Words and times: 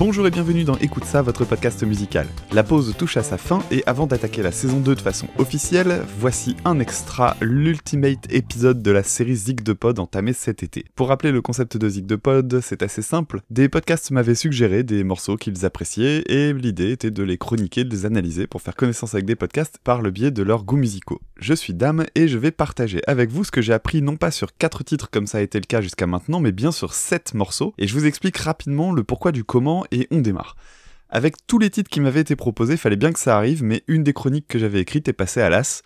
Bonjour 0.00 0.26
et 0.26 0.30
bienvenue 0.30 0.64
dans 0.64 0.78
Écoute 0.78 1.04
ça, 1.04 1.20
votre 1.20 1.44
podcast 1.44 1.82
musical. 1.82 2.26
La 2.52 2.62
pause 2.62 2.94
touche 2.96 3.18
à 3.18 3.22
sa 3.22 3.36
fin 3.36 3.62
et 3.70 3.82
avant 3.84 4.06
d'attaquer 4.06 4.40
la 4.40 4.50
saison 4.50 4.80
2 4.80 4.94
de 4.94 5.00
façon 5.02 5.28
officielle, 5.36 6.00
voici 6.18 6.56
un 6.64 6.80
extra, 6.80 7.36
l'ultimate 7.42 8.32
épisode 8.32 8.82
de 8.82 8.90
la 8.90 9.02
série 9.02 9.36
Zig 9.36 9.62
de 9.62 9.74
Pod 9.74 9.98
entamée 9.98 10.32
cet 10.32 10.62
été. 10.62 10.86
Pour 10.94 11.08
rappeler 11.08 11.32
le 11.32 11.42
concept 11.42 11.76
de 11.76 11.86
Zig 11.86 12.06
de 12.06 12.16
Pod, 12.16 12.60
c'est 12.62 12.82
assez 12.82 13.02
simple. 13.02 13.42
Des 13.50 13.68
podcasts 13.68 14.10
m'avaient 14.10 14.34
suggéré 14.34 14.84
des 14.84 15.04
morceaux 15.04 15.36
qu'ils 15.36 15.66
appréciaient 15.66 16.22
et 16.28 16.54
l'idée 16.54 16.92
était 16.92 17.10
de 17.10 17.22
les 17.22 17.36
chroniquer, 17.36 17.84
de 17.84 17.90
les 17.90 18.06
analyser 18.06 18.46
pour 18.46 18.62
faire 18.62 18.76
connaissance 18.76 19.12
avec 19.12 19.26
des 19.26 19.36
podcasts 19.36 19.76
par 19.84 20.00
le 20.00 20.10
biais 20.10 20.30
de 20.30 20.42
leurs 20.42 20.64
goûts 20.64 20.78
musicaux. 20.78 21.20
Je 21.38 21.52
suis 21.52 21.74
Dame 21.74 22.06
et 22.14 22.26
je 22.26 22.38
vais 22.38 22.52
partager 22.52 23.02
avec 23.06 23.28
vous 23.28 23.44
ce 23.44 23.50
que 23.50 23.60
j'ai 23.60 23.74
appris 23.74 24.00
non 24.00 24.16
pas 24.16 24.30
sur 24.30 24.56
4 24.56 24.82
titres 24.82 25.10
comme 25.10 25.26
ça 25.26 25.38
a 25.38 25.42
été 25.42 25.60
le 25.60 25.66
cas 25.66 25.82
jusqu'à 25.82 26.06
maintenant, 26.06 26.40
mais 26.40 26.52
bien 26.52 26.72
sur 26.72 26.94
7 26.94 27.34
morceaux 27.34 27.74
et 27.76 27.86
je 27.86 27.92
vous 27.92 28.06
explique 28.06 28.38
rapidement 28.38 28.92
le 28.92 29.04
pourquoi 29.04 29.30
du 29.30 29.44
comment 29.44 29.84
et 29.90 30.08
on 30.10 30.20
démarre. 30.20 30.56
Avec 31.08 31.46
tous 31.46 31.58
les 31.58 31.70
titres 31.70 31.90
qui 31.90 32.00
m'avaient 32.00 32.20
été 32.20 32.36
proposés, 32.36 32.76
fallait 32.76 32.96
bien 32.96 33.12
que 33.12 33.18
ça 33.18 33.36
arrive, 33.36 33.64
mais 33.64 33.82
une 33.88 34.04
des 34.04 34.12
chroniques 34.12 34.46
que 34.46 34.58
j'avais 34.58 34.80
écrites 34.80 35.08
est 35.08 35.12
passée 35.12 35.40
à 35.40 35.50
l'as. 35.50 35.82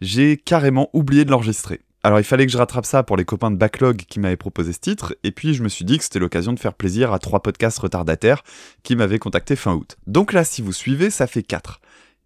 J'ai 0.00 0.36
carrément 0.36 0.88
oublié 0.92 1.24
de 1.24 1.30
l'enregistrer. 1.30 1.80
Alors 2.04 2.20
il 2.20 2.24
fallait 2.24 2.46
que 2.46 2.52
je 2.52 2.58
rattrape 2.58 2.86
ça 2.86 3.02
pour 3.02 3.16
les 3.16 3.24
copains 3.24 3.50
de 3.50 3.56
Backlog 3.56 3.96
qui 3.96 4.20
m'avaient 4.20 4.36
proposé 4.36 4.72
ce 4.72 4.78
titre, 4.78 5.16
et 5.24 5.32
puis 5.32 5.52
je 5.52 5.64
me 5.64 5.68
suis 5.68 5.84
dit 5.84 5.98
que 5.98 6.04
c'était 6.04 6.20
l'occasion 6.20 6.52
de 6.52 6.60
faire 6.60 6.74
plaisir 6.74 7.12
à 7.12 7.18
trois 7.18 7.42
podcasts 7.42 7.80
retardataires 7.80 8.44
qui 8.84 8.94
m'avaient 8.94 9.18
contacté 9.18 9.56
fin 9.56 9.74
août. 9.74 9.96
Donc 10.06 10.32
là, 10.32 10.44
si 10.44 10.62
vous 10.62 10.72
suivez, 10.72 11.10
ça 11.10 11.26
fait 11.26 11.42
4. 11.42 11.80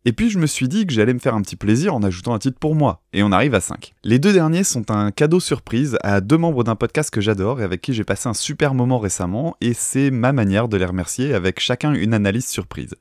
Et 0.04 0.12
puis 0.12 0.30
je 0.30 0.38
me 0.40 0.46
suis 0.46 0.66
dit 0.66 0.84
que 0.84 0.92
j'allais 0.92 1.14
me 1.14 1.20
faire 1.20 1.36
un 1.36 1.42
petit 1.42 1.54
plaisir 1.54 1.94
en 1.94 2.02
ajoutant 2.02 2.34
un 2.34 2.40
titre 2.40 2.58
pour 2.58 2.74
moi, 2.74 3.02
et 3.12 3.22
on 3.22 3.30
arrive 3.30 3.54
à 3.54 3.60
5. 3.60 3.92
Les 4.02 4.18
deux 4.18 4.32
derniers 4.32 4.64
sont 4.64 4.90
un 4.90 5.12
cadeau 5.12 5.38
surprise 5.38 5.96
à 6.02 6.20
deux 6.20 6.38
membres 6.38 6.64
d'un 6.64 6.74
podcast 6.74 7.10
que 7.10 7.20
j'adore 7.20 7.60
et 7.60 7.64
avec 7.64 7.80
qui 7.80 7.94
j'ai 7.94 8.02
passé 8.02 8.28
un 8.28 8.34
super 8.34 8.74
moment 8.74 8.98
récemment, 8.98 9.56
et 9.60 9.74
c'est 9.74 10.10
ma 10.10 10.32
manière 10.32 10.66
de 10.66 10.76
les 10.76 10.86
remercier 10.86 11.34
avec 11.34 11.60
chacun 11.60 11.94
une 11.94 12.14
analyse 12.14 12.48
surprise. 12.48 12.96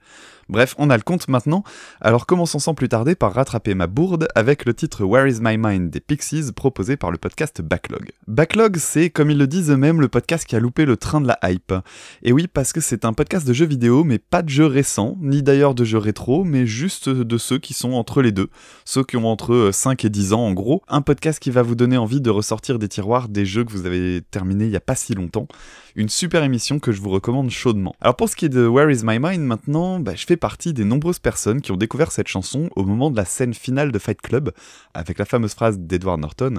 Bref, 0.51 0.75
on 0.77 0.89
a 0.89 0.97
le 0.97 1.01
compte 1.03 1.29
maintenant, 1.29 1.63
alors 2.01 2.25
commençons 2.25 2.59
sans 2.59 2.73
plus 2.73 2.89
tarder 2.89 3.15
par 3.15 3.33
rattraper 3.33 3.73
ma 3.73 3.87
bourde 3.87 4.27
avec 4.35 4.65
le 4.65 4.73
titre 4.73 5.05
Where 5.05 5.25
is 5.25 5.39
My 5.39 5.57
Mind 5.57 5.89
des 5.89 6.01
Pixies 6.01 6.51
proposé 6.53 6.97
par 6.97 7.09
le 7.09 7.17
podcast 7.17 7.61
Backlog. 7.61 8.11
Backlog, 8.27 8.75
c'est, 8.75 9.09
comme 9.09 9.31
ils 9.31 9.37
le 9.37 9.47
disent 9.47 9.71
eux-mêmes, 9.71 10.01
le 10.01 10.09
podcast 10.09 10.45
qui 10.45 10.57
a 10.57 10.59
loupé 10.59 10.83
le 10.83 10.97
train 10.97 11.21
de 11.21 11.27
la 11.29 11.39
hype. 11.41 11.73
Et 12.21 12.33
oui, 12.33 12.47
parce 12.47 12.73
que 12.73 12.81
c'est 12.81 13.05
un 13.05 13.13
podcast 13.13 13.47
de 13.47 13.53
jeux 13.53 13.65
vidéo, 13.65 14.03
mais 14.03 14.19
pas 14.19 14.41
de 14.41 14.49
jeux 14.49 14.65
récents, 14.65 15.17
ni 15.21 15.41
d'ailleurs 15.41 15.73
de 15.73 15.85
jeux 15.85 15.99
rétro, 15.99 16.43
mais 16.43 16.65
juste 16.65 17.07
de 17.07 17.37
ceux 17.37 17.57
qui 17.57 17.73
sont 17.73 17.93
entre 17.93 18.21
les 18.21 18.33
deux, 18.33 18.49
ceux 18.83 19.05
qui 19.05 19.15
ont 19.15 19.27
entre 19.27 19.69
5 19.71 20.03
et 20.03 20.09
10 20.09 20.33
ans 20.33 20.41
en 20.47 20.51
gros, 20.51 20.81
un 20.89 21.01
podcast 21.01 21.39
qui 21.39 21.51
va 21.51 21.61
vous 21.61 21.75
donner 21.75 21.95
envie 21.95 22.19
de 22.19 22.29
ressortir 22.29 22.77
des 22.77 22.89
tiroirs 22.89 23.29
des 23.29 23.45
jeux 23.45 23.63
que 23.63 23.71
vous 23.71 23.85
avez 23.85 24.21
terminés 24.31 24.65
il 24.65 24.71
y 24.71 24.75
a 24.75 24.81
pas 24.81 24.95
si 24.95 25.15
longtemps. 25.15 25.47
Une 25.95 26.09
super 26.09 26.43
émission 26.43 26.79
que 26.79 26.91
je 26.91 27.01
vous 27.01 27.09
recommande 27.09 27.49
chaudement. 27.49 27.95
Alors 28.01 28.17
pour 28.17 28.27
ce 28.27 28.35
qui 28.35 28.45
est 28.45 28.49
de 28.49 28.65
Where 28.65 28.91
is 28.91 29.03
My 29.03 29.17
Mind 29.19 29.45
maintenant, 29.45 29.99
bah, 29.99 30.13
je 30.15 30.25
fais 30.25 30.37
partie 30.41 30.73
des 30.73 30.83
nombreuses 30.83 31.19
personnes 31.19 31.61
qui 31.61 31.71
ont 31.71 31.77
découvert 31.77 32.11
cette 32.11 32.27
chanson 32.27 32.69
au 32.75 32.83
moment 32.83 33.09
de 33.09 33.15
la 33.15 33.23
scène 33.23 33.53
finale 33.53 33.93
de 33.93 33.99
Fight 33.99 34.19
Club, 34.21 34.51
avec 34.93 35.17
la 35.19 35.25
fameuse 35.25 35.53
phrase 35.53 35.79
d'Edward 35.79 36.19
Norton 36.19 36.55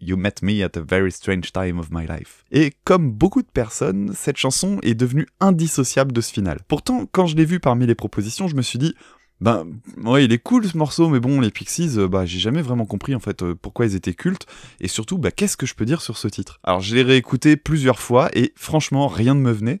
You 0.00 0.16
met 0.16 0.36
me 0.40 0.64
at 0.64 0.78
a 0.78 0.80
very 0.80 1.12
strange 1.12 1.52
time 1.52 1.78
of 1.78 1.90
my 1.90 2.06
life. 2.06 2.44
Et 2.50 2.72
comme 2.84 3.10
beaucoup 3.10 3.42
de 3.42 3.48
personnes, 3.52 4.12
cette 4.14 4.38
chanson 4.38 4.78
est 4.82 4.94
devenue 4.94 5.26
indissociable 5.40 6.12
de 6.12 6.22
ce 6.22 6.32
final. 6.32 6.60
Pourtant, 6.68 7.06
quand 7.12 7.26
je 7.26 7.36
l'ai 7.36 7.44
vue 7.44 7.60
parmi 7.60 7.86
les 7.86 7.94
propositions, 7.94 8.48
je 8.48 8.56
me 8.56 8.62
suis 8.62 8.78
dit 8.78 8.94
ben 9.40 9.66
ouais, 9.98 10.24
il 10.24 10.32
est 10.32 10.38
cool 10.38 10.64
ce 10.64 10.76
morceau, 10.76 11.08
mais 11.08 11.18
bon, 11.18 11.40
les 11.40 11.50
Pixies, 11.50 11.98
euh, 11.98 12.08
bah 12.08 12.24
j'ai 12.24 12.38
jamais 12.38 12.62
vraiment 12.62 12.86
compris 12.86 13.14
en 13.14 13.20
fait 13.20 13.42
euh, 13.42 13.54
pourquoi 13.60 13.84
ils 13.84 13.96
étaient 13.96 14.14
cultes 14.14 14.46
et 14.80 14.88
surtout 14.88 15.18
bah 15.18 15.32
qu'est-ce 15.32 15.56
que 15.56 15.66
je 15.66 15.74
peux 15.74 15.84
dire 15.84 16.00
sur 16.02 16.16
ce 16.16 16.28
titre? 16.28 16.60
Alors 16.62 16.80
je 16.80 16.94
l'ai 16.94 17.02
réécouté 17.02 17.56
plusieurs 17.56 17.98
fois 17.98 18.30
et 18.32 18.52
franchement 18.54 19.08
rien 19.08 19.34
ne 19.34 19.40
me 19.40 19.50
venait. 19.50 19.80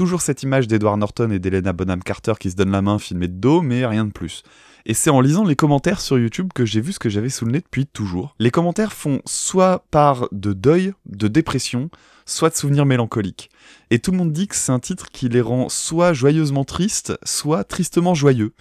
Toujours 0.00 0.22
cette 0.22 0.42
image 0.42 0.66
d'Edward 0.66 0.98
Norton 0.98 1.30
et 1.30 1.38
d'Elena 1.38 1.74
Bonham 1.74 2.02
Carter 2.02 2.32
qui 2.40 2.50
se 2.50 2.56
donnent 2.56 2.70
la 2.70 2.80
main 2.80 2.98
filmée 2.98 3.28
de 3.28 3.34
dos, 3.34 3.60
mais 3.60 3.84
rien 3.84 4.06
de 4.06 4.10
plus. 4.10 4.44
Et 4.86 4.94
c'est 4.94 5.10
en 5.10 5.20
lisant 5.20 5.44
les 5.44 5.56
commentaires 5.56 6.00
sur 6.00 6.18
YouTube 6.18 6.52
que 6.54 6.64
j'ai 6.64 6.80
vu 6.80 6.94
ce 6.94 6.98
que 6.98 7.10
j'avais 7.10 7.28
sous 7.28 7.44
le 7.44 7.52
nez 7.52 7.60
depuis 7.60 7.84
toujours. 7.84 8.34
Les 8.38 8.50
commentaires 8.50 8.94
font 8.94 9.20
soit 9.26 9.84
part 9.90 10.26
de 10.32 10.54
deuil, 10.54 10.94
de 11.04 11.28
dépression, 11.28 11.90
soit 12.24 12.48
de 12.48 12.54
souvenirs 12.54 12.86
mélancoliques. 12.86 13.50
Et 13.90 13.98
tout 13.98 14.10
le 14.10 14.16
monde 14.16 14.32
dit 14.32 14.48
que 14.48 14.56
c'est 14.56 14.72
un 14.72 14.78
titre 14.78 15.10
qui 15.12 15.28
les 15.28 15.42
rend 15.42 15.68
soit 15.68 16.14
joyeusement 16.14 16.64
tristes, 16.64 17.12
soit 17.22 17.64
tristement 17.64 18.14
joyeux. 18.14 18.54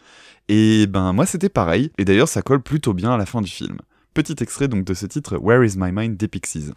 Et 0.50 0.88
ben 0.88 1.13
moi 1.13 1.25
c'était 1.25 1.47
pareil, 1.47 1.94
et 1.97 2.03
d'ailleurs 2.03 2.27
ça 2.27 2.41
colle 2.41 2.61
plutôt 2.61 2.94
bien 2.94 3.13
à 3.13 3.17
la 3.17 3.25
fin 3.25 3.39
du 3.39 3.50
film. 3.50 3.77
Petit 4.13 4.35
extrait 4.41 4.67
donc 4.67 4.83
de 4.83 4.94
ce 4.94 5.06
titre 5.06 5.38
Where 5.38 5.63
is 5.63 5.77
my 5.77 5.94
mind 5.94 6.17
des 6.17 6.27
Pixies. 6.27 6.73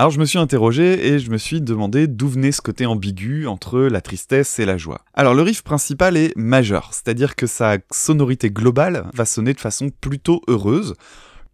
Alors 0.00 0.10
je 0.10 0.18
me 0.18 0.24
suis 0.24 0.38
interrogé 0.38 1.08
et 1.08 1.18
je 1.18 1.30
me 1.30 1.36
suis 1.36 1.60
demandé 1.60 2.06
d'où 2.06 2.26
venait 2.26 2.52
ce 2.52 2.62
côté 2.62 2.86
ambigu 2.86 3.46
entre 3.46 3.80
la 3.80 4.00
tristesse 4.00 4.58
et 4.58 4.64
la 4.64 4.78
joie. 4.78 5.02
Alors 5.12 5.34
le 5.34 5.42
riff 5.42 5.60
principal 5.60 6.16
est 6.16 6.34
majeur, 6.38 6.94
c'est-à-dire 6.94 7.36
que 7.36 7.46
sa 7.46 7.76
sonorité 7.90 8.48
globale 8.48 9.04
va 9.12 9.26
sonner 9.26 9.52
de 9.52 9.60
façon 9.60 9.90
plutôt 9.90 10.40
heureuse. 10.48 10.94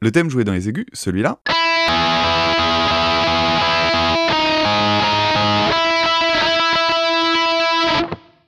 Le 0.01 0.12
thème 0.12 0.31
joué 0.31 0.45
dans 0.45 0.53
les 0.53 0.69
aigus, 0.69 0.87
celui-là. 0.93 1.41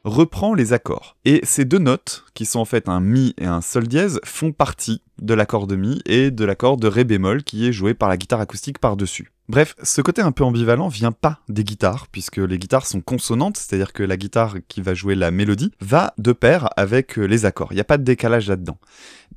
Reprend 0.09 0.55
les 0.55 0.73
accords. 0.73 1.17
Et 1.25 1.41
ces 1.45 1.65
deux 1.65 1.79
notes, 1.79 2.25
qui 2.35 2.47
sont 2.47 2.61
en 2.61 2.65
fait 2.65 2.89
un 2.89 3.01
mi 3.01 3.35
et 3.39 3.47
un 3.47 3.61
sol 3.61 3.87
dièse, 3.87 4.21
font 4.25 4.53
partie 4.53 5.03
de 5.21 5.35
l'accord 5.35 5.67
de 5.67 5.77
mi 5.77 6.01
et 6.07 6.31
de 6.31 6.45
l'accord 6.45 6.77
de 6.77 6.89
ré 6.89 7.05
bémol 7.05 7.43
qui 7.43 7.67
est 7.67 7.73
joué 7.73 7.95
par 7.95 8.09
la 8.09 8.17
guitare 8.17 8.41
acoustique 8.41 8.79
par-dessus. 8.79 9.33
Bref, 9.49 9.75
ce 9.83 10.03
côté 10.03 10.21
un 10.21 10.31
peu 10.31 10.45
ambivalent 10.45 10.89
vient 10.89 11.13
pas 11.13 11.41
des 11.49 11.65
guitares, 11.65 12.07
puisque 12.13 12.37
les 12.37 12.59
guitares 12.59 12.87
sont 12.87 13.01
consonantes, 13.01 13.57
c'est-à-dire 13.57 13.95
que 13.95 14.03
la 14.03 14.19
guitare 14.19 14.57
qui 14.69 14.83
va 14.83 14.93
jouer 14.93 15.15
la 15.15 15.31
mélodie 15.31 15.73
va 15.81 16.13
de 16.19 16.33
pair 16.33 16.69
avec 16.77 17.17
les 17.17 17.47
accords. 17.47 17.73
Il 17.73 17.77
n'y 17.77 17.81
a 17.81 17.85
pas 17.85 17.97
de 17.97 18.05
décalage 18.05 18.49
là-dedans. 18.49 18.79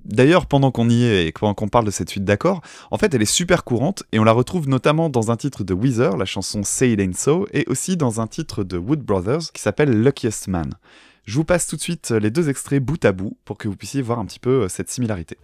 D'ailleurs, 0.06 0.46
pendant 0.46 0.72
qu'on 0.72 0.90
y 0.90 1.04
est 1.04 1.28
et 1.28 1.32
pendant 1.32 1.54
qu'on 1.54 1.68
parle 1.68 1.86
de 1.86 1.92
cette 1.92 2.10
suite 2.10 2.24
d'accords, 2.24 2.62
en 2.90 2.98
fait, 2.98 3.14
elle 3.14 3.22
est 3.22 3.26
super 3.26 3.64
courante 3.64 4.04
et 4.12 4.20
on 4.20 4.24
la 4.24 4.32
retrouve 4.32 4.68
notamment 4.68 5.10
dans 5.10 5.32
un 5.32 5.38
titre 5.38 5.64
de 5.64 5.74
Weezer, 5.74 6.18
la 6.18 6.26
chanson 6.26 6.64
Say 6.64 6.94
It 6.94 7.00
Ain't 7.00 7.18
So, 7.18 7.48
et 7.54 7.66
aussi 7.68 7.98
dans 7.98 8.20
un 8.22 8.28
titre 8.28 8.64
de 8.64 8.78
Wood 8.78 9.02
Brothers 9.02 9.52
qui 9.54 9.62
s'appelle 9.62 10.02
Luckiest 10.02 10.48
Man. 10.48 10.72
Je 11.26 11.36
vous 11.36 11.46
passe 11.46 11.68
tout 11.68 11.76
de 11.76 11.82
suite 11.82 12.12
les 12.12 12.32
deux 12.32 12.50
extraits 12.50 12.84
bout 12.84 13.04
à 13.06 13.12
bout 13.12 13.38
pour 13.46 13.58
que 13.58 13.68
vous 13.68 13.76
puissiez 13.76 14.02
voir 14.02 14.20
un 14.20 14.26
petit 14.26 14.40
peu 14.40 14.68
cette 14.68 14.90
similarité. 14.90 15.38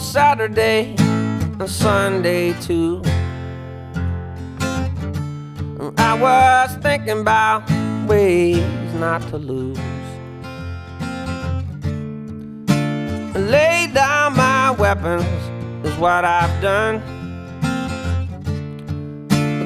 Saturday 0.00 0.94
and 0.98 1.68
Sunday 1.68 2.52
too. 2.60 3.02
I 5.98 6.18
was 6.18 6.76
thinking 6.82 7.20
about 7.20 7.68
ways 8.06 8.94
not 8.94 9.22
to 9.28 9.38
lose. 9.38 9.78
Lay 13.36 13.90
down 13.92 14.36
my 14.36 14.70
weapons 14.72 15.24
is 15.86 15.96
what 15.98 16.24
I've 16.24 16.60
done. 16.62 17.00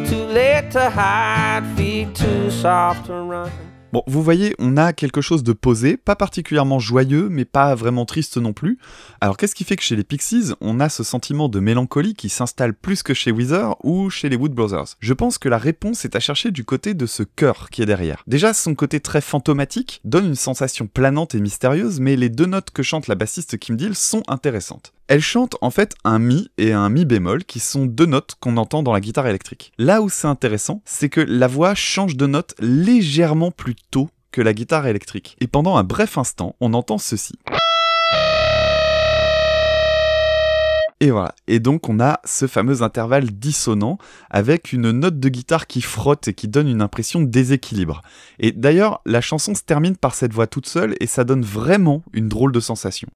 Too 0.07 0.25
late 0.25 0.71
to 0.73 0.91
hide, 0.91 1.65
feet 1.77 2.15
too 2.15 2.51
soft 2.51 3.07
to 3.07 3.15
run. 3.15 3.51
Bon, 3.93 4.05
vous 4.07 4.23
voyez, 4.23 4.55
on 4.61 4.77
a 4.77 4.93
quelque 4.93 5.21
chose 5.21 5.43
de 5.43 5.53
posé, 5.53 5.97
pas 5.97 6.15
particulièrement 6.15 6.79
joyeux, 6.79 7.29
mais 7.29 7.45
pas 7.45 7.75
vraiment 7.75 8.05
triste 8.05 8.37
non 8.37 8.53
plus. 8.53 8.79
Alors 9.21 9.37
qu'est-ce 9.37 9.55
qui 9.55 9.65
fait 9.65 9.75
que 9.75 9.83
chez 9.83 9.97
les 9.97 10.05
Pixies, 10.05 10.53
on 10.61 10.79
a 10.79 10.89
ce 10.89 11.03
sentiment 11.03 11.49
de 11.49 11.59
mélancolie 11.59 12.15
qui 12.15 12.29
s'installe 12.29 12.75
plus 12.75 13.03
que 13.03 13.15
chez 13.15 13.33
Weezer 13.33 13.77
ou 13.85 14.09
chez 14.09 14.29
les 14.29 14.37
Wood 14.37 14.53
Brothers? 14.53 14.97
Je 15.01 15.13
pense 15.13 15.39
que 15.39 15.49
la 15.49 15.59
réponse 15.59 16.05
est 16.05 16.15
à 16.15 16.21
chercher 16.21 16.53
du 16.53 16.65
côté 16.65 16.95
de 16.95 17.07
ce 17.07 17.25
cœur 17.25 17.69
qui 17.71 17.83
est 17.83 17.87
derrière. 17.87 18.23
Déjà, 18.29 18.55
son 18.55 18.77
côté 18.77 19.01
très 19.01 19.21
fantomatique 19.21 20.01
donne 20.05 20.27
une 20.27 20.35
sensation 20.37 20.87
planante 20.87 21.35
et 21.35 21.41
mystérieuse, 21.41 21.99
mais 21.99 22.15
les 22.15 22.29
deux 22.29 22.47
notes 22.47 22.71
que 22.71 22.85
chante 22.85 23.09
la 23.09 23.17
bassiste 23.17 23.59
Kim 23.59 23.77
Deal 23.77 23.97
sont 23.97 24.23
intéressantes. 24.29 24.93
Elle 25.11 25.23
chante 25.23 25.57
en 25.61 25.71
fait 25.71 25.97
un 26.05 26.21
mi 26.21 26.53
et 26.57 26.73
un 26.73 26.89
mi 26.89 27.05
bémol 27.05 27.43
qui 27.43 27.59
sont 27.59 27.85
deux 27.85 28.07
notes 28.07 28.37
qu'on 28.39 28.57
entend 28.57 28.85
dans 28.85 28.93
la 28.93 29.01
guitare 29.01 29.27
électrique. 29.27 29.73
Là 29.77 30.03
où 30.03 30.09
c'est 30.09 30.29
intéressant, 30.29 30.83
c'est 30.85 31.09
que 31.09 31.21
la 31.21 31.49
voix 31.49 31.75
change 31.75 32.17
de 32.17 32.27
note 32.29 32.55
légèrement 32.61 33.51
plus 33.51 33.75
tôt 33.75 34.09
que 34.31 34.41
la 34.41 34.53
guitare 34.53 34.87
électrique. 34.87 35.37
Et 35.41 35.49
pendant 35.49 35.77
un 35.77 35.83
bref 35.83 36.17
instant, 36.17 36.55
on 36.61 36.75
entend 36.75 36.99
ceci. 36.99 37.35
Et 41.01 41.11
voilà. 41.11 41.35
Et 41.49 41.59
donc 41.59 41.89
on 41.89 41.99
a 41.99 42.21
ce 42.25 42.47
fameux 42.47 42.83
intervalle 42.83 43.33
dissonant 43.33 43.99
avec 44.31 44.73
une 44.73 44.93
note 44.93 45.19
de 45.19 45.29
guitare 45.29 45.67
qui 45.67 45.81
frotte 45.81 46.29
et 46.29 46.35
qui 46.35 46.47
donne 46.47 46.69
une 46.69 46.83
impression 46.83 47.21
de 47.21 47.27
déséquilibre. 47.27 48.03
Et 48.39 48.53
d'ailleurs, 48.53 49.01
la 49.07 49.21
chanson 49.21 49.57
se 49.57 49.63
termine 49.63 49.97
par 49.97 50.15
cette 50.15 50.33
voix 50.33 50.47
toute 50.47 50.69
seule 50.69 50.95
et 51.01 51.09
ça 51.09 51.25
donne 51.25 51.43
vraiment 51.43 52.05
une 52.13 52.29
drôle 52.29 52.53
de 52.53 52.61
sensation. 52.61 53.09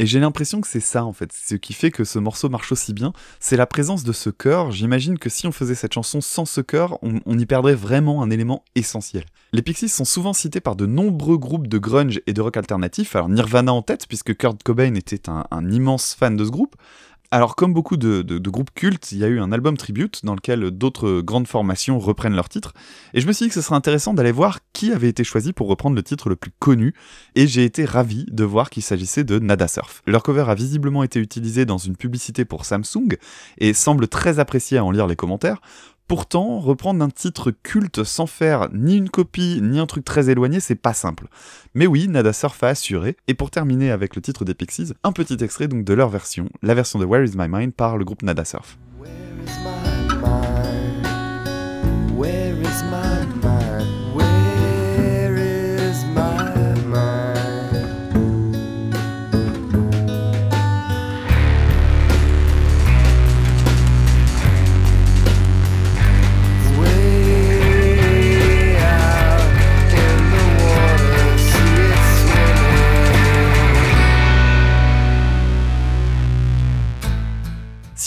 Et 0.00 0.06
j'ai 0.06 0.18
l'impression 0.18 0.62
que 0.62 0.66
c'est 0.66 0.80
ça 0.80 1.04
en 1.04 1.12
fait, 1.12 1.30
ce 1.30 1.54
qui 1.56 1.74
fait 1.74 1.90
que 1.90 2.04
ce 2.04 2.18
morceau 2.18 2.48
marche 2.48 2.72
aussi 2.72 2.94
bien, 2.94 3.12
c'est 3.38 3.58
la 3.58 3.66
présence 3.66 4.02
de 4.02 4.14
ce 4.14 4.30
chœur. 4.30 4.70
J'imagine 4.70 5.18
que 5.18 5.28
si 5.28 5.46
on 5.46 5.52
faisait 5.52 5.74
cette 5.74 5.92
chanson 5.92 6.22
sans 6.22 6.46
ce 6.46 6.62
chœur, 6.62 6.98
on, 7.02 7.38
y 7.38 7.44
perdrait 7.44 7.74
vraiment 7.74 8.22
un 8.22 8.30
élément 8.30 8.64
essentiel. 8.74 9.26
Les 9.52 9.60
Pixies 9.60 9.90
sont 9.90 10.06
souvent 10.06 10.32
cités 10.32 10.60
par 10.60 10.74
de 10.74 10.86
nombreux 10.86 11.36
groupes 11.36 11.66
de 11.66 11.76
grunge 11.76 12.22
et 12.26 12.32
de 12.32 12.40
rock 12.40 12.56
alternatif, 12.56 13.14
alors 13.14 13.28
Nirvana 13.28 13.74
en 13.74 13.82
tête, 13.82 14.06
puisque 14.08 14.34
Kurt 14.34 14.62
Cobain 14.62 14.94
était 14.94 15.28
un 15.28 15.70
immense 15.70 16.14
fan 16.14 16.34
de 16.34 16.46
ce 16.46 16.50
groupe, 16.50 16.76
alors, 17.32 17.54
comme 17.54 17.72
beaucoup 17.72 17.96
de, 17.96 18.38
groupes 18.38 18.72
cultes, 18.74 19.12
il 19.12 19.18
y 19.18 19.24
a 19.24 19.28
eu 19.28 19.38
un 19.38 19.52
album 19.52 19.76
tribute 19.76 20.24
dans 20.24 20.34
lequel 20.34 20.72
d'autres 20.72 21.20
grandes 21.20 21.46
formations 21.46 22.00
reprennent 22.00 22.34
leur 22.34 22.48
titre. 22.48 22.74
Et 23.14 23.20
je 23.20 23.28
me 23.28 23.32
suis 23.32 23.44
dit 23.44 23.50
que 23.50 23.54
ce 23.54 23.60
serait 23.60 23.76
intéressant 23.76 24.14
d'aller 24.14 24.32
voir 24.32 24.58
qui 24.72 24.92
avait 24.92 25.08
été 25.08 25.22
choisi 25.22 25.52
pour 25.52 25.68
reprendre 25.68 25.94
le 25.94 26.02
titre 26.02 26.28
le 26.28 26.34
plus 26.34 26.50
connu. 26.58 26.92
Et 27.36 27.46
j'ai 27.46 27.64
été 27.64 27.84
ravi 27.84 28.26
de 28.32 28.42
voir 28.42 28.68
qu'il 28.68 28.82
s'agissait 28.82 29.22
de 29.22 29.38
Nada 29.38 29.68
Surf. 29.68 30.02
Leur 30.08 30.24
cover 30.24 30.46
a 30.48 30.56
visiblement 30.56 31.04
été 31.04 31.20
utilisé 31.20 31.64
dans 31.66 31.78
une 31.78 31.94
publicité 31.94 32.44
pour 32.44 32.64
Samsung 32.64 33.16
et 33.58 33.74
semble 33.74 34.08
très 34.08 34.40
apprécié 34.40 34.78
à 34.78 34.84
en 34.84 34.90
lire 34.90 35.06
les 35.06 35.14
commentaires. 35.16 35.60
Pourtant, 36.10 36.58
reprendre 36.58 37.04
un 37.04 37.08
titre 37.08 37.52
culte 37.52 38.02
sans 38.02 38.26
faire 38.26 38.68
ni 38.72 38.96
une 38.96 39.10
copie 39.10 39.60
ni 39.62 39.78
un 39.78 39.86
truc 39.86 40.04
très 40.04 40.28
éloigné, 40.28 40.58
c'est 40.58 40.74
pas 40.74 40.92
simple. 40.92 41.28
Mais 41.74 41.86
oui, 41.86 42.08
Nada 42.08 42.32
Surf 42.32 42.60
a 42.64 42.70
assuré. 42.70 43.16
Et 43.28 43.34
pour 43.34 43.52
terminer 43.52 43.92
avec 43.92 44.16
le 44.16 44.20
titre 44.20 44.44
des 44.44 44.54
Pixies, 44.54 44.92
un 45.04 45.12
petit 45.12 45.36
extrait 45.40 45.68
donc 45.68 45.84
de 45.84 45.94
leur 45.94 46.08
version, 46.08 46.48
la 46.64 46.74
version 46.74 46.98
de 46.98 47.04
Where 47.04 47.22
Is 47.22 47.36
My 47.36 47.46
Mind 47.48 47.74
par 47.74 47.96
le 47.96 48.04
groupe 48.04 48.24
Nada 48.24 48.44
Surf. 48.44 48.76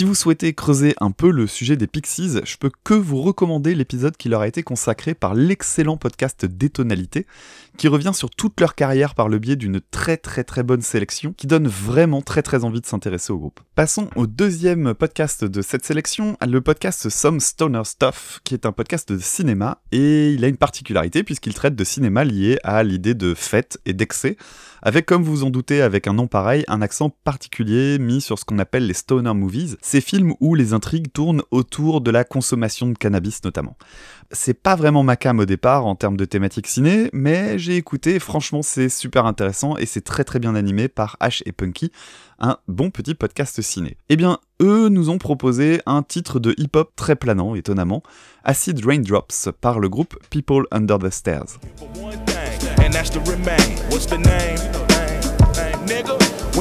Si 0.04 0.08
vous 0.08 0.16
souhaitez 0.16 0.54
creuser 0.54 0.96
un 1.00 1.12
peu 1.12 1.32
le 1.32 1.48
sujet 1.48 1.78
des 1.78 1.88
Pixies, 1.88 2.42
je 2.44 2.58
peux 2.58 2.72
que 2.84 2.94
vous 2.94 3.22
recommander 3.22 3.74
l'épisode 3.74 4.18
qui 4.18 4.28
leur 4.28 4.42
a 4.42 4.50
été 4.50 4.62
consacré 4.62 5.14
par 5.14 5.34
l'excellent 5.34 5.96
podcast 5.96 6.46
Détonalité, 6.46 7.26
qui 7.78 7.88
revient 7.88 8.12
sur 8.14 8.30
toute 8.30 8.60
leur 8.60 8.76
carrière 8.76 9.16
par 9.16 9.30
le 9.30 9.40
biais 9.40 9.56
d'une 9.56 9.82
très 9.82 10.18
très 10.18 10.44
très 10.44 10.64
bonne 10.64 10.82
sélection, 10.82 11.34
qui 11.34 11.48
donne 11.48 11.68
vraiment 11.68 12.22
très 12.22 12.42
très 12.42 12.64
envie 12.64 12.82
de 12.82 12.86
s'intéresser 12.86 13.34
au 13.34 13.38
groupe. 13.38 13.60
Passons 13.76 14.10
au 14.16 14.28
deuxième 14.28 14.94
podcast 14.94 15.44
de 15.44 15.62
cette 15.62 15.86
sélection, 15.86 16.38
le 16.46 16.62
podcast 16.62 17.10
Some 17.10 17.40
Stoner 17.40 17.84
Stuff, 17.84 18.40
qui 18.44 18.54
est 18.54 18.66
un 18.66 18.72
podcast 18.72 19.12
de 19.12 19.18
cinéma, 19.18 19.82
et 19.92 20.32
il 20.34 20.46
a 20.46 20.48
une 20.48 20.58
particularité 20.58 21.24
puisqu'il 21.24 21.54
traite 21.54 21.76
de 21.76 21.84
cinéma 21.84 22.24
lié 22.24 22.60
à 22.64 22.84
l'idée 22.84 23.16
de 23.16 23.34
fête 23.34 23.80
et 23.86 23.94
d'excès, 23.94 24.38
avec 24.82 25.06
comme 25.06 25.24
vous 25.24 25.44
en 25.44 25.50
doutez 25.50 25.82
avec 25.82 26.08
un 26.08 26.14
nom 26.14 26.28
pareil, 26.28 26.64
un 26.68 26.82
accent 26.82 27.10
particulier 27.10 27.98
mis 28.00 28.22
sur 28.22 28.38
ce 28.38 28.46
qu'on 28.46 28.60
appelle 28.60 28.86
les 28.86 28.94
stoner 28.94 29.34
movies, 29.34 29.78
ces 29.82 30.02
films 30.02 30.34
où 30.40 30.56
les 30.56 30.74
intrigues 30.74 31.12
tournent 31.12 31.42
autour 31.52 32.02
de 32.02 32.12
la 32.12 32.24
consommation 32.24 32.88
de 32.88 32.98
cannabis 32.98 33.44
notamment. 33.44 33.78
C'est 34.32 34.54
pas 34.54 34.76
vraiment 34.76 35.04
ma 35.04 35.16
cam 35.16 35.40
au 35.40 35.46
départ 35.46 35.86
en 35.86 35.96
termes 35.96 36.18
de 36.18 36.26
thématique 36.26 36.68
ciné, 36.68 37.10
mais 37.14 37.58
j'ai 37.60 37.76
écouté, 37.76 38.20
franchement 38.20 38.62
c'est 38.62 38.90
super 38.90 39.26
intéressant 39.26 39.78
et 39.78 39.86
c'est 39.86 40.02
très 40.02 40.24
très 40.24 40.40
bien 40.40 40.56
animé 40.56 40.88
par 40.88 41.18
Ash 41.20 41.44
et 41.46 41.52
Punky, 41.52 41.92
un 42.40 42.58
bon 42.68 42.90
petit 42.90 43.16
podcast 43.16 43.62
ciné. 43.62 43.98
Eh 44.10 44.16
bien, 44.16 44.40
eux 44.62 44.90
nous 44.90 45.10
ont 45.10 45.18
proposé 45.18 45.82
un 45.86 46.04
titre 46.04 46.40
de 46.40 46.54
hip-hop 46.58 46.92
très 46.96 47.16
planant, 47.16 47.56
étonnamment, 47.56 48.04
Acid 48.44 48.86
Raindrops 48.86 49.50
par 49.62 49.80
le 49.80 49.90
groupe 49.90 50.18
People 50.30 50.66
Under 50.72 51.00
the 51.00 51.10
Stairs. 51.10 51.60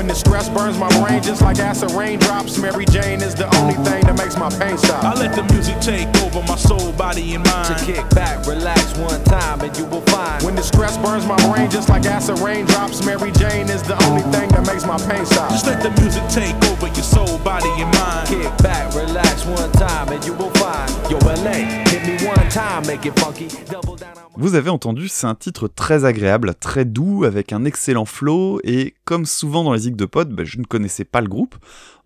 And 0.03 0.11
that's 0.11 0.23
to 0.23 0.31
remain. 0.31 0.43
What's 0.43 0.43
the. 0.43 0.43
When 0.43 0.43
the 0.43 0.43
stress 0.43 0.49
burns 0.49 0.79
my 0.79 0.89
brain 1.01 1.23
just 1.23 1.43
like 1.43 1.59
acid 1.59 1.93
raindrops, 1.93 2.59
Mary 2.59 2.85
Jane 2.87 3.23
is 3.23 3.35
the 3.35 3.47
only 3.57 3.75
thing 3.89 4.03
that 4.03 4.19
makes 4.19 4.37
my 4.37 4.51
pain 4.59 4.77
stop. 4.77 5.05
I 5.05 5.15
let 5.15 5.35
the 5.35 5.45
music 5.55 5.79
take 5.81 6.09
over 6.23 6.43
my 6.43 6.57
soul, 6.57 6.93
body, 6.93 7.35
and 7.35 7.45
mind. 7.45 7.79
To 7.79 7.85
kick 7.85 8.09
back, 8.11 8.47
relax 8.47 8.97
one 8.99 9.23
time, 9.25 9.61
and 9.61 9.77
you 9.77 9.85
will 9.87 10.03
find. 10.11 10.43
When 10.45 10.57
the 10.57 10.63
stress 10.63 10.99
burns 10.99 11.27
my 11.27 11.39
brain 11.47 11.71
just 11.71 11.89
like 11.89 12.05
acid 12.07 12.41
raindrops, 12.41 13.05
Mary 13.05 13.31
Jane 13.33 13.69
is 13.71 13.83
the 13.83 13.95
only 14.07 14.23
thing 14.35 14.49
that 14.51 14.67
makes 14.67 14.85
my 14.85 14.99
pain 15.07 15.25
stop. 15.25 15.51
Just 15.51 15.67
let 15.67 15.83
the 15.83 15.91
music 16.01 16.25
take 16.29 16.57
over 16.71 16.87
your 16.89 17.07
soul, 17.07 17.39
body, 17.39 17.71
and 17.79 17.91
mind. 17.95 18.29
Kick 18.29 18.51
back, 18.59 18.93
relax 18.95 19.47
one 19.47 19.71
time, 19.73 20.09
and 20.09 20.25
you 20.25 20.35
will 20.35 20.51
find. 20.59 20.91
Yo, 21.11 21.19
LA, 21.19 21.87
hit 21.87 22.03
me 22.07 22.27
one 22.27 22.49
time, 22.51 22.87
make 22.87 23.07
it 23.07 23.15
funky. 23.21 23.49
Double 23.67 23.97
down. 23.97 24.32
Vous 24.35 24.55
avez 24.55 24.71
entendu, 24.71 25.09
c'est 25.09 25.27
un 25.27 25.35
titre 25.35 25.69
très 25.69 26.07
agréable, 26.07 26.55
très 26.59 26.87
doux, 26.87 27.25
avec 27.25 27.53
un 27.53 27.67
excellent 27.67 28.07
flow, 28.07 28.61
et 28.65 28.95
comme 29.05 29.27
souvent 29.27 29.63
dans 29.63 29.75
les 29.75 29.81
zigs 29.81 29.95
de 29.95 30.07
pod, 30.07 30.33
bah, 30.33 30.45
je 30.45 30.59
ne 30.59 30.65
connaissais 30.65 31.05
pas 31.05 31.21
le 31.21 31.29
groupe. 31.29 31.57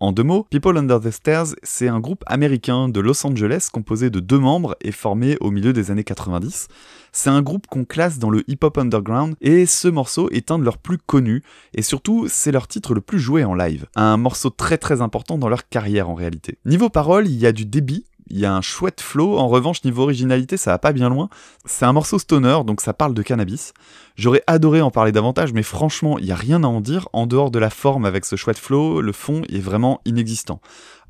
En 0.01 0.11
deux 0.11 0.23
mots, 0.23 0.45
People 0.49 0.77
Under 0.77 0.99
the 0.99 1.09
Stairs, 1.09 1.55
c'est 1.63 1.87
un 1.87 2.01
groupe 2.01 2.25
américain 2.27 2.89
de 2.89 2.99
Los 2.99 3.25
Angeles 3.25 3.69
composé 3.71 4.09
de 4.09 4.19
deux 4.19 4.39
membres 4.39 4.75
et 4.81 4.91
formé 4.91 5.37
au 5.39 5.51
milieu 5.51 5.71
des 5.71 5.89
années 5.89 6.03
90. 6.03 6.67
C'est 7.13 7.29
un 7.29 7.41
groupe 7.41 7.65
qu'on 7.67 7.85
classe 7.85 8.19
dans 8.19 8.29
le 8.29 8.43
hip-hop 8.49 8.77
underground, 8.77 9.35
et 9.39 9.65
ce 9.65 9.87
morceau 9.87 10.29
est 10.31 10.51
un 10.51 10.59
de 10.59 10.65
leurs 10.65 10.79
plus 10.79 10.97
connus, 10.97 11.43
et 11.73 11.81
surtout, 11.81 12.27
c'est 12.27 12.51
leur 12.51 12.67
titre 12.67 12.93
le 12.93 13.01
plus 13.01 13.19
joué 13.19 13.45
en 13.45 13.55
live. 13.55 13.85
Un 13.95 14.17
morceau 14.17 14.49
très 14.49 14.77
très 14.77 15.01
important 15.01 15.37
dans 15.37 15.49
leur 15.49 15.69
carrière 15.69 16.09
en 16.09 16.13
réalité. 16.13 16.57
Niveau 16.65 16.89
parole, 16.89 17.25
il 17.25 17.37
y 17.37 17.47
a 17.47 17.53
du 17.53 17.65
débit, 17.65 18.05
il 18.29 18.39
y 18.39 18.45
a 18.45 18.53
un 18.53 18.61
chouette 18.61 19.01
flow. 19.01 19.37
En 19.37 19.47
revanche, 19.47 19.83
niveau 19.83 20.03
originalité, 20.03 20.57
ça 20.57 20.71
va 20.71 20.79
pas 20.79 20.93
bien 20.93 21.09
loin. 21.09 21.29
C'est 21.65 21.85
un 21.85 21.93
morceau 21.93 22.19
stoner, 22.19 22.59
donc 22.65 22.81
ça 22.81 22.93
parle 22.93 23.13
de 23.13 23.21
cannabis. 23.21 23.73
J'aurais 24.15 24.43
adoré 24.47 24.81
en 24.81 24.91
parler 24.91 25.11
davantage, 25.11 25.53
mais 25.53 25.63
franchement, 25.63 26.17
il 26.17 26.25
y 26.25 26.31
a 26.31 26.35
rien 26.35 26.63
à 26.63 26.67
en 26.67 26.81
dire. 26.81 27.07
En 27.13 27.27
dehors 27.27 27.51
de 27.51 27.59
la 27.59 27.69
forme 27.69 28.05
avec 28.05 28.25
ce 28.25 28.35
chouette 28.35 28.57
flow, 28.57 29.01
le 29.01 29.11
fond 29.11 29.41
est 29.49 29.59
vraiment 29.59 30.01
inexistant. 30.05 30.61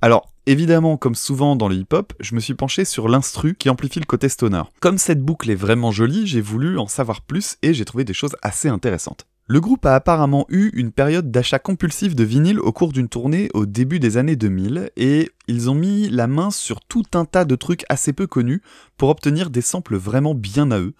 Alors, 0.01 0.27
évidemment, 0.45 0.97
comme 0.97 1.15
souvent 1.15 1.55
dans 1.55 1.67
le 1.67 1.75
hip-hop, 1.75 2.13
je 2.19 2.35
me 2.35 2.39
suis 2.39 2.53
penché 2.53 2.85
sur 2.85 3.07
l'instru 3.07 3.55
qui 3.55 3.69
amplifie 3.69 3.99
le 3.99 4.05
côté 4.05 4.29
stoner. 4.29 4.63
Comme 4.79 4.97
cette 4.97 5.21
boucle 5.21 5.49
est 5.49 5.55
vraiment 5.55 5.91
jolie, 5.91 6.27
j'ai 6.27 6.41
voulu 6.41 6.77
en 6.77 6.87
savoir 6.87 7.21
plus 7.21 7.57
et 7.63 7.73
j'ai 7.73 7.85
trouvé 7.85 8.03
des 8.03 8.13
choses 8.13 8.35
assez 8.41 8.69
intéressantes. 8.69 9.25
Le 9.49 9.61
groupe 9.61 9.85
a 9.85 9.95
apparemment 9.95 10.45
eu 10.49 10.71
une 10.73 10.91
période 10.91 11.31
d'achat 11.31 11.57
compulsif 11.57 12.15
de 12.15 12.25
vinyle 12.25 12.59
au 12.59 12.73
cours 12.73 12.91
d'une 12.91 13.07
tournée 13.07 13.49
au 13.53 13.65
début 13.65 13.97
des 13.97 14.17
années 14.17 14.35
2000 14.35 14.91
et 14.97 15.31
ils 15.47 15.69
ont 15.69 15.73
mis 15.73 16.09
la 16.09 16.27
main 16.27 16.51
sur 16.51 16.81
tout 16.81 17.05
un 17.13 17.23
tas 17.23 17.45
de 17.45 17.55
trucs 17.55 17.85
assez 17.87 18.11
peu 18.11 18.27
connus 18.27 18.61
pour 18.97 19.07
obtenir 19.07 19.49
des 19.49 19.61
samples 19.61 19.95
vraiment 19.95 20.35
bien 20.35 20.69
à 20.71 20.79
eux. 20.79 20.95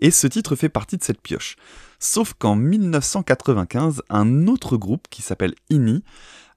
Et 0.00 0.10
ce 0.10 0.26
titre 0.26 0.56
fait 0.56 0.68
partie 0.68 0.96
de 0.96 1.04
cette 1.04 1.20
pioche. 1.20 1.54
Sauf 2.00 2.34
qu'en 2.34 2.56
1995, 2.56 4.02
un 4.10 4.48
autre 4.48 4.76
groupe 4.76 5.06
qui 5.08 5.22
s'appelle 5.22 5.54
INI 5.70 6.02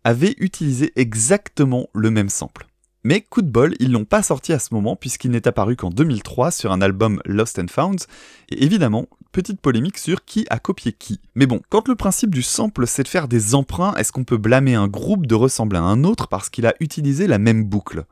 avait 0.04 0.34
utilisé 0.40 0.92
exactement 0.96 1.88
le 1.94 2.10
même 2.10 2.30
sample. 2.30 2.66
Mais 3.08 3.22
coup 3.22 3.42
de 3.42 3.48
bol, 3.48 3.74
ils 3.80 3.94
l'ont 3.94 4.04
pas 4.04 4.22
sorti 4.22 4.52
à 4.52 4.60
ce 4.60 4.74
moment 4.74 4.98
puisqu'il 4.98 5.32
n'est 5.32 5.48
apparu 5.48 5.78
qu'en 5.78 5.90
2003 5.90 6.52
sur 6.52 6.74
un 6.74 6.82
album 6.82 7.22
Lost 7.24 7.58
and 7.58 7.68
Found, 7.70 8.02
et 8.50 8.66
évidemment, 8.66 9.06
petite 9.32 9.62
polémique 9.62 9.98
sur 9.98 10.26
qui 10.26 10.46
a 10.50 10.60
copié 10.60 10.92
qui. 10.92 11.22
Mais 11.34 11.46
bon, 11.46 11.62
quand 11.70 11.88
le 11.88 11.96
principe 11.96 12.36
du 12.36 12.42
sample 12.42 12.86
c'est 12.86 13.04
de 13.04 13.08
faire 13.08 13.30
des 13.30 13.56
emprunts, 13.56 13.96
est-ce 13.96 14.12
qu'on 14.12 14.26
peut 14.26 14.36
blâmer 14.36 14.76
un 14.76 14.90
groupe 14.90 15.26
de 15.26 15.36
ressembler 15.36 15.78
à 15.78 15.84
un 15.84 16.04
autre 16.04 16.28
parce 16.28 16.50
qu'il 16.50 16.66
a 16.66 16.74
utilisé 16.82 17.28
la 17.28 17.38
même 17.38 17.64
boucle? 17.64 18.04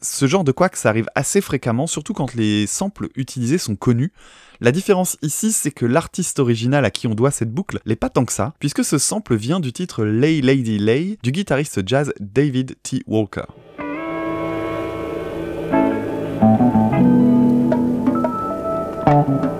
Ce 0.00 0.26
genre 0.26 0.42
de 0.42 0.50
que 0.50 0.76
ça 0.76 0.88
arrive 0.88 1.06
assez 1.14 1.40
fréquemment, 1.40 1.86
surtout 1.86 2.12
quand 2.12 2.34
les 2.34 2.66
samples 2.66 3.10
utilisés 3.14 3.58
sont 3.58 3.76
connus. 3.76 4.10
La 4.60 4.72
différence 4.72 5.18
ici, 5.22 5.52
c'est 5.52 5.70
que 5.70 5.86
l'artiste 5.86 6.40
original 6.40 6.84
à 6.84 6.90
qui 6.90 7.06
on 7.06 7.14
doit 7.14 7.30
cette 7.30 7.52
boucle 7.52 7.78
n'est 7.86 7.94
pas 7.94 8.10
tant 8.10 8.24
que 8.24 8.32
ça, 8.32 8.54
puisque 8.58 8.84
ce 8.84 8.98
sample 8.98 9.36
vient 9.36 9.60
du 9.60 9.72
titre 9.72 10.04
Lay 10.04 10.40
Lady 10.40 10.80
Lay 10.80 11.16
du 11.22 11.30
guitariste 11.30 11.86
jazz 11.86 12.12
David 12.18 12.74
T. 12.82 13.04
Walker. 13.06 13.44
Thank 19.24 19.44
you. 19.44 19.51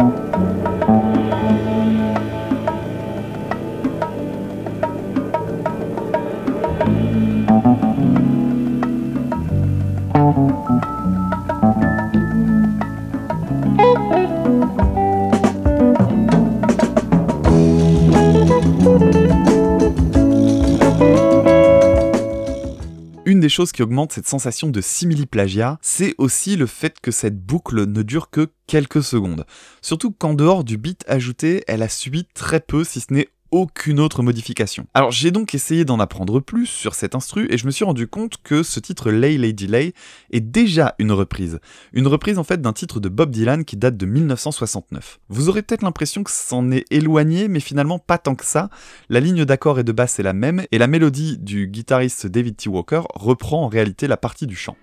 Des 23.42 23.49
choses 23.49 23.72
qui 23.72 23.82
augmente 23.82 24.12
cette 24.12 24.28
sensation 24.28 24.68
de 24.68 24.80
simili-plagiat, 24.80 25.78
c'est 25.82 26.14
aussi 26.16 26.56
le 26.56 26.66
fait 26.66 27.00
que 27.00 27.11
cette 27.11 27.44
boucle 27.44 27.87
ne 27.87 28.02
dure 28.02 28.30
que 28.30 28.49
quelques 28.66 29.02
secondes. 29.02 29.44
Surtout 29.82 30.12
qu'en 30.12 30.32
dehors 30.32 30.62
du 30.62 30.78
beat 30.78 31.04
ajouté, 31.08 31.64
elle 31.66 31.82
a 31.82 31.88
subi 31.88 32.25
très 32.34 32.61
peu, 32.61 32.84
si 32.84 33.00
ce 33.00 33.12
n'est 33.12 33.28
aucune 33.52 34.00
autre 34.00 34.23
modification. 34.23 34.87
Alors 34.94 35.12
j'ai 35.12 35.30
donc 35.30 35.54
essayé 35.54 35.85
d'en 35.85 36.00
apprendre 36.00 36.40
plus 36.40 36.66
sur 36.66 36.94
cet 36.94 37.14
instru 37.14 37.47
et 37.50 37.59
je 37.59 37.66
me 37.66 37.71
suis 37.71 37.85
rendu 37.85 38.09
compte 38.09 38.38
que 38.42 38.62
ce 38.62 38.80
titre 38.80 39.11
Lay 39.11 39.38
Lady 39.38 39.66
Lay 39.66 39.92
est 40.30 40.40
déjà 40.40 40.94
une 40.99 41.12
reprise. 41.12 41.61
Une 41.92 42.06
reprise 42.06 42.38
en 42.38 42.44
fait 42.44 42.61
d'un 42.61 42.73
titre 42.73 42.99
de 42.99 43.09
Bob 43.09 43.30
Dylan 43.30 43.64
qui 43.64 43.76
date 43.76 43.97
de 43.97 44.06
1969. 44.06 45.21
Vous 45.28 45.49
aurez 45.49 45.62
peut-être 45.62 45.82
l'impression 45.82 46.25
que 46.25 46.30
c'en 46.30 46.71
est 46.71 46.85
éloigné 46.90 47.47
mais 47.49 47.61
finalement 47.61 47.99
pas 47.99 48.18
tant 48.18 48.35
que 48.35 48.44
ça. 48.44 48.71
La 49.11 49.21
ligne 49.21 49.44
d'accord 49.44 49.78
et 49.78 49.85
de 49.85 49.92
basse 49.92 50.18
est 50.18 50.25
la 50.25 50.32
même 50.32 50.64
et 50.73 50.78
la 50.78 50.87
mélodie 50.87 51.38
du 51.38 51.68
guitariste 51.68 52.26
David 52.26 52.56
T. 52.56 52.71
Walker 52.71 53.02
reprend 53.14 53.64
en 53.64 53.68
réalité 53.68 54.09
la 54.09 54.16
partie 54.16 54.47
du 54.47 54.56
chant. 54.56 54.76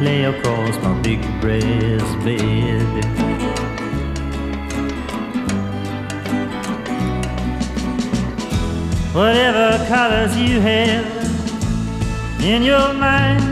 Lay 0.00 0.24
across 0.24 0.76
my 0.82 0.92
big 1.00 1.22
breast 1.40 2.18
bed. 2.22 3.04
Whatever 9.14 9.84
colors 9.88 10.36
you 10.36 10.60
have 10.60 11.06
in 12.42 12.62
your 12.62 12.92
mind, 12.92 13.42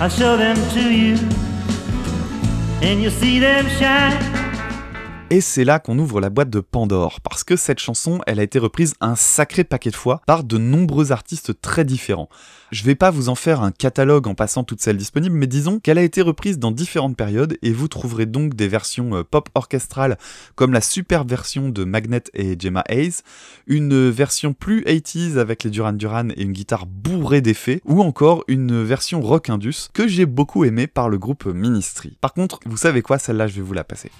I'll 0.00 0.10
show 0.10 0.36
them 0.36 0.56
to 0.74 0.92
you, 0.92 1.16
and 2.82 3.00
you'll 3.00 3.10
see 3.10 3.38
them 3.38 3.66
shine. 3.70 4.47
Et 5.30 5.42
c'est 5.42 5.64
là 5.64 5.78
qu'on 5.78 5.98
ouvre 5.98 6.22
la 6.22 6.30
boîte 6.30 6.48
de 6.48 6.60
Pandore, 6.60 7.20
parce 7.20 7.44
que 7.44 7.54
cette 7.54 7.80
chanson, 7.80 8.22
elle 8.26 8.40
a 8.40 8.42
été 8.42 8.58
reprise 8.58 8.94
un 9.02 9.14
sacré 9.14 9.62
paquet 9.62 9.90
de 9.90 9.94
fois 9.94 10.22
par 10.26 10.42
de 10.42 10.56
nombreux 10.56 11.12
artistes 11.12 11.60
très 11.60 11.84
différents. 11.84 12.30
Je 12.72 12.82
vais 12.84 12.94
pas 12.94 13.10
vous 13.10 13.28
en 13.28 13.34
faire 13.34 13.60
un 13.60 13.70
catalogue 13.70 14.26
en 14.26 14.34
passant 14.34 14.64
toutes 14.64 14.80
celles 14.80 14.96
disponibles, 14.96 15.36
mais 15.36 15.46
disons 15.46 15.80
qu'elle 15.80 15.98
a 15.98 16.02
été 16.02 16.22
reprise 16.22 16.58
dans 16.58 16.70
différentes 16.70 17.14
périodes, 17.14 17.58
et 17.60 17.72
vous 17.72 17.88
trouverez 17.88 18.24
donc 18.24 18.54
des 18.54 18.68
versions 18.68 19.16
euh, 19.16 19.22
pop 19.22 19.50
orchestrales, 19.54 20.16
comme 20.54 20.72
la 20.72 20.80
super 20.80 21.24
version 21.24 21.68
de 21.68 21.84
Magnet 21.84 22.22
et 22.32 22.58
Gemma 22.58 22.82
Hayes, 22.88 23.16
une 23.66 24.08
version 24.08 24.54
plus 24.54 24.80
80s 24.84 25.36
avec 25.36 25.62
les 25.62 25.68
Duran 25.68 25.92
Duran 25.92 26.30
et 26.30 26.42
une 26.42 26.52
guitare 26.52 26.86
bourrée 26.86 27.42
d'effets, 27.42 27.82
ou 27.84 28.00
encore 28.00 28.44
une 28.48 28.82
version 28.82 29.20
rock 29.20 29.50
indus 29.50 29.90
que 29.92 30.08
j'ai 30.08 30.24
beaucoup 30.24 30.64
aimé 30.64 30.86
par 30.86 31.10
le 31.10 31.18
groupe 31.18 31.44
Ministry. 31.44 32.16
Par 32.22 32.32
contre, 32.32 32.60
vous 32.64 32.78
savez 32.78 33.02
quoi, 33.02 33.18
celle-là 33.18 33.46
je 33.46 33.56
vais 33.56 33.62
vous 33.62 33.74
la 33.74 33.84
passer. 33.84 34.10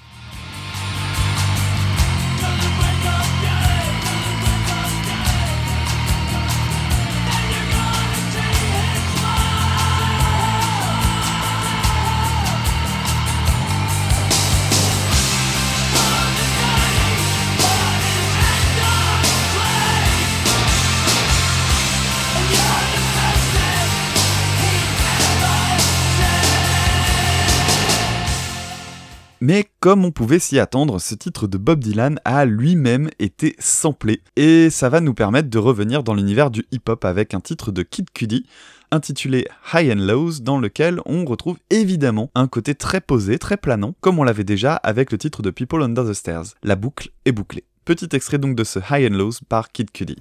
Mais 29.40 29.66
comme 29.80 30.04
on 30.04 30.10
pouvait 30.10 30.38
s'y 30.38 30.58
attendre, 30.58 30.98
ce 30.98 31.14
titre 31.14 31.46
de 31.46 31.58
Bob 31.58 31.78
Dylan 31.80 32.18
a 32.24 32.44
lui-même 32.44 33.08
été 33.18 33.54
samplé. 33.58 34.20
Et 34.36 34.68
ça 34.70 34.88
va 34.88 35.00
nous 35.00 35.14
permettre 35.14 35.48
de 35.48 35.58
revenir 35.58 36.02
dans 36.02 36.14
l'univers 36.14 36.50
du 36.50 36.66
hip-hop 36.72 37.04
avec 37.04 37.34
un 37.34 37.40
titre 37.40 37.70
de 37.70 37.82
Kid 37.82 38.10
Cudi 38.10 38.46
intitulé 38.90 39.46
High 39.72 39.92
and 39.92 40.06
Lows 40.06 40.40
dans 40.40 40.58
lequel 40.58 41.00
on 41.04 41.24
retrouve 41.24 41.58
évidemment 41.70 42.30
un 42.34 42.46
côté 42.46 42.74
très 42.74 43.00
posé, 43.00 43.38
très 43.38 43.56
planant, 43.56 43.94
comme 44.00 44.18
on 44.18 44.24
l'avait 44.24 44.44
déjà 44.44 44.74
avec 44.74 45.12
le 45.12 45.18
titre 45.18 45.42
de 45.42 45.50
People 45.50 45.82
Under 45.82 46.04
the 46.04 46.14
Stairs. 46.14 46.54
La 46.62 46.76
boucle 46.76 47.10
est 47.24 47.32
bouclée. 47.32 47.64
Petit 47.84 48.08
extrait 48.12 48.38
donc 48.38 48.56
de 48.56 48.64
ce 48.64 48.78
High 48.78 49.10
and 49.12 49.16
Lows 49.16 49.34
par 49.48 49.72
Kid 49.72 49.90
Cudi. 49.90 50.16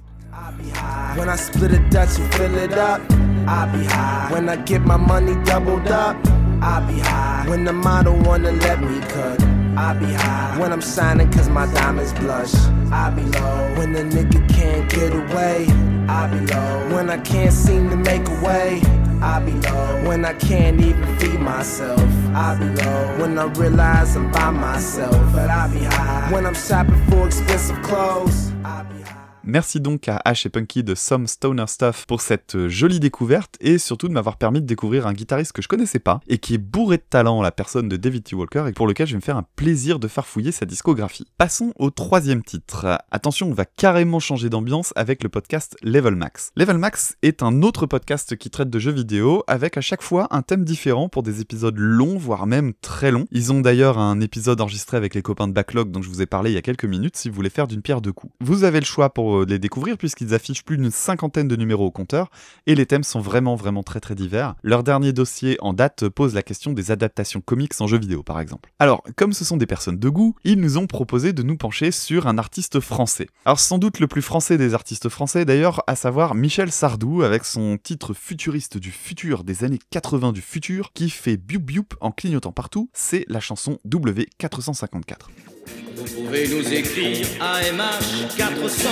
I 6.62 6.80
be 6.82 7.00
high. 7.00 7.46
When 7.48 7.64
the 7.66 7.74
model 7.74 8.16
wanna 8.22 8.52
let 8.52 8.82
me 8.82 9.00
cut, 9.02 9.42
I 9.78 9.94
be 9.94 10.12
high. 10.12 10.58
When 10.60 10.74
I'm 10.74 10.82
shining 10.82 11.32
cause 11.32 11.50
my 11.50 11.72
diamonds 11.74 12.14
blush, 12.14 12.54
I 12.92 13.10
be 13.12 13.24
low. 13.24 13.76
When 13.78 13.94
the 13.94 14.04
nigga 14.04 14.48
can't 14.50 14.90
get 14.90 15.14
away, 15.14 15.68
I 16.10 16.28
be 16.28 16.40
low. 16.54 16.96
When 16.96 17.10
I 17.10 17.18
can't 17.20 17.54
seem 17.54 17.90
to 17.90 17.96
make 17.96 18.28
a 18.28 18.46
way, 18.46 18.82
I 19.22 19.40
be 19.40 19.52
low. 19.52 20.08
When 20.08 20.26
I 20.26 20.34
can't 20.34 20.82
even 20.82 21.18
feed 21.20 21.40
myself, 21.40 22.00
I 22.34 22.56
be 22.60 22.66
low. 22.82 23.18
When 23.20 23.38
I 23.38 23.46
realize 23.46 24.16
I'm 24.16 24.32
by 24.32 24.50
myself, 24.50 25.16
but 25.34 25.50
I 25.50 25.68
be 25.68 25.84
high. 25.84 26.32
When 26.32 26.46
I'm 26.46 26.56
shopping 26.56 27.04
for 27.10 27.28
expensive 27.28 27.82
clothes, 27.84 28.52
I 28.64 28.84
be 28.84 29.02
high. 29.02 29.07
Merci 29.50 29.80
donc 29.80 30.10
à 30.10 30.22
Ash 30.26 30.46
et 30.46 30.50
Punky 30.50 30.84
de 30.84 30.94
Some 30.94 31.26
Stoner 31.26 31.68
Stuff 31.68 32.06
pour 32.06 32.20
cette 32.20 32.56
euh, 32.56 32.68
jolie 32.68 33.00
découverte 33.00 33.56
et 33.62 33.78
surtout 33.78 34.10
de 34.10 34.14
m'avoir 34.14 34.36
permis 34.36 34.60
de 34.60 34.66
découvrir 34.66 35.08
un 35.08 35.14
guitariste 35.14 35.54
que 35.54 35.62
je 35.62 35.70
connaissais 35.70 36.00
pas 36.00 36.20
et 36.28 36.38
qui 36.38 36.56
est 36.56 36.58
bourré 36.58 36.98
de 36.98 37.04
talent, 37.10 37.42
la 37.42 37.52
personne 37.52 37.88
de 37.88 37.96
David 37.96 38.26
T. 38.26 38.36
Walker, 38.36 38.66
et 38.68 38.74
pour 38.74 38.88
lequel 38.88 39.08
je 39.08 39.14
vais 39.14 39.20
me 39.20 39.22
faire 39.22 39.38
un 39.38 39.46
plaisir 39.56 40.00
de 40.00 40.10
farfouiller 40.10 40.52
sa 40.52 40.66
discographie. 40.66 41.28
Passons 41.38 41.72
au 41.78 41.92
troisième 41.92 42.44
titre. 42.44 43.00
Attention, 43.10 43.48
on 43.48 43.54
va 43.54 43.64
carrément 43.64 44.20
changer 44.20 44.50
d'ambiance 44.50 44.92
avec 44.98 45.24
le 45.24 45.30
podcast 45.30 45.78
Level 45.82 46.18
Max. 46.18 46.52
Level 46.58 46.78
Max 46.78 47.16
est 47.22 47.42
un 47.42 47.62
autre 47.62 47.86
podcast 47.86 48.36
qui 48.36 48.50
traite 48.50 48.70
de 48.70 48.80
jeux 48.80 48.92
vidéo 48.92 49.46
avec 49.48 49.78
à 49.78 49.82
chaque 49.82 50.02
fois 50.02 50.28
un 50.32 50.42
thème 50.42 50.66
différent 50.66 51.08
pour 51.08 51.24
des 51.24 51.40
épisodes 51.40 51.78
longs, 51.78 52.18
voire 52.18 52.48
même 52.48 52.74
très 52.82 53.12
longs. 53.12 53.28
Ils 53.32 53.54
ont 53.54 53.62
d'ailleurs 53.62 53.98
un 53.98 54.20
épisode 54.20 54.60
enregistré 54.60 54.98
avec 54.98 55.16
les 55.16 55.22
copains 55.22 55.48
de 55.48 55.54
Backlog 55.54 55.90
dont 55.90 56.02
je 56.02 56.10
vous 56.10 56.22
ai 56.22 56.26
parlé 56.26 56.52
il 56.52 56.56
y 56.56 56.58
a 56.58 56.62
quelques 56.62 56.84
minutes 56.84 57.16
si 57.16 57.30
vous 57.30 57.36
voulez 57.36 57.50
faire 57.50 57.68
d'une 57.68 57.82
pierre 57.82 58.02
deux 58.02 58.12
coups. 58.12 58.34
Vous 58.42 58.66
avez 58.66 58.82
le 58.82 58.86
choix 58.86 59.14
pour 59.14 59.37
de 59.46 59.52
les 59.52 59.60
découvrir 59.60 59.98
puisqu'ils 59.98 60.34
affichent 60.34 60.64
plus 60.64 60.78
d'une 60.78 60.92
cinquantaine 60.92 61.48
de 61.48 61.56
numéros 61.56 61.86
au 61.86 61.92
compteur 61.92 62.30
et 62.66 62.76
les 62.76 62.86
thèmes 62.86 63.04
sont 63.04 63.20
vraiment 63.20 63.56
vraiment 63.56 63.84
très 63.84 64.00
très 64.00 64.16
divers. 64.16 64.56
Leur 64.64 64.84
dernier 64.84 65.14
dossier 65.14 65.58
en 65.62 65.74
date 65.74 66.10
pose 66.10 66.34
la 66.34 66.44
question 66.44 66.74
des 66.74 66.92
adaptations 66.92 67.42
comics 67.42 67.74
en 67.80 67.88
jeux 67.88 68.00
vidéo 68.00 68.24
par 68.24 68.40
exemple. 68.40 68.72
Alors, 68.80 69.04
comme 69.16 69.34
ce 69.34 69.46
sont 69.46 69.58
des 69.58 69.66
personnes 69.66 70.00
de 70.00 70.10
goût, 70.10 70.36
ils 70.44 70.60
nous 70.60 70.78
ont 70.78 70.88
proposé 70.88 71.34
de 71.34 71.44
nous 71.44 71.58
pencher 71.58 71.92
sur 71.92 72.28
un 72.28 72.38
artiste 72.38 72.80
français. 72.80 73.28
Alors 73.46 73.60
sans 73.60 73.78
doute 73.78 74.00
le 74.00 74.08
plus 74.08 74.22
français 74.22 74.58
des 74.58 74.74
artistes 74.74 75.10
français 75.10 75.46
d'ailleurs, 75.46 75.84
à 75.88 75.96
savoir 75.96 76.36
Michel 76.36 76.72
Sardou 76.72 77.24
avec 77.24 77.46
son 77.46 77.78
titre 77.78 78.14
futuriste 78.14 78.78
du 78.78 78.92
futur 78.92 79.44
des 79.44 79.64
années 79.64 79.80
80 79.92 80.32
du 80.32 80.42
futur 80.42 80.92
qui 80.94 81.10
fait 81.10 81.38
bioup 81.38 81.60
bioup 81.60 81.88
en 82.02 82.12
clignotant 82.12 82.52
partout, 82.52 82.90
c'est 82.94 83.26
la 83.28 83.40
chanson 83.40 83.80
W454. 83.88 85.57
Vous 85.96 86.06
pouvez 86.24 86.48
nous 86.48 86.74
écrire 86.74 87.26
AMH 87.40 88.36
400 88.38 88.90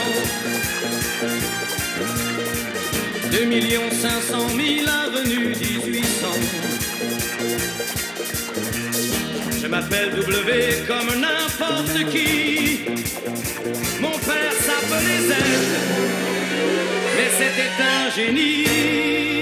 2 3.31 3.37
500 3.91 4.49
000 4.49 4.87
avenue 4.87 5.47
1800 5.49 6.27
Je 9.61 9.67
m'appelle 9.67 10.11
W 10.11 10.83
comme 10.87 11.19
n'importe 11.19 12.09
qui. 12.11 12.79
Mon 13.99 14.11
père 14.11 14.53
s'appelait 14.53 15.21
Z 15.27 15.33
Mais 17.17 17.29
c'était 17.37 17.83
un 17.83 18.09
génie 18.15 19.34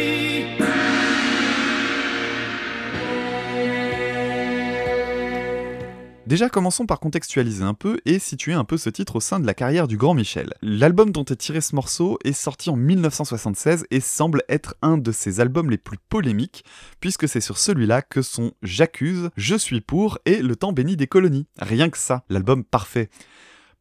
Déjà, 6.25 6.47
commençons 6.47 6.85
par 6.85 7.01
contextualiser 7.01 7.65
un 7.65 7.73
peu 7.73 7.99
et 8.05 8.17
situer 8.17 8.53
un 8.53 8.63
peu 8.63 8.77
ce 8.77 8.89
titre 8.89 9.17
au 9.17 9.19
sein 9.19 9.41
de 9.41 9.45
la 9.45 9.53
carrière 9.53 9.89
du 9.89 9.97
grand 9.97 10.13
Michel. 10.13 10.53
L'album 10.61 11.11
dont 11.11 11.25
est 11.25 11.35
tiré 11.35 11.59
ce 11.59 11.75
morceau 11.75 12.17
est 12.23 12.31
sorti 12.31 12.69
en 12.69 12.77
1976 12.77 13.85
et 13.91 13.99
semble 13.99 14.43
être 14.47 14.75
un 14.81 14.97
de 14.97 15.11
ses 15.11 15.41
albums 15.41 15.69
les 15.69 15.77
plus 15.77 15.97
polémiques, 15.97 16.63
puisque 17.01 17.27
c'est 17.27 17.41
sur 17.41 17.57
celui-là 17.57 18.01
que 18.01 18.21
sont 18.21 18.53
J'accuse, 18.63 19.31
Je 19.35 19.55
suis 19.55 19.81
pour 19.81 20.17
et 20.25 20.41
Le 20.41 20.55
temps 20.55 20.71
béni 20.71 20.95
des 20.95 21.07
colonies. 21.07 21.45
Rien 21.59 21.89
que 21.89 21.97
ça, 21.97 22.23
l'album 22.29 22.63
parfait. 22.63 23.09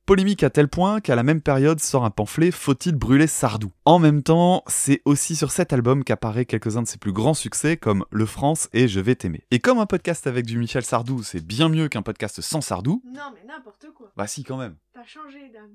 Polémique 0.05 0.43
à 0.43 0.51
tel 0.51 0.67
point 0.67 1.01
qu'à 1.01 1.15
la 1.15 1.23
même 1.23 1.41
période 1.41 1.79
sort 1.79 2.05
un 2.05 2.11
pamphlet 2.11 2.51
Faut-il 2.51 2.97
brûler 2.97 3.29
Sardou? 3.29 3.71
En 3.85 4.01
même 4.01 4.23
temps, 4.25 4.65
c'est 4.67 5.01
aussi 5.05 5.37
sur 5.37 5.53
cet 5.53 5.73
album 5.73 6.03
qu'apparaît 6.03 6.45
quelques-uns 6.45 6.83
de 6.83 6.89
ses 6.89 6.99
plus 6.99 7.13
grands 7.13 7.35
succès 7.35 7.77
comme 7.77 8.05
Le 8.11 8.27
France 8.27 8.69
et 8.73 8.89
Je 8.89 8.99
vais 8.99 9.15
t'aimer. 9.15 9.45
Et 9.53 9.61
comme 9.61 9.79
un 9.79 9.87
podcast 9.87 10.27
avec 10.27 10.45
du 10.45 10.59
Michel 10.59 10.83
Sardou, 10.85 11.23
c'est 11.23 11.45
bien 11.45 11.69
mieux 11.69 11.89
qu'un 11.89 12.03
podcast 12.03 12.41
sans 12.41 12.61
Sardou, 12.61 13.01
Non, 13.07 13.31
mais 13.33 13.45
n'importe 13.47 13.87
quoi. 13.95 14.11
bah 14.17 14.27
si 14.27 14.43
quand 14.43 14.57
même. 14.57 14.75
T'as 14.93 15.05
changé, 15.05 15.39
dame. 15.53 15.71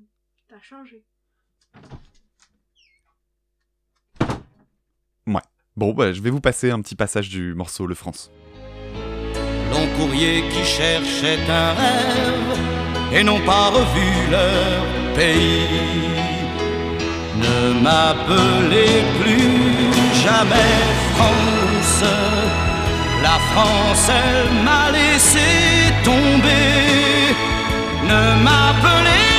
T'as 0.48 0.60
changé. 0.60 1.02
Bon, 5.76 5.92
bah 5.94 6.12
je 6.12 6.20
vais 6.20 6.30
vous 6.30 6.40
passer 6.40 6.72
un 6.72 6.80
petit 6.80 6.96
passage 6.96 7.28
du 7.28 7.54
morceau 7.54 7.86
Le 7.86 7.94
France. 7.94 8.32
Long 9.70 9.86
courrier 9.96 10.42
qui 10.50 10.64
cherchait 10.64 11.38
un 11.48 11.72
rêve 11.72 12.77
et 13.12 13.22
n'ont 13.24 13.40
pas 13.40 13.70
revu 13.78 14.10
leur 14.30 15.14
pays. 15.14 16.08
Ne 17.44 17.80
m'appelez 17.84 19.04
plus 19.20 20.22
jamais 20.24 20.76
France. 21.14 22.04
La 23.22 23.38
France, 23.50 24.10
elle 24.20 24.64
m'a 24.64 24.90
laissé 24.92 25.48
tomber. 26.04 27.34
Ne 28.04 28.22
m'appelez 28.44 29.37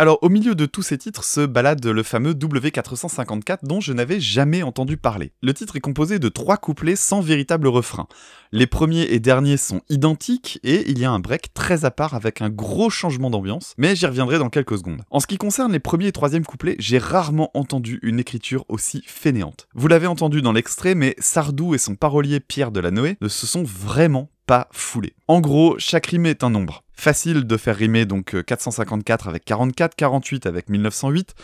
Alors, 0.00 0.18
au 0.22 0.30
milieu 0.30 0.54
de 0.54 0.64
tous 0.64 0.80
ces 0.80 0.96
titres 0.96 1.24
se 1.24 1.44
balade 1.44 1.84
le 1.84 2.02
fameux 2.02 2.32
W454 2.32 3.58
dont 3.64 3.82
je 3.82 3.92
n'avais 3.92 4.18
jamais 4.18 4.62
entendu 4.62 4.96
parler. 4.96 5.32
Le 5.42 5.52
titre 5.52 5.76
est 5.76 5.80
composé 5.80 6.18
de 6.18 6.30
trois 6.30 6.56
couplets 6.56 6.96
sans 6.96 7.20
véritable 7.20 7.68
refrain. 7.68 8.06
Les 8.50 8.66
premiers 8.66 9.02
et 9.02 9.20
derniers 9.20 9.58
sont 9.58 9.82
identiques 9.90 10.58
et 10.62 10.90
il 10.90 10.98
y 10.98 11.04
a 11.04 11.10
un 11.10 11.18
break 11.18 11.52
très 11.52 11.84
à 11.84 11.90
part 11.90 12.14
avec 12.14 12.40
un 12.40 12.48
gros 12.48 12.88
changement 12.88 13.28
d'ambiance, 13.28 13.74
mais 13.76 13.94
j'y 13.94 14.06
reviendrai 14.06 14.38
dans 14.38 14.48
quelques 14.48 14.78
secondes. 14.78 15.02
En 15.10 15.20
ce 15.20 15.26
qui 15.26 15.36
concerne 15.36 15.72
les 15.72 15.80
premiers 15.80 16.06
et 16.06 16.12
troisième 16.12 16.46
couplets, 16.46 16.76
j'ai 16.78 16.96
rarement 16.96 17.50
entendu 17.52 18.00
une 18.02 18.20
écriture 18.20 18.64
aussi 18.70 19.02
fainéante. 19.06 19.68
Vous 19.74 19.86
l'avez 19.86 20.06
entendu 20.06 20.40
dans 20.40 20.52
l'extrait, 20.52 20.94
mais 20.94 21.14
Sardou 21.18 21.74
et 21.74 21.78
son 21.78 21.94
parolier 21.94 22.40
Pierre 22.40 22.72
Delanoë 22.72 23.18
ne 23.20 23.28
se 23.28 23.46
sont 23.46 23.64
vraiment 23.64 24.30
pas 24.50 24.66
foulés. 24.72 25.14
En 25.28 25.40
gros, 25.40 25.76
chaque 25.78 26.06
rime 26.06 26.26
est 26.26 26.42
un 26.42 26.50
nombre. 26.50 26.82
Facile 26.92 27.44
de 27.44 27.56
faire 27.56 27.76
rimer 27.76 28.04
donc 28.04 28.34
euh, 28.34 28.42
454 28.42 29.28
avec 29.28 29.44
44, 29.44 29.94
48 29.94 30.44
avec 30.44 30.68
1908, 30.68 31.36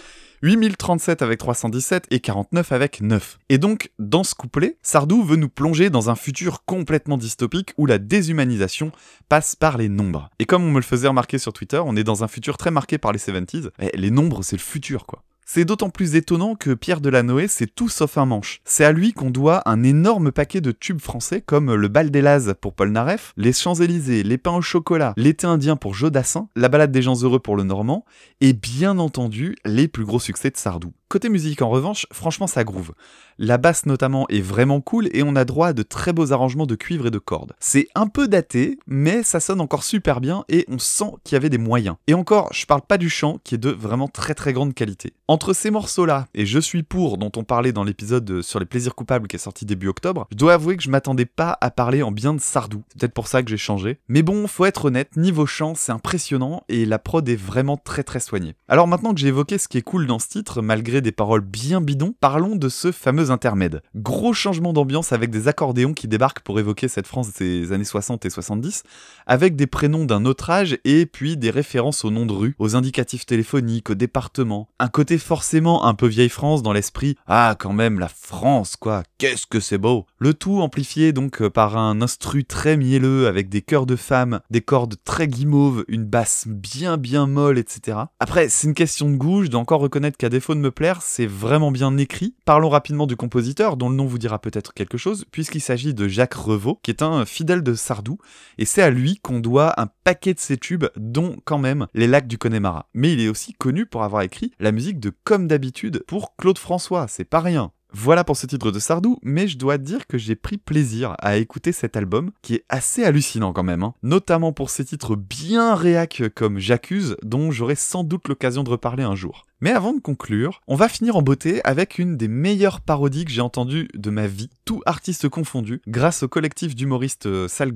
8037 0.43 1.23
avec 1.23 1.39
317 1.39 2.09
et 2.11 2.19
49 2.19 2.73
avec 2.73 3.01
9. 3.01 3.39
Et 3.49 3.59
donc, 3.59 3.93
dans 4.01 4.25
ce 4.25 4.35
couplet, 4.35 4.77
Sardou 4.83 5.23
veut 5.23 5.37
nous 5.37 5.49
plonger 5.49 5.89
dans 5.89 6.11
un 6.11 6.17
futur 6.17 6.65
complètement 6.65 7.17
dystopique 7.17 7.75
où 7.77 7.87
la 7.87 7.99
déshumanisation 7.99 8.91
passe 9.29 9.55
par 9.55 9.79
les 9.79 9.89
nombres. 9.89 10.29
Et 10.41 10.45
comme 10.45 10.65
on 10.65 10.73
me 10.73 10.81
le 10.81 10.83
faisait 10.83 11.07
remarquer 11.07 11.39
sur 11.39 11.53
Twitter, 11.53 11.81
on 11.87 11.95
est 11.95 12.03
dans 12.03 12.25
un 12.25 12.29
futur 12.29 12.57
très 12.57 12.73
marqué 12.73 12.99
par 12.99 13.13
les 13.13 13.21
70s. 13.21 13.71
Eh, 13.79 13.97
les 13.97 14.11
nombres, 14.11 14.43
c'est 14.43 14.57
le 14.57 14.63
futur, 14.63 15.07
quoi. 15.07 15.23
C'est 15.49 15.65
d'autant 15.65 15.91
plus 15.91 16.17
étonnant 16.17 16.57
que 16.57 16.75
Pierre 16.75 17.00
Delanoë, 17.00 17.47
c'est 17.47 17.73
tout 17.73 17.88
sauf 17.88 18.19
un 18.19 18.26
manche. 18.26 18.61
C'est 18.65 18.85
à 18.85 18.91
lui 18.91 19.12
qu'on 19.12 19.31
doit 19.31 19.62
un 19.65 19.85
énorme 19.85 20.33
paquet 20.33 20.61
de 20.61 20.73
tubes 20.73 21.00
français 21.00 21.41
comme 21.41 21.73
Le 21.73 21.87
Bal 21.87 22.11
des 22.11 22.21
Lazes 22.21 22.55
pour 22.61 22.75
Paul 22.75 22.91
Naref, 22.91 23.33
Les 23.37 23.53
Champs-Élysées, 23.53 24.25
Les 24.25 24.38
Pains 24.38 24.57
au 24.57 24.61
chocolat, 24.61 25.15
L'été 25.17 25.47
indien 25.47 25.76
pour 25.76 25.95
Jodassin, 25.95 26.49
La 26.57 26.69
balade 26.69 26.91
des 26.91 27.00
gens 27.00 27.23
heureux 27.23 27.38
pour 27.38 27.55
le 27.55 27.62
Normand, 27.62 28.05
et 28.41 28.55
bien 28.55 28.99
entendu, 28.99 29.55
les 29.65 29.87
plus 29.87 30.05
gros 30.05 30.19
succès 30.19 30.50
de 30.50 30.57
Sardou. 30.57 30.93
Côté 31.09 31.29
musique 31.29 31.63
en 31.63 31.71
revanche, 31.71 32.09
franchement 32.11 32.49
ça 32.49 32.65
groove. 32.65 32.93
La 33.39 33.59
basse 33.59 33.87
notamment 33.87 34.27
est 34.29 34.41
vraiment 34.41 34.81
cool 34.81 35.09
et 35.13 35.23
on 35.23 35.37
a 35.37 35.45
droit 35.45 35.69
à 35.69 35.73
de 35.73 35.85
très 35.85 36.13
beaux 36.13 36.33
arrangements 36.33 36.67
de 36.67 36.75
cuivre 36.75 37.07
et 37.07 37.11
de 37.13 37.19
cordes. 37.19 37.53
C'est 37.61 37.87
un 37.95 38.09
peu 38.09 38.27
daté, 38.27 38.81
mais 38.89 39.23
ça 39.23 39.39
sonne 39.39 39.61
encore 39.61 39.85
super 39.85 40.21
bien 40.21 40.45
et 40.49 40.65
on 40.69 40.80
sent 40.80 41.13
qu'il 41.23 41.35
y 41.35 41.37
avait 41.37 41.49
des 41.49 41.59
moyens. 41.59 41.95
Et 42.09 42.15
encore, 42.15 42.52
je 42.52 42.67
parle 42.67 42.80
pas 42.83 42.99
du 42.99 43.09
chant 43.09 43.39
qui 43.45 43.54
est 43.54 43.59
de 43.59 43.71
vraiment 43.71 44.09
très 44.09 44.35
très 44.35 44.52
grande 44.52 44.75
qualité. 44.75 45.13
Entre 45.28 45.52
ces 45.52 45.71
morceaux-là 45.71 46.26
et 46.35 46.45
Je 46.45 46.59
suis 46.59 46.83
pour 46.83 47.19
dont 47.19 47.30
on 47.37 47.45
parlait 47.45 47.73
dans 47.73 47.85
l'épisode 47.85 48.43
sur 48.43 48.59
les 48.59 48.67
plaisirs 48.67 48.97
coupables 48.97 49.28
qui 49.28 49.37
est 49.37 49.41
sorti 49.41 49.65
début 49.65 49.87
octobre, 49.87 50.26
je 50.33 50.37
dois 50.37 50.54
avouer 50.54 50.76
que 50.76 50.83
je 50.83 50.91
m'attendais 50.91 51.26
pas 51.26 51.57
à 51.61 51.71
parler 51.71 52.02
en 52.02 52.11
bien 52.11 52.35
de 52.35 52.41
Sardou. 52.41 52.83
C'est 52.89 52.99
peut-être 52.99 53.15
pour 53.15 53.28
ça 53.28 53.45
que 53.45 53.50
j'ai 53.50 53.57
changé. 53.57 54.00
Mais 54.09 54.23
bon, 54.23 54.49
faut 54.49 54.65
être 54.65 54.87
honnête, 54.87 55.17
niveau 55.17 55.47
chant, 55.47 55.76
c'est 55.76 55.93
impressionnant 55.93 56.65
et 56.69 56.85
la 56.85 56.99
prod 56.99 57.28
est 57.28 57.37
vraiment 57.37 57.76
très 57.76 58.02
très 58.02 58.19
soignée. 58.19 58.57
Alors 58.67 58.89
maintenant 58.89 59.15
que 59.15 59.21
j'ai 59.21 59.28
évoqué 59.28 59.59
ce 59.59 59.69
qui 59.69 59.78
est 59.78 59.83
cool 59.83 60.09
dans 60.09 60.19
ce 60.19 60.28
titre, 60.28 60.63
malgré 60.63 60.96
des 61.00 61.13
paroles 61.13 61.41
bien 61.41 61.80
bidons, 61.80 62.15
parlons 62.21 62.56
de 62.56 62.69
ce 62.69 62.93
fameux 62.93 63.30
intermède. 63.30 63.82
Gros 63.95 64.32
changement 64.32 64.73
d'ambiance 64.73 65.13
avec 65.13 65.30
des 65.30 65.49
accordéons 65.49 65.95
qui 65.95 66.09
débarquent 66.09 66.41
pour 66.41 66.59
évoquer 66.59 66.89
cette 66.89 67.06
France 67.06 67.32
des 67.35 67.73
années 67.73 67.85
60 67.85 68.25
et 68.25 68.30
70, 68.30 68.82
avec 69.26 69.56
des 69.56 69.67
prénoms 69.67 70.04
d'un 70.04 70.25
autre 70.25 70.50
âge 70.50 70.78
et 70.85 71.06
puis 71.06 71.37
des 71.37 71.50
références 71.50 72.04
aux 72.04 72.11
noms 72.11 72.26
de 72.26 72.32
rues, 72.32 72.56
aux 72.59 72.76
indicatifs 72.76 73.26
téléphoniques, 73.26 73.91
aux 73.91 73.95
départements. 73.95 74.69
Un 74.78 74.89
côté 74.89 75.19
forcément 75.19 75.85
un 75.85 75.95
peu 75.95 76.06
vieille 76.06 76.28
France 76.28 76.63
dans 76.63 76.73
l'esprit, 76.73 77.17
ah 77.26 77.54
quand 77.59 77.73
même 77.73 77.99
la 77.99 78.09
France 78.09 78.76
quoi, 78.76 79.02
qu'est-ce 79.19 79.47
que 79.47 79.61
c'est 79.61 79.78
beau. 79.78 80.06
Le 80.19 80.35
tout 80.35 80.61
amplifié 80.61 81.13
donc 81.13 81.47
par 81.49 81.76
un 81.76 82.02
instru 82.02 82.45
très 82.45 82.76
mielleux 82.76 83.26
avec 83.26 83.49
des 83.49 83.63
chœurs 83.63 83.87
de 83.87 83.97
femmes, 83.97 84.41
des 84.50 84.61
cordes 84.61 84.97
très 85.04 85.28
guimauves, 85.28 85.85
une 85.89 86.04
basse 86.04 86.45
bien 86.47 86.97
bien 86.97 87.26
molle, 87.26 87.59
etc. 87.59 87.99
Après, 88.21 88.49
c'est 88.49 88.67
une 88.67 88.75
question 88.75 89.11
de 89.11 89.17
goût, 89.17 89.43
je 89.43 89.49
dois 89.49 89.61
encore 89.61 89.80
reconnaître 89.80 90.17
qu'à 90.17 90.28
défaut 90.28 90.54
de 90.54 90.61
me 90.61 90.71
plaire, 90.71 90.86
c'est 91.01 91.27
vraiment 91.27 91.71
bien 91.71 91.97
écrit. 91.97 92.35
Parlons 92.45 92.69
rapidement 92.69 93.07
du 93.07 93.17
compositeur, 93.17 93.77
dont 93.77 93.89
le 93.89 93.97
nom 93.97 94.07
vous 94.07 94.19
dira 94.19 94.39
peut-être 94.39 94.73
quelque 94.73 94.99
chose, 94.99 95.25
puisqu'il 95.31 95.61
s'agit 95.61 95.95
de 95.95 96.09
Jacques 96.09 96.35
Revaux, 96.35 96.79
qui 96.83 96.91
est 96.91 97.03
un 97.03 97.25
fidèle 97.25 97.63
de 97.63 97.75
Sardou, 97.75 98.19
et 98.59 98.65
c'est 98.65 98.83
à 98.83 98.91
lui 98.91 99.19
qu'on 99.19 99.41
doit 99.41 99.81
un 99.81 99.89
paquet 100.05 100.35
de 100.35 100.39
ses 100.39 100.57
tubes, 100.57 100.87
dont 100.97 101.37
quand 101.45 101.59
même 101.59 101.87
Les 101.95 102.07
Lacs 102.07 102.29
du 102.29 102.39
Connemara. 102.39 102.89
Mais 102.95 103.13
il 103.13 103.21
est 103.21 103.29
aussi 103.29 103.53
connu 103.53 103.87
pour 103.87 104.03
avoir 104.03 104.23
écrit 104.23 104.53
la 104.61 104.73
musique 104.73 105.01
de 105.01 105.13
Comme 105.25 105.49
d'habitude 105.49 106.05
pour 106.07 106.37
Claude 106.37 106.59
François, 106.59 107.07
c'est 107.09 107.25
pas 107.25 107.41
rien. 107.41 107.73
Voilà 107.99 108.25
pour 108.25 108.37
ce 108.37 108.47
titre 108.47 108.73
de 108.73 108.78
Sardou, 108.78 109.19
mais 109.23 109.49
je 109.49 109.56
dois 109.56 109.78
dire 109.78 110.06
que 110.06 110.19
j'ai 110.19 110.37
pris 110.37 110.59
plaisir 110.59 111.15
à 111.19 111.39
écouter 111.39 111.73
cet 111.73 111.97
album, 111.97 112.30
qui 112.43 112.52
est 112.52 112.65
assez 112.69 113.02
hallucinant 113.04 113.54
quand 113.54 113.63
même, 113.63 113.82
hein. 113.82 113.95
notamment 114.02 114.52
pour 114.52 114.69
ses 114.69 114.85
titres 114.85 115.17
bien 115.17 115.75
réac 115.75 116.25
comme 116.35 116.59
J'accuse, 116.59 117.17
dont 117.23 117.50
j'aurai 117.50 117.75
sans 117.75 118.04
doute 118.04 118.28
l'occasion 118.28 118.65
de 118.65 118.69
reparler 118.69 119.02
un 119.02 119.15
jour. 119.15 119.47
Mais 119.63 119.71
avant 119.71 119.95
de 119.95 120.00
conclure, 120.00 120.61
on 120.69 120.76
va 120.76 120.91
finir 120.91 121.17
en 121.17 121.23
beauté 121.23 121.63
avec 121.65 121.99
une 121.99 122.19
des 122.19 122.28
meilleures 122.28 122.82
parodies 122.82 123.25
que 123.25 123.32
j'ai 123.32 123.41
entendues 123.41 123.89
de 123.95 124.11
ma 124.11 124.26
vie, 124.26 124.50
tout 124.67 124.82
artiste 124.85 125.30
confondu, 125.30 125.80
grâce 125.89 126.23
au 126.23 126.28
collectif 126.28 126.75
d'humoristes 126.75 127.25
euh, 127.25 127.49
sale 127.49 127.73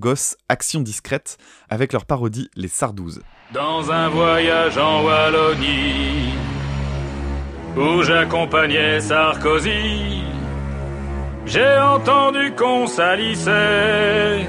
Action 0.50 0.82
Discrète, 0.82 1.38
avec 1.70 1.94
leur 1.94 2.04
parodie 2.04 2.50
Les 2.56 2.68
Sardouzes. 2.68 3.22
Dans 3.54 3.90
un 3.90 4.10
voyage 4.10 4.76
en 4.76 5.02
Wallonie, 5.02 6.34
où 7.76 8.02
j'accompagnais 8.02 9.00
Sarkozy, 9.00 10.24
j'ai 11.46 11.78
entendu 11.78 12.52
qu'on 12.52 12.86
salissait 12.86 14.46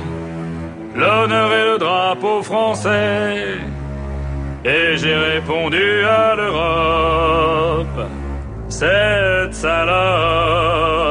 l'honneur 0.95 1.53
et 1.53 1.65
le 1.71 1.77
drapeau 1.77 2.43
français. 2.43 3.57
Et 4.63 4.97
j'ai 4.97 5.15
répondu 5.15 6.03
à 6.05 6.36
l'Europe, 6.36 8.07
cette 8.69 9.55
salope. 9.55 11.11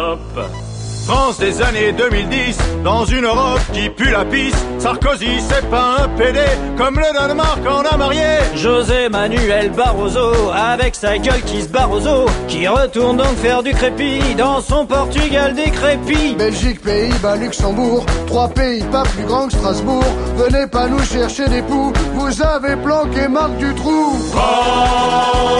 France 1.10 1.38
des 1.40 1.60
années 1.60 1.90
2010, 1.92 2.56
dans 2.84 3.04
une 3.04 3.24
Europe 3.24 3.60
qui 3.72 3.90
pue 3.90 4.10
la 4.10 4.24
pisse. 4.24 4.54
Sarkozy, 4.78 5.40
c'est 5.40 5.68
pas 5.68 5.96
un 6.04 6.08
PD, 6.10 6.38
comme 6.78 7.00
le 7.00 7.12
Danemark 7.12 7.58
en 7.68 7.80
a 7.80 7.96
marié. 7.96 8.38
José 8.54 9.08
Manuel 9.08 9.70
Barroso, 9.70 10.30
avec 10.54 10.94
sa 10.94 11.18
gueule 11.18 11.42
qui 11.42 11.62
se 11.62 11.68
barroso, 11.68 12.26
qui 12.46 12.68
retourne 12.68 13.16
donc 13.16 13.34
faire 13.42 13.64
du 13.64 13.72
crépi 13.72 14.20
dans 14.38 14.60
son 14.60 14.86
Portugal 14.86 15.52
décrépit. 15.56 16.36
Belgique, 16.38 16.80
Pays-Bas, 16.80 17.38
Luxembourg, 17.38 18.06
trois 18.28 18.48
pays 18.48 18.84
pas 18.92 19.02
plus 19.02 19.24
grands 19.24 19.48
que 19.48 19.54
Strasbourg. 19.54 20.04
Venez 20.36 20.68
pas 20.68 20.86
nous 20.86 21.02
chercher 21.02 21.48
des 21.48 21.62
poux, 21.62 21.92
vous 22.14 22.40
avez 22.40 22.76
planqué 22.76 23.26
Marc 23.26 23.56
du 23.56 23.74
trou. 23.74 24.16
France, 24.30 25.59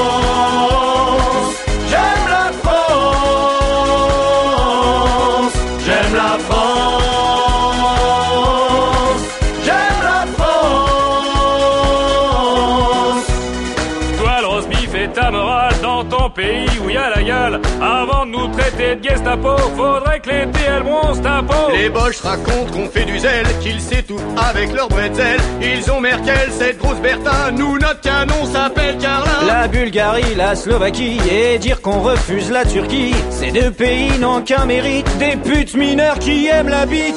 de 18.95 19.01
de 19.01 19.09
Gestapo, 19.09 19.57
faudrait 19.77 20.21
que 20.21 20.31
les 20.31 20.47
TL 20.51 20.83
bronzent 20.83 21.23
ta 21.23 21.43
peau. 21.43 21.73
Les 21.73 21.89
Boches 21.89 22.21
racontent 22.21 22.73
qu'on 22.73 22.89
fait 22.89 23.05
du 23.05 23.19
zèle, 23.19 23.47
qu'ils 23.61 23.81
s'étouffent 23.81 24.23
avec 24.37 24.73
leur 24.73 24.89
bretzel. 24.89 25.39
Ils 25.63 25.91
ont 25.91 26.01
Merkel, 26.01 26.51
cette 26.51 26.79
grosse 26.79 26.99
Bertha, 26.99 27.51
nous 27.53 27.79
notre 27.79 28.01
canon 28.01 28.45
s'appelle 28.53 28.99
Carla. 28.99 29.31
La 29.47 29.69
Bulgarie, 29.69 30.35
la 30.37 30.55
Slovaquie, 30.55 31.19
et 31.31 31.59
dire 31.59 31.81
qu'on 31.81 32.01
refuse 32.01 32.51
la 32.51 32.65
Turquie. 32.65 33.15
Ces 33.31 33.51
deux 33.51 33.71
pays 33.71 34.19
n'ont 34.19 34.43
qu'un 34.43 34.65
mérite, 34.65 35.07
des 35.19 35.37
putes 35.37 35.75
mineures 35.75 36.19
qui 36.19 36.47
aiment 36.49 36.69
la 36.69 36.87
bite. 36.87 37.17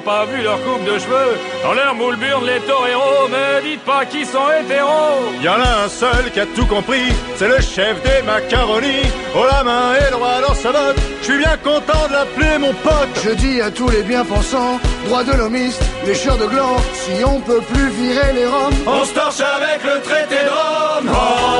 Pas 0.00 0.24
vu 0.26 0.42
leur 0.42 0.60
coupe 0.62 0.84
de 0.84 0.98
cheveux. 0.98 1.34
Dans 1.62 1.74
leur 1.74 1.94
moule 1.94 2.16
burne, 2.16 2.46
les 2.46 2.60
toreros, 2.60 3.28
me 3.28 3.62
dites 3.62 3.84
pas 3.84 4.04
qu'ils 4.04 4.26
sont 4.26 4.48
hétéros. 4.60 5.32
Y 5.42 5.48
en 5.48 5.60
a 5.60 5.84
un 5.84 5.88
seul 5.88 6.30
qui 6.32 6.40
a 6.40 6.46
tout 6.46 6.66
compris, 6.66 7.12
c'est 7.36 7.48
le 7.48 7.60
chef 7.60 8.02
des 8.02 8.22
macaronis. 8.22 9.08
Oh 9.36 9.44
la 9.50 9.62
main 9.64 9.94
et 9.94 10.10
droit 10.10 10.40
dans 10.46 10.54
sa 10.54 10.72
botte, 10.72 10.96
je 11.20 11.24
suis 11.24 11.38
bien 11.38 11.56
content 11.62 12.06
de 12.08 12.12
l'appeler 12.12 12.58
mon 12.58 12.72
pote. 12.74 13.14
Je 13.24 13.30
dis 13.30 13.60
à 13.60 13.70
tous 13.70 13.88
les 13.88 14.02
bien-pensants, 14.02 14.78
droits 15.06 15.24
de 15.24 15.32
l'homiste, 15.32 15.82
lécheurs 16.06 16.38
de 16.38 16.46
gland, 16.46 16.76
si 16.92 17.24
on 17.24 17.40
peut 17.40 17.62
plus 17.72 17.88
virer 17.90 18.32
les 18.34 18.46
roms. 18.46 18.74
On 18.86 19.04
se 19.04 19.12
torche 19.14 19.40
avec 19.40 19.82
le 19.84 20.00
traité 20.00 20.36
de 20.44 20.50
Rome. 20.50 21.08
France, 21.08 21.53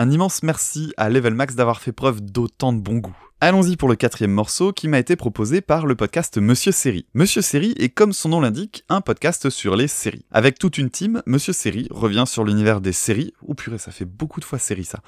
Un 0.00 0.12
immense 0.12 0.44
merci 0.44 0.92
à 0.96 1.10
Level 1.10 1.34
Max 1.34 1.56
d'avoir 1.56 1.80
fait 1.80 1.90
preuve 1.90 2.20
d'autant 2.20 2.72
de 2.72 2.80
bon 2.80 2.98
goût. 2.98 3.27
Allons-y 3.40 3.76
pour 3.76 3.88
le 3.88 3.94
quatrième 3.94 4.32
morceau 4.32 4.72
qui 4.72 4.88
m'a 4.88 4.98
été 4.98 5.14
proposé 5.14 5.60
par 5.60 5.86
le 5.86 5.94
podcast 5.94 6.38
Monsieur 6.38 6.72
Série. 6.72 7.06
Monsieur 7.14 7.40
Série 7.40 7.72
est 7.78 7.88
comme 7.88 8.12
son 8.12 8.30
nom 8.30 8.40
l'indique, 8.40 8.82
un 8.88 9.00
podcast 9.00 9.48
sur 9.48 9.76
les 9.76 9.86
séries. 9.86 10.24
Avec 10.32 10.58
toute 10.58 10.76
une 10.76 10.90
team, 10.90 11.22
Monsieur 11.24 11.52
Série 11.52 11.86
revient 11.92 12.24
sur 12.26 12.42
l'univers 12.42 12.80
des 12.80 12.92
séries, 12.92 13.34
ou 13.42 13.54
purée 13.54 13.78
ça 13.78 13.92
fait 13.92 14.04
beaucoup 14.04 14.40
de 14.40 14.44
fois 14.44 14.58
série 14.58 14.84
ça, 14.84 14.98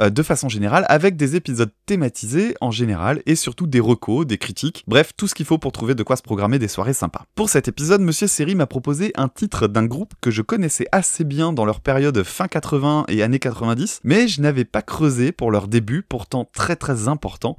euh, 0.00 0.10
de 0.10 0.22
façon 0.22 0.48
générale, 0.48 0.84
avec 0.88 1.16
des 1.16 1.36
épisodes 1.36 1.70
thématisés 1.86 2.54
en 2.60 2.70
général, 2.70 3.22
et 3.26 3.34
surtout 3.34 3.66
des 3.66 3.80
recos, 3.80 4.26
des 4.26 4.38
critiques, 4.38 4.84
bref, 4.86 5.12
tout 5.16 5.26
ce 5.26 5.34
qu'il 5.34 5.46
faut 5.46 5.58
pour 5.58 5.72
trouver 5.72 5.94
de 5.94 6.02
quoi 6.02 6.16
se 6.16 6.22
programmer 6.22 6.58
des 6.58 6.68
soirées 6.68 6.94
sympas. 6.94 7.24
Pour 7.34 7.48
cet 7.48 7.68
épisode, 7.68 8.00
Monsieur 8.00 8.26
Série 8.26 8.54
m'a 8.54 8.66
proposé 8.66 9.12
un 9.16 9.28
titre 9.28 9.68
d'un 9.68 9.84
groupe 9.84 10.14
que 10.20 10.30
je 10.30 10.42
connaissais 10.42 10.86
assez 10.92 11.24
bien 11.24 11.52
dans 11.52 11.64
leur 11.64 11.80
période 11.80 12.22
fin 12.22 12.48
80 12.48 13.04
et 13.08 13.22
années 13.22 13.38
90, 13.38 14.00
mais 14.04 14.28
je 14.28 14.40
n'avais 14.40 14.64
pas 14.64 14.82
creusé 14.82 15.32
pour 15.32 15.50
leur 15.50 15.68
début, 15.68 16.02
pourtant 16.02 16.48
très 16.52 16.76
très 16.76 17.08
important, 17.08 17.56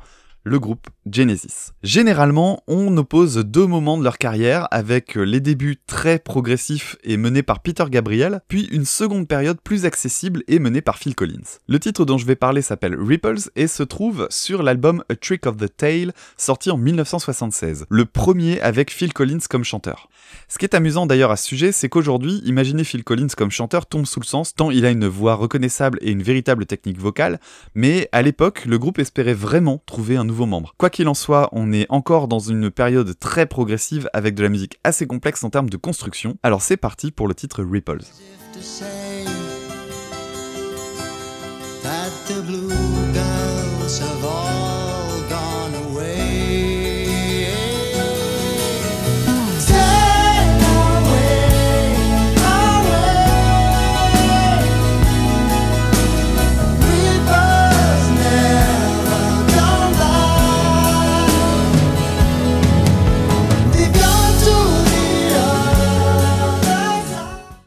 le 0.47 0.60
groupe 0.60 0.88
Genesis. 1.12 1.72
Généralement, 1.84 2.63
on 2.67 2.96
oppose 2.98 3.38
deux 3.38 3.65
moments 3.65 3.98
de 3.98 4.04
leur 4.04 4.17
carrière 4.17 4.67
avec 4.72 5.15
les 5.15 5.39
débuts 5.39 5.78
très 5.88 6.20
progressifs 6.20 6.98
et 7.04 7.17
menés 7.17 7.43
par 7.43 7.62
Peter 7.62 7.86
Gabriel, 7.89 8.41
puis 8.48 8.67
une 8.72 8.86
seconde 8.86 9.28
période 9.28 9.60
plus 9.62 9.86
accessible 9.86 10.43
et 10.48 10.60
menée 10.60 10.82
par 10.82 10.98
Phil 10.98 11.15
Collins. 11.15 11.60
Le 11.67 11.80
titre 11.80 12.06
dont 12.06 12.17
je 12.17 12.26
vais 12.26 12.36
parler 12.36 12.62
s'appelle 12.62 12.96
Ripples 13.00 13.50
et 13.56 13.67
se 13.67 13.84
trouve 13.84 14.28
sur 14.30 14.63
l'album 14.63 15.04
A 15.10 15.15
Trick 15.15 15.46
of 15.46 15.58
the 15.58 15.76
Tail, 15.76 16.12
sorti 16.38 16.72
en 16.72 16.78
1976, 16.78 17.86
le 17.89 18.06
premier 18.06 18.60
avec 18.62 18.91
Phil 18.91 19.13
Collins 19.13 19.39
comme 19.50 19.63
chanteur. 19.63 20.10
Ce 20.48 20.58
qui 20.58 20.65
est 20.65 20.76
amusant 20.76 21.06
d'ailleurs 21.06 21.32
à 21.32 21.38
ce 21.38 21.46
sujet, 21.46 21.72
c'est 21.72 21.89
qu'aujourd'hui, 21.89 22.41
imaginer 22.46 22.84
Phil 22.84 23.04
Collins 23.04 23.28
comme 23.36 23.52
chanteur 23.52 23.86
tombe 23.86 24.06
sous 24.06 24.20
le 24.20 24.26
sens 24.26 24.56
tant 24.56 24.72
il 24.72 24.86
a 24.86 24.89
une 24.89 25.08
voix 25.08 25.36
reconnaissable 25.36 26.00
et 26.02 26.12
une 26.12 26.24
véritable 26.24 26.65
technique 26.65 27.00
vocale, 27.00 27.39
mais 27.76 28.10
à 28.12 28.22
l'époque, 28.22 28.65
le 28.65 28.78
groupe 28.78 29.00
espérait 29.00 29.34
vraiment 29.34 29.82
trouver 29.86 30.17
un 30.17 30.24
nouveau 30.24 30.46
membre. 30.46 30.74
Qu'il 30.97 31.07
en 31.07 31.13
soit, 31.13 31.49
on 31.51 31.71
est 31.73 31.86
encore 31.89 32.27
dans 32.27 32.39
une 32.39 32.71
période 32.71 33.19
très 33.19 33.45
progressive 33.45 34.10
avec 34.13 34.33
de 34.33 34.41
la 34.41 34.49
musique 34.49 34.79
assez 34.83 35.05
complexe 35.05 35.43
en 35.43 35.51
termes 35.51 35.69
de 35.69 35.77
construction. 35.77 36.39
Alors 36.41 36.63
c'est 36.63 36.75
parti 36.75 37.12
pour 37.12 37.27
le 37.27 37.36
titre 37.36 37.63
Ripples. 37.63 38.01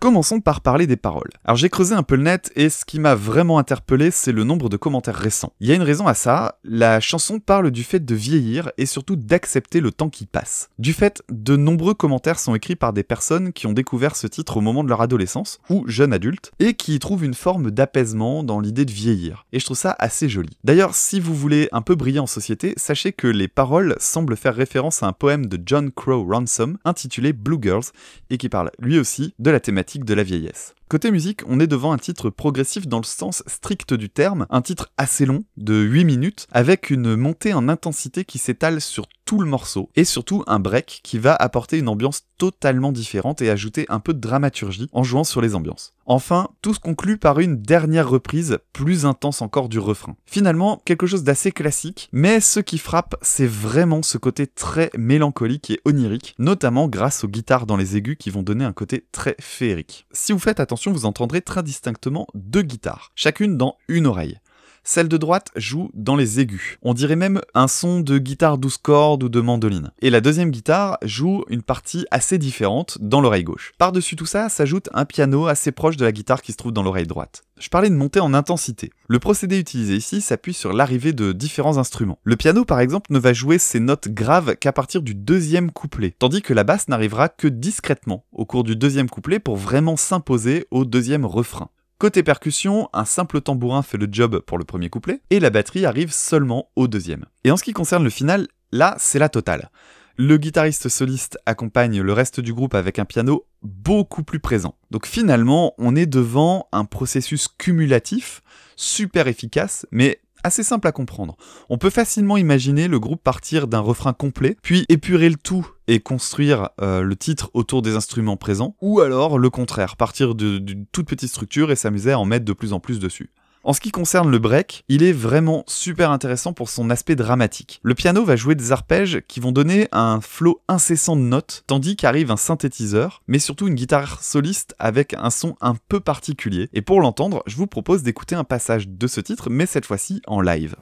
Commençons 0.01 0.41
par 0.41 0.63
parler 0.63 0.87
des 0.87 0.97
paroles. 0.97 1.29
Alors 1.45 1.59
j'ai 1.59 1.69
creusé 1.69 1.95
un 1.95 2.03
peu 2.03 2.17
le 2.17 2.23
net 2.23 2.51
et 2.57 2.71
ce 2.71 2.87
qui 2.87 2.99
m'a 2.99 3.15
vraiment 3.15 3.59
interpellé, 3.59 4.11
c'est 4.11 4.33
le 4.33 4.45
nombre 4.45 4.71
de 4.71 4.79
commentaires 4.79 5.15
récents. 5.15 5.53
Il 5.61 5.69
y 5.69 5.73
a 5.73 5.75
une 5.75 5.83
raison 5.83 6.07
à 6.07 6.15
ça, 6.15 6.59
la 6.65 7.01
chanson 7.01 7.39
parle 7.39 7.71
du 7.71 7.85
fait 7.85 8.03
de 8.03 8.15
vieillir 8.15 8.73
et 8.79 8.87
surtout 8.87 9.17
d'accepter 9.17 9.81
le 9.81 9.93
temps 9.93 10.09
qui 10.09 10.25
passe. 10.25 10.71
Du 10.79 10.95
fait, 10.95 11.23
de 11.29 11.55
nombreux 11.55 11.93
commentaires 11.93 12.39
sont 12.39 12.55
écrits 12.55 12.77
par 12.77 12.95
des 12.95 13.03
personnes 13.03 13.53
qui 13.53 13.67
ont 13.67 13.75
découvert 13.75 14.17
ce 14.17 14.27
titre 14.27 14.57
au 14.57 14.63
moment 14.63 14.85
de 14.85 14.89
leur 14.89 15.03
adolescence 15.03 15.59
ou 15.69 15.85
jeune 15.87 16.15
adulte 16.15 16.51
et 16.61 16.73
qui 16.73 16.99
trouvent 16.99 17.27
une 17.27 17.35
forme 17.35 17.71
d'apaisement 17.71 18.43
dans 18.43 18.59
l'idée 18.59 18.87
de 18.87 18.93
vieillir. 18.93 19.45
Et 19.53 19.61
je 19.61 19.67
trouve 19.67 19.77
ça 19.77 19.95
assez 19.99 20.31
joli. 20.31 20.57
D'ailleurs, 20.65 20.95
si 20.95 21.21
vous 21.21 21.35
voulez 21.35 21.69
un 21.73 21.83
peu 21.83 21.95
briller 21.95 22.21
en 22.21 22.27
société, 22.27 22.73
sachez 22.79 23.13
que 23.13 23.27
les 23.27 23.49
paroles 23.49 23.97
semblent 24.01 24.39
faire 24.39 24.55
référence 24.55 25.03
à 25.03 25.09
un 25.09 25.13
poème 25.13 25.45
de 25.45 25.61
John 25.63 25.91
Crow 25.91 26.27
Ransom 26.27 26.79
intitulé 26.87 27.35
Blue 27.35 27.59
Girls 27.61 27.85
et 28.31 28.39
qui 28.39 28.49
parle 28.49 28.71
lui 28.79 28.99
aussi 28.99 29.35
de 29.39 29.51
la 29.51 29.61
thématique 29.61 29.90
de 29.99 30.15
la 30.15 30.23
vieillesse. 30.23 30.75
Côté 30.91 31.13
musique, 31.13 31.43
on 31.47 31.61
est 31.61 31.69
devant 31.69 31.93
un 31.93 31.99
titre 31.99 32.31
progressif 32.31 32.89
dans 32.89 32.99
le 32.99 33.05
sens 33.05 33.45
strict 33.47 33.95
du 33.95 34.11
terme, 34.11 34.49
un 34.51 34.61
titre 34.61 34.91
assez 34.97 35.25
long, 35.25 35.45
de 35.57 35.77
8 35.77 36.05
minutes, 36.05 36.49
avec 36.51 36.91
une 36.91 37.15
montée 37.15 37.55
en 37.55 37.69
intensité 37.69 38.25
qui 38.25 38.39
s'étale 38.39 38.81
sur 38.81 39.07
tout 39.25 39.39
le 39.39 39.47
morceau, 39.47 39.89
et 39.95 40.03
surtout 40.03 40.43
un 40.49 40.59
break 40.59 41.03
qui 41.05 41.19
va 41.19 41.37
apporter 41.37 41.79
une 41.79 41.89
ambiance 41.89 42.23
totalement 42.39 42.91
différente 42.91 43.41
et 43.41 43.51
ajouter 43.51 43.87
un 43.89 44.01
peu 44.01 44.15
de 44.15 44.19
dramaturgie 44.19 44.89
en 44.93 45.05
jouant 45.05 45.23
sur 45.23 45.41
les 45.41 45.55
ambiances. 45.55 45.93
Enfin, 46.07 46.49
tout 46.63 46.75
se 46.75 46.81
conclut 46.81 47.19
par 47.19 47.39
une 47.39 47.63
dernière 47.63 48.09
reprise, 48.09 48.59
plus 48.73 49.07
intense 49.07 49.43
encore 49.43 49.69
du 49.69 49.79
refrain. 49.79 50.17
Finalement, 50.27 50.83
quelque 50.85 51.07
chose 51.07 51.23
d'assez 51.23 51.53
classique, 51.53 52.09
mais 52.11 52.41
ce 52.41 52.59
qui 52.59 52.79
frappe, 52.79 53.15
c'est 53.23 53.47
vraiment 53.47 54.03
ce 54.03 54.19
côté 54.19 54.49
très 54.49 54.91
mélancolique 54.99 55.71
et 55.71 55.81
onirique, 55.85 56.35
notamment 56.41 56.89
grâce 56.89 57.23
aux 57.23 57.29
guitares 57.29 57.67
dans 57.67 57.77
les 57.77 57.97
aigus 57.97 58.17
qui 58.19 58.31
vont 58.31 58.43
donner 58.43 58.65
un 58.65 58.73
côté 58.73 59.07
très 59.13 59.37
féerique. 59.39 60.07
Si 60.11 60.33
vous 60.33 60.41
faites 60.41 60.59
attention, 60.59 60.80
vous 60.89 61.05
entendrez 61.05 61.43
très 61.43 61.63
distinctement 61.63 62.27
deux 62.33 62.63
guitares, 62.63 63.13
chacune 63.15 63.59
dans 63.59 63.77
une 63.89 64.07
oreille. 64.07 64.39
Celle 64.83 65.09
de 65.09 65.17
droite 65.17 65.51
joue 65.57 65.91
dans 65.95 66.17
les 66.17 66.41
aigus. 66.41 66.79
On 66.83 66.95
dirait 66.95 67.17
même 67.17 67.41
un 67.55 67.69
son 67.69 68.01
de 68.01 68.19
guitare 68.19 68.59
12 68.59 68.79
cordes 68.79 69.23
ou 69.23 69.29
de 69.29 69.41
mandoline. 69.41 69.93
Et 70.01 70.11
la 70.11 70.21
deuxième 70.21 70.51
guitare 70.51 70.99
joue 71.03 71.45
une 71.49 71.63
partie 71.63 72.07
assez 72.11 72.39
différente 72.39 72.99
dans 73.01 73.21
l'oreille 73.21 73.45
gauche. 73.45 73.73
Par-dessus 73.79 74.17
tout 74.17 74.27
ça, 74.27 74.49
s'ajoute 74.49 74.89
un 74.93 75.05
piano 75.05 75.47
assez 75.47 75.73
proche 75.73 75.97
de 75.97 76.05
la 76.05 76.13
guitare 76.13 76.43
qui 76.43 76.53
se 76.53 76.57
trouve 76.57 76.73
dans 76.73 76.83
l'oreille 76.83 77.07
droite. 77.07 77.45
Je 77.61 77.69
parlais 77.69 77.91
de 77.91 77.95
montée 77.95 78.21
en 78.21 78.33
intensité. 78.33 78.91
Le 79.07 79.19
procédé 79.19 79.59
utilisé 79.59 79.95
ici 79.95 80.23
s'appuie 80.23 80.55
sur 80.55 80.73
l'arrivée 80.73 81.13
de 81.13 81.33
différents 81.33 81.77
instruments. 81.77 82.19
Le 82.25 82.37
piano 82.37 82.65
par 82.65 82.81
exemple 82.81 83.13
ne 83.13 83.19
va 83.19 83.35
jouer 83.35 83.59
ses 83.59 83.81
notes 83.81 84.09
graves 84.09 84.57
qu'à 84.57 84.73
partir 84.73 85.03
du 85.03 85.15
deuxième 85.15 85.71
couplet, 85.71 86.15
tandis 86.19 86.41
que 86.41 86.55
la 86.55 86.65
basse 86.65 86.89
n'arrivera 86.89 87.29
que 87.29 87.49
discrètement 87.49 88.25
au 88.33 88.47
cours 88.47 88.65
du 88.65 88.77
deuxième 88.77 89.11
couplet 89.11 89.41
pour 89.41 89.57
vraiment 89.57 89.99
s'imposer 89.99 90.67
au 90.71 90.87
deuxième 90.87 91.27
refrain. 91.27 91.69
Côté 92.01 92.23
percussion, 92.23 92.89
un 92.95 93.05
simple 93.05 93.43
tambourin 93.43 93.83
fait 93.83 93.99
le 93.99 94.09
job 94.11 94.41
pour 94.41 94.57
le 94.57 94.65
premier 94.65 94.89
couplet, 94.89 95.21
et 95.29 95.39
la 95.39 95.51
batterie 95.51 95.85
arrive 95.85 96.13
seulement 96.13 96.71
au 96.75 96.89
deuxième. 96.89 97.27
Et 97.45 97.51
en 97.51 97.59
ce 97.59 97.63
qui 97.63 97.75
concerne 97.75 98.03
le 98.03 98.09
final, 98.09 98.49
là, 98.73 98.97
c'est 98.99 99.19
la 99.19 99.29
totale. 99.29 99.71
Le 100.17 100.39
guitariste 100.39 100.89
soliste 100.89 101.37
accompagne 101.45 102.01
le 102.01 102.13
reste 102.15 102.41
du 102.41 102.55
groupe 102.55 102.75
avec 102.75 102.99
un 102.99 103.05
piano 103.05 103.45
beaucoup 103.61 104.23
plus 104.23 104.41
présent. 104.41 104.77
Donc 104.91 105.05
finalement, 105.05 105.75
on 105.77 105.95
est 105.95 106.07
devant 106.07 106.69
un 106.73 106.87
processus 106.87 107.49
cumulatif, 107.49 108.41
super 108.77 109.29
efficace, 109.29 109.85
mais 109.91 110.23
assez 110.45 110.63
simple 110.63 110.87
à 110.87 110.93
comprendre. 110.93 111.37
On 111.69 111.79
peut 111.79 111.91
facilement 111.91 112.37
imaginer 112.37 112.89
le 112.89 112.99
groupe 112.99 113.23
partir 113.23 113.67
d'un 113.67 113.81
refrain 113.81 114.13
complet, 114.13 114.57
puis 114.63 114.85
épurer 114.89 115.29
le 115.29 115.37
tout 115.37 115.67
et 115.87 116.01
construire 116.01 116.71
euh, 116.81 117.03
le 117.03 117.17
titre 117.17 117.51
autour 117.55 117.83
des 117.83 117.97
instruments 117.97 118.37
présents, 118.37 118.77
ou 118.81 119.01
alors 119.01 119.39
le 119.39 119.51
contraire, 119.51 119.97
partir 119.97 120.35
d'une 120.35 120.87
toute 120.93 121.09
petite 121.09 121.31
structure 121.31 121.71
et 121.73 121.77
s'amuser 121.77 122.13
à 122.13 122.19
en 122.19 122.25
mettre 122.25 122.45
de 122.45 122.53
plus 122.53 122.73
en 122.73 122.81
plus 122.81 123.01
dessus. 123.01 123.31
En 123.63 123.75
ce 123.75 123.81
qui 123.81 123.91
concerne 123.91 124.31
le 124.31 124.39
break, 124.39 124.85
il 124.89 125.03
est 125.03 125.13
vraiment 125.13 125.65
super 125.67 126.11
intéressant 126.11 126.55
pour 126.55 126.71
son 126.71 126.89
aspect 126.89 127.15
dramatique. 127.15 127.79
Le 127.83 127.95
piano 127.95 128.25
va 128.25 128.35
jouer 128.35 128.55
des 128.55 128.73
arpèges 128.73 129.21
qui 129.29 129.39
vont 129.39 129.53
donner 129.53 129.87
un 129.93 130.23
flot 130.23 130.63
incessant 130.67 131.15
de 131.15 131.21
notes, 131.21 131.65
tandis 131.67 131.95
qu'arrive 131.95 132.31
un 132.31 132.39
synthétiseur, 132.39 133.23
mais 133.29 133.39
surtout 133.39 133.69
une 133.69 133.75
guitare 133.75 134.23
soliste 134.23 134.75
avec 134.79 135.13
un 135.13 135.29
son 135.29 135.57
un 135.61 135.75
peu 135.89 136.01
particulier. 136.01 136.71
Et 136.73 136.81
pour 136.81 137.03
l'entendre, 137.03 137.43
je 137.47 137.57
vous 137.57 137.67
propose 137.67 138.03
d'écouter 138.03 138.35
un 138.35 138.45
passage 138.45 138.89
de 138.89 139.07
ce 139.07 139.21
titre, 139.21 139.51
mais 139.51 139.67
cette 139.67 139.85
fois-ci 139.85 140.23
en 140.27 140.41
live. 140.41 140.75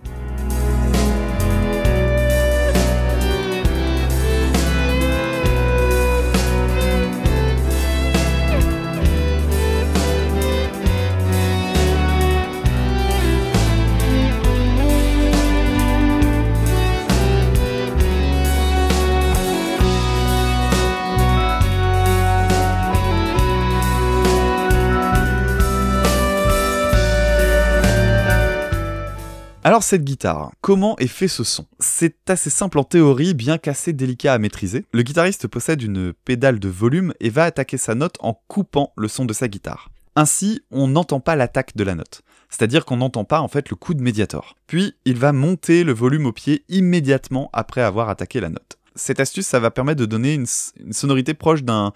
Alors 29.69 29.83
cette 29.83 30.03
guitare, 30.03 30.51
comment 30.63 30.97
est 30.97 31.09
fait 31.09 31.29
ce 31.29 31.45
son? 31.45 31.67
C'est 31.79 32.31
assez 32.31 32.49
simple 32.49 32.79
en 32.79 32.85
théorie, 32.85 33.35
bien 33.35 33.59
qu'assez 33.59 33.93
délicat 33.93 34.33
à 34.33 34.39
maîtriser. 34.39 34.87
Le 34.95 35.03
guitariste 35.03 35.47
possède 35.47 35.83
une 35.83 36.15
pédale 36.25 36.59
de 36.59 36.71
volume 36.71 37.13
et 37.21 37.29
va 37.29 37.45
attaquer 37.45 37.77
sa 37.77 37.95
note 37.95 38.17
en 38.21 38.33
coupant 38.49 38.95
le 38.97 39.09
son 39.09 39.27
de 39.27 39.35
sa 39.35 39.47
guitare. 39.47 39.91
Ainsi, 40.17 40.63
on 40.71 40.89
n'entend 40.89 41.21
pas 41.21 41.37
l'attaque 41.37 41.77
de 41.77 41.85
la 41.85 41.95
note. 41.95 42.23
C'est-à-dire 42.49 42.87
qu'on 42.87 42.97
n'entend 42.97 43.25
pas 43.25 43.43
en 43.43 43.49
fait 43.49 43.69
le 43.69 43.77
coup 43.77 43.93
de 43.93 44.01
médiator. 44.01 44.57
Puis, 44.69 44.95
il 45.05 45.19
va 45.19 45.33
monter 45.33 45.85
le 45.85 45.93
volume 45.93 46.25
au 46.25 46.33
pied 46.33 46.65
immédiatement 46.71 47.51
après 47.53 47.83
avoir 47.83 48.09
attaqué 48.09 48.41
la 48.41 48.49
note. 48.49 48.79
Cette 48.95 49.21
astuce, 49.21 49.47
ça 49.47 49.61
va 49.61 49.71
permettre 49.71 50.01
de 50.01 50.07
donner 50.07 50.33
une, 50.33 50.47
une 50.81 50.95
sonorité 50.95 51.35
proche 51.35 51.63
d'un 51.63 51.93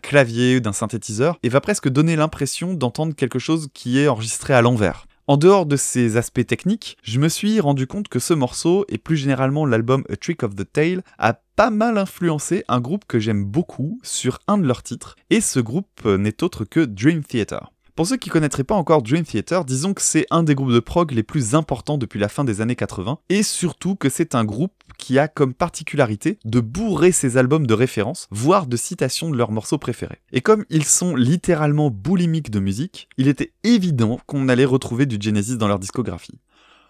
clavier 0.00 0.58
ou 0.58 0.60
d'un 0.60 0.72
synthétiseur 0.72 1.40
et 1.42 1.48
va 1.48 1.60
presque 1.60 1.88
donner 1.88 2.14
l'impression 2.14 2.72
d'entendre 2.72 3.16
quelque 3.16 3.40
chose 3.40 3.66
qui 3.74 3.98
est 3.98 4.06
enregistré 4.06 4.54
à 4.54 4.62
l'envers. 4.62 5.08
En 5.28 5.36
dehors 5.36 5.66
de 5.66 5.76
ces 5.76 6.16
aspects 6.16 6.46
techniques, 6.46 6.98
je 7.02 7.18
me 7.18 7.28
suis 7.28 7.58
rendu 7.58 7.88
compte 7.88 8.06
que 8.06 8.20
ce 8.20 8.32
morceau, 8.32 8.84
et 8.88 8.96
plus 8.96 9.16
généralement 9.16 9.66
l'album 9.66 10.04
A 10.08 10.14
Trick 10.14 10.44
of 10.44 10.54
the 10.54 10.70
Tail, 10.72 11.00
a 11.18 11.32
pas 11.56 11.70
mal 11.70 11.98
influencé 11.98 12.62
un 12.68 12.80
groupe 12.80 13.06
que 13.08 13.18
j'aime 13.18 13.44
beaucoup 13.44 13.98
sur 14.04 14.38
un 14.46 14.56
de 14.56 14.68
leurs 14.68 14.84
titres, 14.84 15.16
et 15.30 15.40
ce 15.40 15.58
groupe 15.58 16.04
n'est 16.04 16.44
autre 16.44 16.64
que 16.64 16.78
Dream 16.78 17.24
Theater. 17.24 17.72
Pour 17.96 18.06
ceux 18.06 18.18
qui 18.18 18.28
connaîtraient 18.28 18.62
pas 18.62 18.74
encore 18.74 19.00
Dream 19.00 19.24
Theater, 19.24 19.64
disons 19.64 19.94
que 19.94 20.02
c'est 20.02 20.26
un 20.30 20.42
des 20.42 20.54
groupes 20.54 20.70
de 20.70 20.80
prog 20.80 21.12
les 21.12 21.22
plus 21.22 21.54
importants 21.54 21.96
depuis 21.96 22.20
la 22.20 22.28
fin 22.28 22.44
des 22.44 22.60
années 22.60 22.76
80, 22.76 23.20
et 23.30 23.42
surtout 23.42 23.96
que 23.96 24.10
c'est 24.10 24.34
un 24.34 24.44
groupe 24.44 24.74
qui 24.98 25.18
a 25.18 25.28
comme 25.28 25.54
particularité 25.54 26.38
de 26.44 26.60
bourrer 26.60 27.10
ses 27.10 27.38
albums 27.38 27.66
de 27.66 27.72
référence, 27.72 28.28
voire 28.30 28.66
de 28.66 28.76
citations 28.76 29.30
de 29.30 29.36
leurs 29.38 29.50
morceaux 29.50 29.78
préférés. 29.78 30.20
Et 30.30 30.42
comme 30.42 30.66
ils 30.68 30.84
sont 30.84 31.16
littéralement 31.16 31.88
boulimiques 31.88 32.50
de 32.50 32.60
musique, 32.60 33.08
il 33.16 33.28
était 33.28 33.54
évident 33.64 34.20
qu'on 34.26 34.50
allait 34.50 34.66
retrouver 34.66 35.06
du 35.06 35.16
Genesis 35.18 35.56
dans 35.56 35.68
leur 35.68 35.78
discographie. 35.78 36.38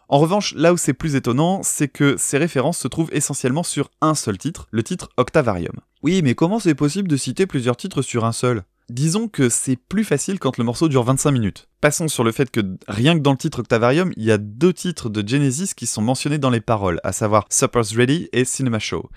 En 0.09 0.19
revanche, 0.19 0.57
là 0.57 0.73
où 0.73 0.77
c'est 0.77 0.93
plus 0.93 1.15
étonnant, 1.15 1.61
c'est 1.63 1.87
que 1.89 2.17
ces 2.19 2.37
références 2.37 2.79
se 2.79 2.89
trouvent 2.89 3.11
essentiellement 3.13 3.63
sur 3.63 3.93
un 4.01 4.17
seul 4.17 4.39
titre, 4.39 4.67
le 4.73 4.83
titre 4.83 5.11
Octavarium. 5.19 5.77
Oui, 6.03 6.23
mais 6.23 6.35
comment 6.35 6.59
c'est 6.59 6.75
possible 6.75 7.07
de 7.07 7.17
citer 7.17 7.47
plusieurs 7.47 7.77
titres 7.77 8.03
sur 8.03 8.25
un 8.25 8.33
seul? 8.33 8.65
Disons 8.89 9.27
que 9.27 9.49
c'est 9.49 9.75
plus 9.75 10.05
facile 10.05 10.39
quand 10.39 10.59
le 10.59 10.65
morceau 10.65 10.89
dure 10.89 11.03
25 11.03 11.33
minutes. 11.33 11.69
Passons 11.81 12.07
sur 12.07 12.23
le 12.23 12.31
fait 12.31 12.53
que 12.53 12.61
rien 12.87 13.15
que 13.15 13.21
dans 13.21 13.33
le 13.33 13.37
titre 13.37 13.59
Octavarium, 13.59 14.13
il 14.17 14.23
y 14.23 14.31
a 14.31 14.39
deux 14.39 14.73
titres 14.73 15.11
de 15.11 15.27
Genesis 15.27 15.75
qui 15.75 15.87
sont 15.87 16.03
mentionnés 16.03 16.39
dans 16.39 16.51
les 16.51 16.61
paroles, 16.61 17.01
à 17.03 17.11
savoir 17.11 17.47
Supper's 17.51 17.97
Ready 17.97 18.29
et 18.33 18.45
Cinema 18.45 18.79
Show. 18.79 19.11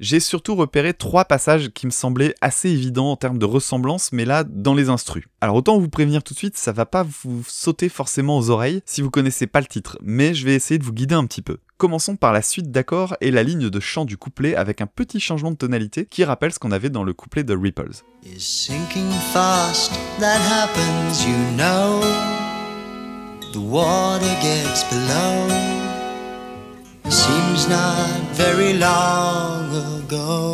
J'ai 0.00 0.18
surtout 0.18 0.54
repéré 0.54 0.94
trois 0.94 1.26
passages 1.26 1.68
qui 1.68 1.84
me 1.84 1.90
semblaient 1.90 2.34
assez 2.40 2.70
évidents 2.70 3.10
en 3.10 3.16
termes 3.16 3.36
de 3.36 3.44
ressemblance, 3.44 4.12
mais 4.12 4.24
là, 4.24 4.44
dans 4.44 4.72
les 4.72 4.88
instrus. 4.88 5.26
Alors 5.42 5.56
autant 5.56 5.78
vous 5.78 5.90
prévenir 5.90 6.22
tout 6.22 6.32
de 6.32 6.38
suite, 6.38 6.56
ça 6.56 6.72
va 6.72 6.86
pas 6.86 7.02
vous 7.02 7.44
sauter 7.46 7.90
forcément 7.90 8.38
aux 8.38 8.48
oreilles 8.48 8.80
si 8.86 9.02
vous 9.02 9.10
connaissez 9.10 9.46
pas 9.46 9.60
le 9.60 9.66
titre, 9.66 9.98
mais 10.00 10.32
je 10.32 10.46
vais 10.46 10.54
essayer 10.54 10.78
de 10.78 10.84
vous 10.84 10.94
guider 10.94 11.14
un 11.14 11.26
petit 11.26 11.42
peu. 11.42 11.58
Commençons 11.76 12.16
par 12.16 12.32
la 12.32 12.40
suite 12.40 12.70
d'accords 12.70 13.14
et 13.20 13.30
la 13.30 13.42
ligne 13.42 13.68
de 13.68 13.80
chant 13.80 14.06
du 14.06 14.16
couplet 14.16 14.56
avec 14.56 14.80
un 14.80 14.86
petit 14.86 15.20
changement 15.20 15.50
de 15.50 15.56
tonalité 15.56 16.06
qui 16.06 16.24
rappelle 16.24 16.54
ce 16.54 16.58
qu'on 16.58 16.72
avait 16.72 16.88
dans 16.88 17.04
le 17.04 17.12
couplet 17.12 17.44
de 17.44 17.54
Ripples. 17.54 17.90
The 23.52 23.56
water 23.56 24.34
gets. 24.40 25.89
Seems 27.10 27.66
not 27.68 28.20
very 28.34 28.74
long 28.74 29.68
ago. 29.98 30.52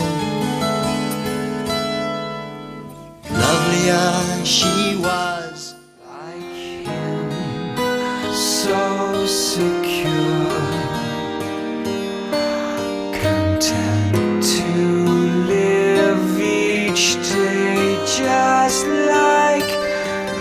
Lovely 3.30 3.90
as 3.90 4.48
she 4.48 4.96
was. 4.96 5.74
Like 6.08 6.40
him, 6.86 7.76
so 8.32 9.26
secure. 9.26 10.24
Content 13.20 14.42
to 14.42 14.68
live 15.52 16.40
each 16.40 17.16
day 17.28 17.98
just 18.16 18.86
like 18.86 19.70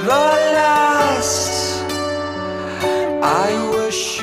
the 0.08 0.25
last. 0.56 1.84
I 3.21 3.89
sure. 3.91 4.14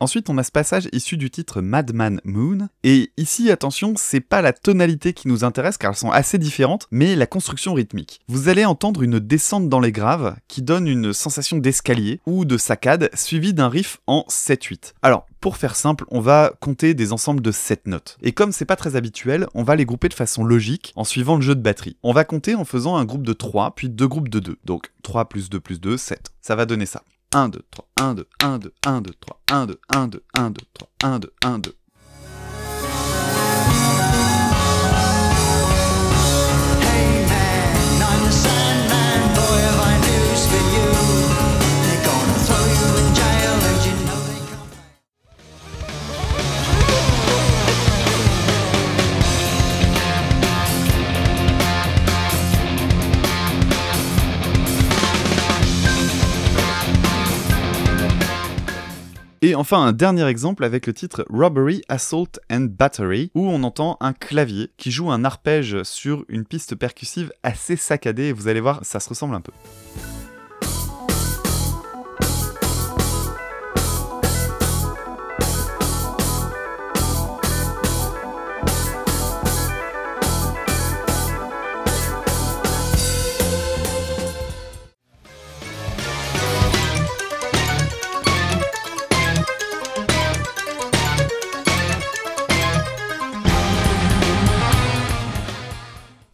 Ensuite, 0.00 0.30
on 0.30 0.38
a 0.38 0.44
ce 0.44 0.52
passage 0.52 0.88
issu 0.92 1.16
du 1.16 1.28
titre 1.28 1.60
Madman 1.60 2.20
Moon. 2.24 2.68
Et 2.84 3.10
ici, 3.16 3.50
attention, 3.50 3.94
c'est 3.96 4.20
pas 4.20 4.42
la 4.42 4.52
tonalité 4.52 5.12
qui 5.12 5.26
nous 5.26 5.42
intéresse 5.42 5.76
car 5.76 5.90
elles 5.90 5.96
sont 5.96 6.12
assez 6.12 6.38
différentes, 6.38 6.86
mais 6.92 7.16
la 7.16 7.26
construction 7.26 7.74
rythmique. 7.74 8.20
Vous 8.28 8.48
allez 8.48 8.64
entendre 8.64 9.02
une 9.02 9.18
descente 9.18 9.68
dans 9.68 9.80
les 9.80 9.90
graves 9.90 10.36
qui 10.46 10.62
donne 10.62 10.86
une 10.86 11.12
sensation 11.12 11.58
d'escalier 11.58 12.20
ou 12.26 12.44
de 12.44 12.56
saccade 12.56 13.10
suivie 13.14 13.54
d'un 13.54 13.68
riff 13.68 13.98
en 14.06 14.24
7-8. 14.28 14.94
Alors, 15.02 15.26
pour 15.40 15.56
faire 15.56 15.76
simple, 15.76 16.04
on 16.10 16.20
va 16.20 16.52
compter 16.60 16.94
des 16.94 17.12
ensembles 17.12 17.42
de 17.42 17.50
7 17.52 17.86
notes. 17.86 18.18
Et 18.22 18.32
comme 18.32 18.52
c'est 18.52 18.64
pas 18.64 18.76
très 18.76 18.96
habituel, 18.96 19.46
on 19.54 19.62
va 19.62 19.76
les 19.76 19.84
grouper 19.84 20.08
de 20.08 20.14
façon 20.14 20.44
logique 20.44 20.92
en 20.96 21.04
suivant 21.04 21.36
le 21.36 21.42
jeu 21.42 21.54
de 21.54 21.60
batterie. 21.60 21.96
On 22.02 22.12
va 22.12 22.24
compter 22.24 22.54
en 22.54 22.64
faisant 22.64 22.96
un 22.96 23.04
groupe 23.04 23.26
de 23.26 23.32
3, 23.32 23.74
puis 23.74 23.88
deux 23.88 24.08
groupes 24.08 24.28
de 24.28 24.40
2. 24.40 24.56
Donc 24.64 24.92
3 25.02 25.28
plus 25.28 25.50
2 25.50 25.60
plus 25.60 25.80
2, 25.80 25.96
7. 25.96 26.30
Ça 26.40 26.56
va 26.56 26.66
donner 26.66 26.86
ça. 26.86 27.02
1, 27.30 27.50
2, 27.50 27.62
3, 27.70 27.84
1, 27.96 28.14
2, 28.14 28.26
1, 28.40 28.58
2, 28.60 28.72
1, 28.86 29.02
2, 29.02 29.12
3, 29.12 29.36
1, 29.50 29.66
2, 29.66 29.78
1, 29.88 30.10
2, 30.10 30.22
1, 30.32 30.52
2, 30.54 30.66
3, 30.72 30.88
1, 31.04 31.20
2, 31.20 31.32
1, 31.44 31.62
2. 31.62 31.87
Et 59.40 59.54
enfin 59.54 59.80
un 59.80 59.92
dernier 59.92 60.26
exemple 60.26 60.64
avec 60.64 60.86
le 60.86 60.92
titre 60.92 61.24
Robbery, 61.30 61.82
Assault 61.88 62.40
and 62.50 62.66
Battery, 62.76 63.30
où 63.34 63.46
on 63.46 63.62
entend 63.62 63.96
un 64.00 64.12
clavier 64.12 64.70
qui 64.76 64.90
joue 64.90 65.12
un 65.12 65.24
arpège 65.24 65.84
sur 65.84 66.24
une 66.28 66.44
piste 66.44 66.74
percussive 66.74 67.32
assez 67.44 67.76
saccadée, 67.76 68.24
et 68.24 68.32
vous 68.32 68.48
allez 68.48 68.60
voir, 68.60 68.80
ça 68.82 68.98
se 68.98 69.08
ressemble 69.08 69.36
un 69.36 69.40
peu. 69.40 69.52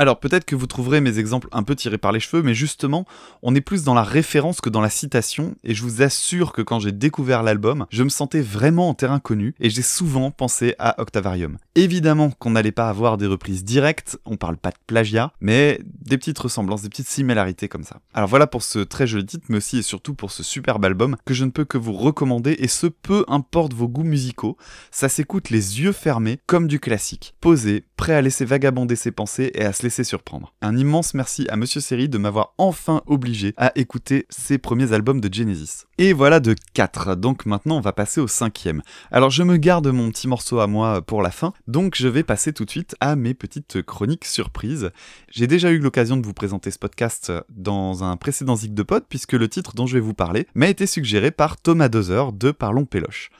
Alors 0.01 0.19
peut-être 0.19 0.45
que 0.45 0.57
vous 0.57 0.67
trouverez 0.67 1.01
mes 1.01 1.19
exemples 1.19 1.49
un 1.53 1.63
peu 1.63 1.77
tirés 1.77 1.99
par 1.99 2.11
les 2.11 2.19
cheveux, 2.19 2.43
mais 2.43 2.55
justement, 2.55 3.07
on 3.43 3.55
est 3.55 3.61
plus 3.61 3.85
dans 3.85 3.95
la 3.95 4.03
référence 4.03 4.61
que 4.61 4.69
dans 4.69 4.81
la 4.81 4.91
citation, 4.91 5.55
et 5.63 5.73
je 5.73 5.83
vous 5.83 6.03
assure 6.03 6.53
que 6.53 6.63
quand 6.63 6.81
j'ai 6.81 6.91
découvert 6.91 7.45
l'album, 7.45 7.87
je 7.91 8.03
me 8.03 8.09
sentais 8.09 8.41
vraiment 8.41 8.89
en 8.89 8.95
terrain 8.95 9.21
connu, 9.21 9.55
et 9.61 9.71
j'ai 9.71 9.83
souvent 9.83 10.33
pensé 10.33 10.75
à 10.81 11.01
Octavarium. 11.01 11.59
Évidemment 11.77 12.31
qu'on 12.31 12.51
n'allait 12.51 12.73
pas 12.73 12.89
avoir 12.89 13.19
des 13.19 13.29
reprises 13.29 13.63
directes, 13.63 14.19
on 14.25 14.37
parle 14.37 14.57
pas 14.57 14.71
de 14.71 14.77
plagiat, 14.87 15.33
mais 15.41 15.81
des 15.85 16.19
petites 16.19 16.39
ressemblances, 16.39 16.83
des 16.83 16.89
petites 16.89 17.09
similarités 17.09 17.69
comme 17.69 17.85
ça. 17.85 18.01
Alors 18.15 18.29
voilà 18.29 18.49
pour 18.49 18.65
ce 18.65 18.81
très 18.81 19.07
joli 19.07 19.27
titre, 19.27 19.47
mais 19.49 19.59
aussi 19.59 19.79
et 19.79 19.83
surtout 19.83 20.15
pour 20.15 20.33
ce 20.33 20.43
superbe 20.43 20.85
album 20.85 21.17
que 21.25 21.35
je 21.35 21.45
ne 21.45 21.51
peux 21.51 21.65
que 21.65 21.79
vous 21.79 21.93
recommander, 21.93 22.57
et 22.59 22.69
ce 22.69 22.89
peu 22.89 23.25
importe 23.29 23.75
vos 23.75 23.89
goûts 23.89 24.03
musicaux, 24.03 24.57
ça 24.91 25.09
s'écoute 25.09 25.51
les 25.51 25.81
yeux 25.81 25.93
fermés 25.93 26.41
comme 26.47 26.67
du 26.67 26.81
classique, 26.81 27.35
posé, 27.41 27.85
prêt 27.97 28.15
à 28.15 28.23
laisser 28.23 28.45
vagabonder 28.45 28.97
ses 28.97 29.11
pensées 29.11 29.51
et 29.55 29.65
à 29.65 29.73
se 29.73 29.83
laisser 29.83 30.05
surprendre. 30.05 30.53
Un 30.61 30.77
immense 30.77 31.15
merci 31.15 31.47
à 31.49 31.57
Monsieur 31.57 31.81
Seri 31.81 32.09
de 32.09 32.19
m'avoir 32.19 32.55
enfin 32.59 33.03
obligé 33.07 33.55
à 33.57 33.73
écouter 33.77 34.27
ses 34.31 34.59
premiers 34.59 34.93
albums 34.93 35.21
de 35.21 35.33
Genesis. 35.33 35.85
Et 35.99 36.13
voilà 36.13 36.41
de 36.41 36.55
4, 36.75 37.15
donc 37.15 37.47
maintenant 37.47 37.77
on 37.77 37.81
va 37.81 37.93
passer 37.93 38.21
au 38.21 38.27
cinquième. 38.27 38.83
Alors 39.11 39.31
je 39.31 39.43
me 39.43 39.57
garde 39.57 39.87
mon 39.89 40.11
petit 40.11 40.29
morceau 40.29 40.59
à 40.59 40.67
moi 40.67 41.03
pour 41.03 41.23
la 41.23 41.31
fin, 41.31 41.53
donc 41.69 41.95
je 41.97 42.09
vais 42.09 42.23
passer 42.23 42.53
tout 42.53 42.65
de 42.65 42.71
suite 42.71 42.97
à 43.01 43.17
mes 43.17 43.35
petites 43.35 43.83
chroniques 43.83 44.25
surprises. 44.25 44.91
J'ai 45.31 45.47
déjà 45.47 45.71
eu 45.71 45.79
l'occasion 45.79 46.17
de 46.17 46.27
vous 46.27 46.35
présenter 46.35 46.71
ce 46.71 46.79
podcast 46.79 47.33
dans 47.51 48.05
un 48.05 48.17
précédent 48.17 48.57
Zig 48.57 48.75
de 48.75 48.83
Pod, 48.83 49.05
puisque 49.09 49.33
le 49.33 49.49
titre 49.49 49.75
dont 49.75 49.87
je 49.87 49.95
vais 49.95 50.01
vous 50.01 50.15
parler 50.15 50.47
m'a 50.55 50.69
été 50.69 50.87
suggéré 50.87 51.31
par 51.31 51.57
Thomas 51.57 51.89
Dozer 51.89 52.33
de 52.33 52.51
Parlons 52.51 52.85
Péloche. 52.85 53.31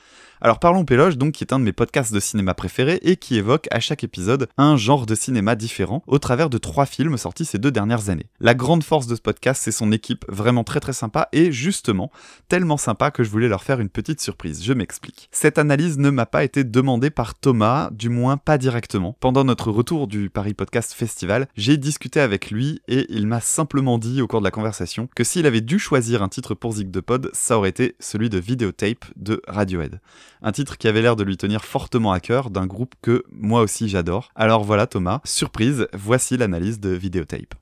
Alors 0.41 0.59
Parlons 0.59 0.83
Péloge, 0.83 1.17
donc, 1.17 1.33
qui 1.33 1.43
est 1.45 1.53
un 1.53 1.59
de 1.59 1.63
mes 1.63 1.71
podcasts 1.71 2.13
de 2.13 2.19
cinéma 2.19 2.53
préférés 2.53 2.99
et 3.03 3.15
qui 3.15 3.37
évoque 3.37 3.67
à 3.71 3.79
chaque 3.79 4.03
épisode 4.03 4.47
un 4.57 4.75
genre 4.75 5.05
de 5.05 5.15
cinéma 5.15 5.55
différent 5.55 6.03
au 6.07 6.19
travers 6.19 6.49
de 6.49 6.57
trois 6.57 6.85
films 6.85 7.17
sortis 7.17 7.45
ces 7.45 7.57
deux 7.57 7.71
dernières 7.71 8.09
années. 8.09 8.25
La 8.41 8.53
grande 8.53 8.83
force 8.83 9.07
de 9.07 9.15
ce 9.15 9.21
podcast, 9.21 9.61
c'est 9.63 9.71
son 9.71 9.93
équipe, 9.93 10.25
vraiment 10.27 10.65
très 10.65 10.81
très 10.81 10.91
sympa 10.91 11.29
et 11.31 11.53
justement 11.53 12.11
tellement 12.49 12.75
sympa 12.75 13.11
que 13.11 13.23
je 13.23 13.29
voulais 13.29 13.47
leur 13.47 13.63
faire 13.63 13.79
une 13.79 13.89
petite 13.89 14.19
surprise. 14.19 14.61
Je 14.63 14.73
m'explique. 14.73 15.29
Cette 15.31 15.57
analyse 15.57 15.97
ne 15.97 16.09
m'a 16.09 16.25
pas 16.25 16.43
été 16.43 16.65
demandée 16.65 17.11
par 17.11 17.35
Thomas, 17.35 17.89
du 17.91 18.09
moins 18.09 18.35
pas 18.35 18.57
directement. 18.57 19.15
Pendant 19.21 19.45
notre 19.45 19.71
retour 19.71 20.07
du 20.07 20.29
Paris 20.29 20.53
Podcast 20.53 20.93
Festival, 20.93 21.47
j'ai 21.55 21.77
discuté 21.77 22.19
avec 22.19 22.51
lui 22.51 22.81
et 22.89 23.05
il 23.09 23.25
m'a 23.25 23.39
simplement 23.39 23.97
dit 23.97 24.21
au 24.21 24.27
cours 24.27 24.41
de 24.41 24.45
la 24.45 24.51
conversation 24.51 25.07
que 25.15 25.23
s'il 25.23 25.45
avait 25.45 25.61
dû 25.61 25.79
choisir 25.79 26.23
un 26.23 26.29
titre 26.29 26.55
pour 26.55 26.73
Zig 26.73 26.91
de 26.91 26.99
Pod, 26.99 27.29
ça 27.31 27.57
aurait 27.57 27.69
été 27.69 27.95
celui 27.99 28.29
de 28.29 28.37
Videotape 28.37 29.05
de 29.15 29.41
Radiohead 29.47 30.01
un 30.45 30.51
titre 30.51 30.77
qui 30.77 30.87
avait 30.87 31.01
l'air 31.01 31.15
de 31.15 31.23
lui 31.23 31.37
tenir 31.37 31.65
fortement 31.65 32.11
à 32.11 32.19
cœur 32.19 32.51
d'un 32.51 32.67
groupe 32.67 32.93
que 33.01 33.23
moi 33.31 33.61
aussi 33.61 33.89
j'adore. 33.89 34.29
Alors 34.35 34.63
voilà 34.63 34.85
Thomas, 34.85 35.19
surprise, 35.25 35.87
voici 35.91 36.37
l'analyse 36.37 36.79
de 36.79 36.91
Videotape. 36.91 37.55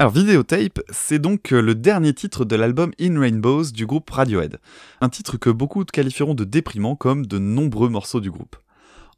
Alors 0.00 0.12
Videotape, 0.14 0.80
c'est 0.88 1.18
donc 1.18 1.52
euh, 1.52 1.60
le 1.60 1.74
dernier 1.74 2.14
titre 2.14 2.46
de 2.46 2.56
l'album 2.56 2.90
In 2.98 3.20
Rainbows 3.20 3.64
du 3.64 3.84
groupe 3.84 4.08
Radiohead. 4.08 4.58
Un 5.02 5.10
titre 5.10 5.36
que 5.36 5.50
beaucoup 5.50 5.84
qualifieront 5.84 6.32
de 6.32 6.44
déprimant 6.44 6.96
comme 6.96 7.26
de 7.26 7.38
nombreux 7.38 7.90
morceaux 7.90 8.20
du 8.20 8.30
groupe. 8.30 8.56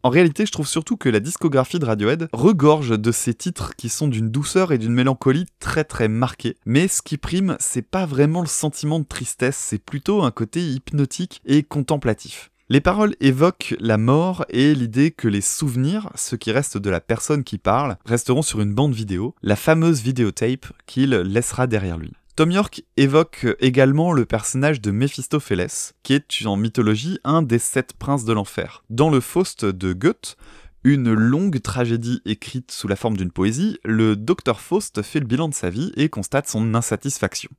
En 0.02 0.10
réalité, 0.10 0.44
je 0.44 0.50
trouve 0.50 0.66
surtout 0.66 0.96
que 0.96 1.08
la 1.08 1.20
discographie 1.20 1.78
de 1.78 1.84
Radiohead 1.84 2.28
regorge 2.32 2.98
de 2.98 3.12
ces 3.12 3.32
titres 3.32 3.76
qui 3.76 3.88
sont 3.88 4.08
d'une 4.08 4.32
douceur 4.32 4.72
et 4.72 4.78
d'une 4.78 4.92
mélancolie 4.92 5.46
très 5.60 5.84
très 5.84 6.08
marquées. 6.08 6.56
Mais 6.66 6.88
ce 6.88 7.00
qui 7.00 7.16
prime, 7.16 7.56
c'est 7.60 7.88
pas 7.88 8.04
vraiment 8.04 8.40
le 8.40 8.48
sentiment 8.48 8.98
de 8.98 9.04
tristesse, 9.04 9.56
c'est 9.56 9.78
plutôt 9.78 10.24
un 10.24 10.32
côté 10.32 10.62
hypnotique 10.62 11.40
et 11.46 11.62
contemplatif. 11.62 12.51
Les 12.68 12.80
paroles 12.80 13.16
évoquent 13.20 13.74
la 13.80 13.98
mort 13.98 14.44
et 14.48 14.74
l'idée 14.74 15.10
que 15.10 15.28
les 15.28 15.40
souvenirs, 15.40 16.10
ce 16.14 16.36
qui 16.36 16.52
reste 16.52 16.78
de 16.78 16.90
la 16.90 17.00
personne 17.00 17.44
qui 17.44 17.58
parle, 17.58 17.96
resteront 18.06 18.42
sur 18.42 18.60
une 18.60 18.72
bande 18.72 18.94
vidéo, 18.94 19.34
la 19.42 19.56
fameuse 19.56 20.00
vidéotape 20.00 20.66
qu'il 20.86 21.10
laissera 21.10 21.66
derrière 21.66 21.98
lui. 21.98 22.12
Tom 22.34 22.50
York 22.50 22.82
évoque 22.96 23.46
également 23.60 24.12
le 24.12 24.24
personnage 24.24 24.80
de 24.80 24.90
Méphistophélès, 24.90 25.92
qui 26.02 26.14
est 26.14 26.46
en 26.46 26.56
mythologie 26.56 27.18
un 27.24 27.42
des 27.42 27.58
sept 27.58 27.92
princes 27.92 28.24
de 28.24 28.32
l'enfer. 28.32 28.84
Dans 28.88 29.10
le 29.10 29.20
Faust 29.20 29.66
de 29.66 29.92
Goethe, 29.92 30.36
une 30.82 31.12
longue 31.12 31.60
tragédie 31.60 32.22
écrite 32.24 32.70
sous 32.70 32.88
la 32.88 32.96
forme 32.96 33.16
d'une 33.16 33.30
poésie, 33.30 33.78
le 33.84 34.16
docteur 34.16 34.60
Faust 34.60 35.02
fait 35.02 35.20
le 35.20 35.26
bilan 35.26 35.48
de 35.48 35.54
sa 35.54 35.68
vie 35.68 35.92
et 35.96 36.08
constate 36.08 36.48
son 36.48 36.74
insatisfaction. 36.74 37.50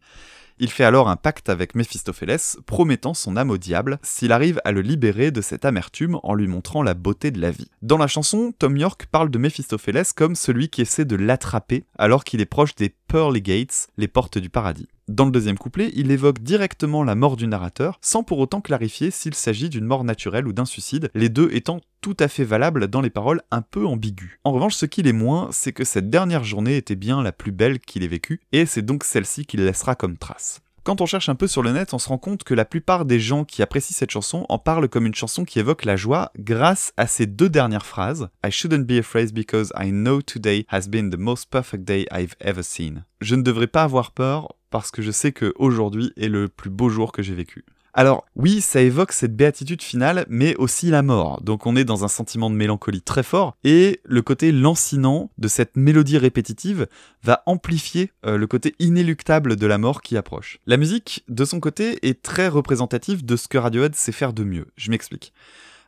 Il 0.59 0.69
fait 0.69 0.83
alors 0.83 1.09
un 1.09 1.15
pacte 1.15 1.49
avec 1.49 1.75
Méphistophélès, 1.75 2.57
promettant 2.65 3.13
son 3.13 3.37
âme 3.37 3.49
au 3.49 3.57
diable 3.57 3.99
s'il 4.03 4.31
arrive 4.31 4.61
à 4.65 4.71
le 4.71 4.81
libérer 4.81 5.31
de 5.31 5.41
cette 5.41 5.65
amertume 5.65 6.19
en 6.23 6.33
lui 6.33 6.47
montrant 6.47 6.83
la 6.83 6.93
beauté 6.93 7.31
de 7.31 7.41
la 7.41 7.51
vie. 7.51 7.69
Dans 7.81 7.97
la 7.97 8.07
chanson, 8.07 8.53
Tom 8.57 8.77
York 8.77 9.07
parle 9.11 9.29
de 9.29 9.39
Méphistophélès 9.39 10.13
comme 10.13 10.35
celui 10.35 10.69
qui 10.69 10.81
essaie 10.81 11.05
de 11.05 11.15
l'attraper 11.15 11.85
alors 11.97 12.23
qu'il 12.23 12.41
est 12.41 12.45
proche 12.45 12.75
des 12.75 12.93
Pearly 13.07 13.41
Gates, 13.41 13.87
les 13.97 14.07
portes 14.07 14.37
du 14.37 14.49
paradis. 14.49 14.87
Dans 15.09 15.25
le 15.25 15.31
deuxième 15.31 15.57
couplet, 15.57 15.91
il 15.95 16.11
évoque 16.11 16.39
directement 16.39 17.03
la 17.03 17.15
mort 17.15 17.35
du 17.35 17.45
narrateur, 17.45 17.99
sans 18.01 18.23
pour 18.23 18.39
autant 18.39 18.61
clarifier 18.61 19.11
s'il 19.11 19.33
s'agit 19.33 19.69
d'une 19.69 19.83
mort 19.83 20.05
naturelle 20.05 20.47
ou 20.47 20.53
d'un 20.53 20.63
suicide, 20.63 21.11
les 21.13 21.27
deux 21.27 21.49
étant 21.51 21.81
tout 21.99 22.15
à 22.19 22.29
fait 22.29 22.45
valables 22.45 22.87
dans 22.87 23.01
les 23.01 23.09
paroles 23.09 23.41
un 23.51 23.61
peu 23.61 23.85
ambiguës. 23.85 24.39
En 24.45 24.53
revanche, 24.53 24.75
ce 24.75 24.85
qu'il 24.85 25.07
est 25.07 25.13
moins, 25.13 25.49
c'est 25.51 25.73
que 25.73 25.83
cette 25.83 26.09
dernière 26.09 26.45
journée 26.45 26.77
était 26.77 26.95
bien 26.95 27.21
la 27.21 27.33
plus 27.33 27.51
belle 27.51 27.81
qu'il 27.81 28.03
ait 28.03 28.07
vécue, 28.07 28.39
et 28.53 28.65
c'est 28.65 28.81
donc 28.81 29.03
celle-ci 29.03 29.45
qu'il 29.45 29.65
laissera 29.65 29.95
comme 29.95 30.17
trace. 30.17 30.61
Quand 30.83 30.99
on 30.99 31.05
cherche 31.05 31.29
un 31.29 31.35
peu 31.35 31.47
sur 31.47 31.63
le 31.63 31.71
net, 31.71 31.93
on 31.93 31.97
se 31.97 32.09
rend 32.09 32.17
compte 32.17 32.43
que 32.43 32.53
la 32.53 32.65
plupart 32.65 33.05
des 33.05 33.19
gens 33.19 33.45
qui 33.45 33.61
apprécient 33.61 33.95
cette 33.95 34.11
chanson 34.11 34.45
en 34.49 34.57
parlent 34.57 34.89
comme 34.89 35.05
une 35.05 35.15
chanson 35.15 35.45
qui 35.45 35.59
évoque 35.59 35.85
la 35.85 35.95
joie 35.95 36.31
grâce 36.37 36.91
à 36.97 37.07
ces 37.07 37.25
deux 37.25 37.49
dernières 37.49 37.85
phrases 37.85 38.27
I 38.45 38.51
shouldn't 38.51 38.83
be 38.83 38.99
afraid 38.99 39.33
because 39.33 39.71
I 39.79 39.91
know 39.91 40.21
today 40.21 40.65
has 40.69 40.89
been 40.89 41.09
the 41.09 41.17
most 41.17 41.49
perfect 41.49 41.85
day 41.85 42.05
I've 42.11 42.35
ever 42.41 42.63
seen. 42.63 43.05
Je 43.21 43.35
ne 43.35 43.43
devrais 43.43 43.67
pas 43.67 43.83
avoir 43.83 44.11
peur 44.11 44.55
parce 44.73 44.89
que 44.89 45.03
je 45.03 45.11
sais 45.11 45.31
que 45.31 45.53
aujourd'hui 45.57 46.13
est 46.17 46.29
le 46.29 46.47
plus 46.47 46.71
beau 46.71 46.89
jour 46.89 47.11
que 47.11 47.21
j'ai 47.21 47.35
vécu. 47.35 47.63
Alors 47.93 48.25
oui, 48.35 48.59
ça 48.59 48.81
évoque 48.81 49.11
cette 49.11 49.35
béatitude 49.35 49.83
finale, 49.83 50.25
mais 50.27 50.55
aussi 50.55 50.89
la 50.89 51.03
mort. 51.03 51.41
Donc 51.43 51.67
on 51.67 51.75
est 51.75 51.83
dans 51.83 52.03
un 52.03 52.07
sentiment 52.07 52.49
de 52.49 52.55
mélancolie 52.55 53.03
très 53.03 53.21
fort, 53.21 53.55
et 53.63 54.01
le 54.03 54.23
côté 54.23 54.51
lancinant 54.51 55.29
de 55.37 55.47
cette 55.47 55.77
mélodie 55.77 56.17
répétitive 56.17 56.87
va 57.21 57.43
amplifier 57.45 58.11
euh, 58.25 58.35
le 58.35 58.47
côté 58.47 58.73
inéluctable 58.79 59.57
de 59.57 59.67
la 59.67 59.77
mort 59.77 60.01
qui 60.01 60.17
approche. 60.17 60.57
La 60.65 60.77
musique, 60.77 61.23
de 61.29 61.45
son 61.45 61.59
côté, 61.59 61.99
est 62.01 62.23
très 62.23 62.47
représentative 62.47 63.23
de 63.23 63.35
ce 63.35 63.47
que 63.47 63.59
Radiohead 63.59 63.93
sait 63.93 64.11
faire 64.11 64.33
de 64.33 64.43
mieux. 64.43 64.65
Je 64.75 64.89
m'explique. 64.89 65.33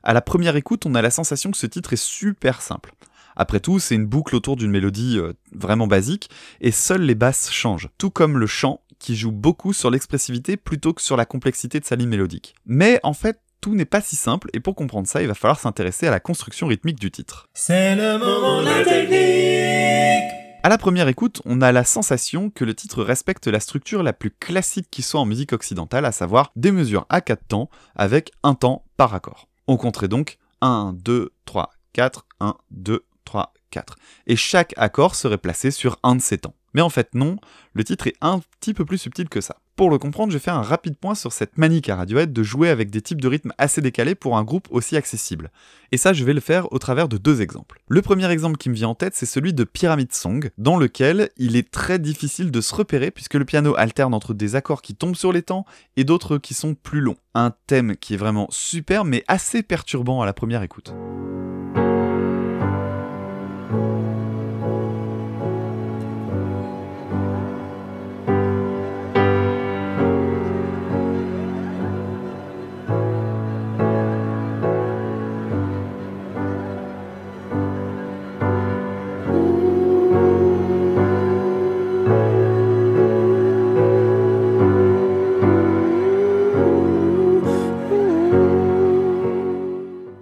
À 0.03 0.13
la 0.13 0.21
première 0.21 0.57
écoute, 0.57 0.85
on 0.85 0.93
a 0.93 1.01
la 1.01 1.09
sensation 1.09 1.49
que 1.49 1.57
ce 1.57 1.65
titre 1.65 1.93
est 1.93 1.95
super 2.03 2.61
simple. 2.61 2.93
Après 3.35 3.59
tout, 3.59 3.79
c'est 3.79 3.95
une 3.95 4.05
boucle 4.05 4.35
autour 4.35 4.55
d'une 4.55 4.71
mélodie 4.71 5.17
euh, 5.17 5.33
vraiment 5.53 5.87
basique, 5.87 6.29
et 6.61 6.71
seules 6.71 7.03
les 7.03 7.15
basses 7.15 7.51
changent, 7.51 7.89
tout 7.97 8.09
comme 8.09 8.37
le 8.37 8.47
chant 8.47 8.81
qui 8.99 9.15
joue 9.15 9.31
beaucoup 9.31 9.73
sur 9.73 9.91
l'expressivité 9.91 10.57
plutôt 10.57 10.93
que 10.93 11.01
sur 11.01 11.17
la 11.17 11.25
complexité 11.25 11.79
de 11.79 11.85
sa 11.85 11.95
ligne 11.95 12.09
mélodique. 12.09 12.55
Mais 12.65 12.99
en 13.03 13.13
fait, 13.13 13.39
tout 13.61 13.75
n'est 13.75 13.85
pas 13.85 14.01
si 14.01 14.15
simple, 14.15 14.49
et 14.53 14.59
pour 14.59 14.75
comprendre 14.75 15.07
ça, 15.07 15.21
il 15.21 15.27
va 15.27 15.33
falloir 15.33 15.59
s'intéresser 15.59 16.07
à 16.07 16.11
la 16.11 16.19
construction 16.19 16.67
rythmique 16.67 16.99
du 16.99 17.11
titre. 17.11 17.47
C'est 17.53 17.95
le 17.95 18.17
moment 18.17 18.61
de 18.61 18.67
la 18.67 18.83
technique 18.83 20.31
À 20.63 20.69
la 20.69 20.77
première 20.77 21.07
écoute, 21.07 21.41
on 21.45 21.61
a 21.61 21.71
la 21.71 21.83
sensation 21.83 22.49
que 22.49 22.63
le 22.63 22.75
titre 22.75 23.03
respecte 23.03 23.47
la 23.47 23.59
structure 23.59 24.03
la 24.03 24.13
plus 24.13 24.31
classique 24.31 24.87
qui 24.91 25.01
soit 25.01 25.19
en 25.19 25.25
musique 25.25 25.53
occidentale, 25.53 26.05
à 26.05 26.11
savoir 26.11 26.51
des 26.55 26.71
mesures 26.71 27.05
à 27.09 27.21
4 27.21 27.43
temps 27.47 27.69
avec 27.95 28.31
un 28.43 28.53
temps 28.53 28.85
par 28.97 29.13
accord. 29.13 29.47
On 29.67 29.77
compterait 29.77 30.07
donc 30.07 30.37
1, 30.61 30.93
2, 30.95 31.31
3, 31.45 31.71
4, 31.93 32.25
1, 32.39 32.55
2, 32.71 33.03
3, 33.25 33.53
4. 33.71 33.97
Et 34.27 34.35
chaque 34.35 34.73
accord 34.77 35.15
serait 35.15 35.37
placé 35.37 35.71
sur 35.71 35.99
un 36.03 36.15
de 36.15 36.21
ces 36.21 36.37
temps. 36.37 36.55
Mais 36.73 36.81
en 36.81 36.89
fait 36.89 37.15
non, 37.15 37.37
le 37.73 37.83
titre 37.83 38.07
est 38.07 38.15
un 38.21 38.41
petit 38.59 38.73
peu 38.73 38.85
plus 38.85 38.97
subtil 38.97 39.29
que 39.29 39.41
ça. 39.41 39.57
Pour 39.75 39.89
le 39.89 39.97
comprendre, 39.97 40.31
je 40.31 40.37
vais 40.37 40.43
faire 40.43 40.55
un 40.55 40.61
rapide 40.61 40.97
point 40.97 41.15
sur 41.15 41.33
cette 41.33 41.57
manie 41.57 41.81
qu'a 41.81 41.97
Radiohead 41.97 42.31
de 42.31 42.43
jouer 42.43 42.69
avec 42.69 42.89
des 42.89 43.01
types 43.01 43.19
de 43.19 43.27
rythmes 43.27 43.51
assez 43.57 43.81
décalés 43.81 44.15
pour 44.15 44.37
un 44.37 44.43
groupe 44.43 44.67
aussi 44.71 44.95
accessible. 44.95 45.51
Et 45.91 45.97
ça, 45.97 46.13
je 46.13 46.23
vais 46.23 46.33
le 46.33 46.39
faire 46.39 46.71
au 46.71 46.79
travers 46.79 47.09
de 47.09 47.17
deux 47.17 47.41
exemples. 47.41 47.81
Le 47.89 48.01
premier 48.01 48.29
exemple 48.29 48.57
qui 48.57 48.69
me 48.69 48.75
vient 48.75 48.89
en 48.89 48.95
tête, 48.95 49.15
c'est 49.15 49.25
celui 49.25 49.53
de 49.53 49.65
Pyramid 49.65 50.13
Song, 50.13 50.49
dans 50.57 50.77
lequel 50.77 51.29
il 51.35 51.57
est 51.57 51.69
très 51.69 51.99
difficile 51.99 52.51
de 52.51 52.61
se 52.61 52.73
repérer 52.73 53.11
puisque 53.11 53.33
le 53.33 53.43
piano 53.43 53.75
alterne 53.77 54.13
entre 54.13 54.33
des 54.33 54.55
accords 54.55 54.81
qui 54.81 54.95
tombent 54.95 55.15
sur 55.15 55.33
les 55.33 55.41
temps 55.41 55.65
et 55.97 56.05
d'autres 56.05 56.37
qui 56.37 56.53
sont 56.53 56.73
plus 56.73 57.01
longs. 57.01 57.17
Un 57.33 57.53
thème 57.67 57.97
qui 57.97 58.13
est 58.13 58.17
vraiment 58.17 58.47
super 58.51 59.03
mais 59.03 59.25
assez 59.27 59.61
perturbant 59.61 60.21
à 60.21 60.25
la 60.25 60.33
première 60.33 60.63
écoute. 60.63 60.93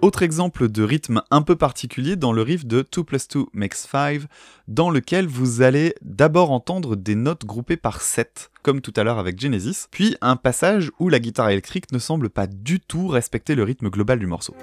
Autre 0.04 0.22
exemple 0.22 0.68
de 0.68 0.82
rythme 0.82 1.22
un 1.30 1.40
peu 1.40 1.56
particulier 1.56 2.14
dans 2.14 2.34
le 2.34 2.42
riff 2.42 2.66
de 2.66 2.84
2 2.94 3.04
plus 3.04 3.26
2 3.26 3.46
makes 3.54 3.72
5, 3.72 4.20
dans 4.68 4.90
lequel 4.90 5.26
vous 5.26 5.62
allez 5.62 5.94
d'abord 6.02 6.50
entendre 6.50 6.94
des 6.94 7.14
notes 7.14 7.46
groupées 7.46 7.78
par 7.78 8.02
7, 8.02 8.50
comme 8.62 8.82
tout 8.82 8.92
à 8.98 9.02
l'heure 9.02 9.18
avec 9.18 9.40
Genesis, 9.40 9.86
puis 9.90 10.14
un 10.20 10.36
passage 10.36 10.90
où 10.98 11.08
la 11.08 11.20
guitare 11.20 11.48
électrique 11.48 11.90
ne 11.90 11.98
semble 11.98 12.28
pas 12.28 12.46
du 12.46 12.80
tout 12.80 13.08
respecter 13.08 13.54
le 13.54 13.62
rythme 13.62 13.88
global 13.88 14.18
du 14.18 14.26
morceau. 14.26 14.54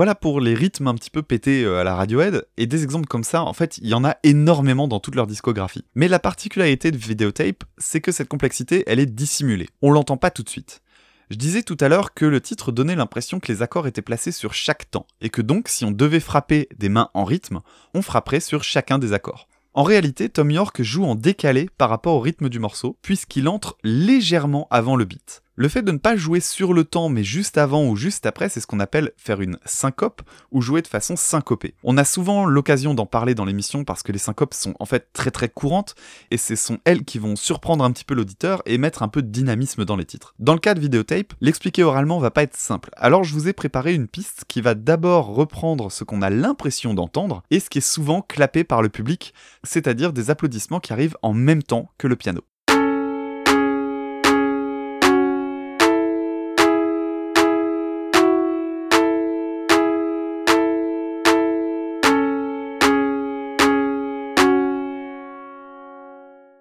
Voilà 0.00 0.14
pour 0.14 0.40
les 0.40 0.54
rythmes 0.54 0.86
un 0.86 0.94
petit 0.94 1.10
peu 1.10 1.20
pétés 1.20 1.62
euh, 1.62 1.78
à 1.78 1.84
la 1.84 1.94
Radiohead, 1.94 2.46
et 2.56 2.66
des 2.66 2.84
exemples 2.84 3.06
comme 3.06 3.22
ça, 3.22 3.42
en 3.42 3.52
fait, 3.52 3.76
il 3.76 3.86
y 3.86 3.92
en 3.92 4.02
a 4.02 4.16
énormément 4.22 4.88
dans 4.88 4.98
toute 4.98 5.14
leur 5.14 5.26
discographie. 5.26 5.84
Mais 5.94 6.08
la 6.08 6.18
particularité 6.18 6.90
de 6.90 6.96
Videotape, 6.96 7.64
c'est 7.76 8.00
que 8.00 8.10
cette 8.10 8.28
complexité, 8.28 8.82
elle 8.86 8.98
est 8.98 9.04
dissimulée. 9.04 9.68
On 9.82 9.90
l'entend 9.90 10.16
pas 10.16 10.30
tout 10.30 10.42
de 10.42 10.48
suite. 10.48 10.80
Je 11.28 11.36
disais 11.36 11.62
tout 11.62 11.76
à 11.80 11.90
l'heure 11.90 12.14
que 12.14 12.24
le 12.24 12.40
titre 12.40 12.72
donnait 12.72 12.96
l'impression 12.96 13.40
que 13.40 13.52
les 13.52 13.60
accords 13.60 13.86
étaient 13.86 14.00
placés 14.00 14.32
sur 14.32 14.54
chaque 14.54 14.90
temps, 14.90 15.06
et 15.20 15.28
que 15.28 15.42
donc 15.42 15.68
si 15.68 15.84
on 15.84 15.90
devait 15.90 16.18
frapper 16.18 16.70
des 16.78 16.88
mains 16.88 17.10
en 17.12 17.24
rythme, 17.24 17.60
on 17.92 18.00
frapperait 18.00 18.40
sur 18.40 18.64
chacun 18.64 18.98
des 18.98 19.12
accords. 19.12 19.48
En 19.74 19.82
réalité, 19.82 20.30
Tom 20.30 20.50
York 20.50 20.80
joue 20.80 21.04
en 21.04 21.14
décalé 21.14 21.68
par 21.76 21.90
rapport 21.90 22.14
au 22.14 22.20
rythme 22.20 22.48
du 22.48 22.58
morceau, 22.58 22.96
puisqu'il 23.02 23.48
entre 23.48 23.76
légèrement 23.84 24.66
avant 24.70 24.96
le 24.96 25.04
beat. 25.04 25.42
Le 25.60 25.68
fait 25.68 25.82
de 25.82 25.92
ne 25.92 25.98
pas 25.98 26.16
jouer 26.16 26.40
sur 26.40 26.72
le 26.72 26.84
temps 26.84 27.10
mais 27.10 27.22
juste 27.22 27.58
avant 27.58 27.86
ou 27.86 27.94
juste 27.94 28.24
après, 28.24 28.48
c'est 28.48 28.60
ce 28.60 28.66
qu'on 28.66 28.80
appelle 28.80 29.12
faire 29.18 29.42
une 29.42 29.58
syncope 29.66 30.22
ou 30.52 30.62
jouer 30.62 30.80
de 30.80 30.86
façon 30.86 31.16
syncopée. 31.16 31.74
On 31.84 31.98
a 31.98 32.04
souvent 32.04 32.46
l'occasion 32.46 32.94
d'en 32.94 33.04
parler 33.04 33.34
dans 33.34 33.44
l'émission 33.44 33.84
parce 33.84 34.02
que 34.02 34.10
les 34.10 34.18
syncopes 34.18 34.54
sont 34.54 34.72
en 34.80 34.86
fait 34.86 35.12
très 35.12 35.30
très 35.30 35.50
courantes 35.50 35.94
et 36.30 36.38
ce 36.38 36.56
sont 36.56 36.78
elles 36.86 37.04
qui 37.04 37.18
vont 37.18 37.36
surprendre 37.36 37.84
un 37.84 37.92
petit 37.92 38.06
peu 38.06 38.14
l'auditeur 38.14 38.62
et 38.64 38.78
mettre 38.78 39.02
un 39.02 39.08
peu 39.08 39.20
de 39.20 39.28
dynamisme 39.28 39.84
dans 39.84 39.96
les 39.96 40.06
titres. 40.06 40.34
Dans 40.38 40.54
le 40.54 40.60
cas 40.60 40.72
de 40.72 40.80
vidéotape, 40.80 41.34
l'expliquer 41.42 41.82
oralement 41.82 42.20
va 42.20 42.30
pas 42.30 42.44
être 42.44 42.56
simple. 42.56 42.88
Alors 42.96 43.22
je 43.22 43.34
vous 43.34 43.46
ai 43.46 43.52
préparé 43.52 43.92
une 43.92 44.08
piste 44.08 44.46
qui 44.48 44.62
va 44.62 44.74
d'abord 44.74 45.26
reprendre 45.26 45.92
ce 45.92 46.04
qu'on 46.04 46.22
a 46.22 46.30
l'impression 46.30 46.94
d'entendre 46.94 47.42
et 47.50 47.60
ce 47.60 47.68
qui 47.68 47.76
est 47.76 47.82
souvent 47.82 48.22
clapé 48.22 48.64
par 48.64 48.80
le 48.80 48.88
public, 48.88 49.34
c'est-à-dire 49.62 50.14
des 50.14 50.30
applaudissements 50.30 50.80
qui 50.80 50.94
arrivent 50.94 51.18
en 51.20 51.34
même 51.34 51.62
temps 51.62 51.90
que 51.98 52.06
le 52.06 52.16
piano. 52.16 52.40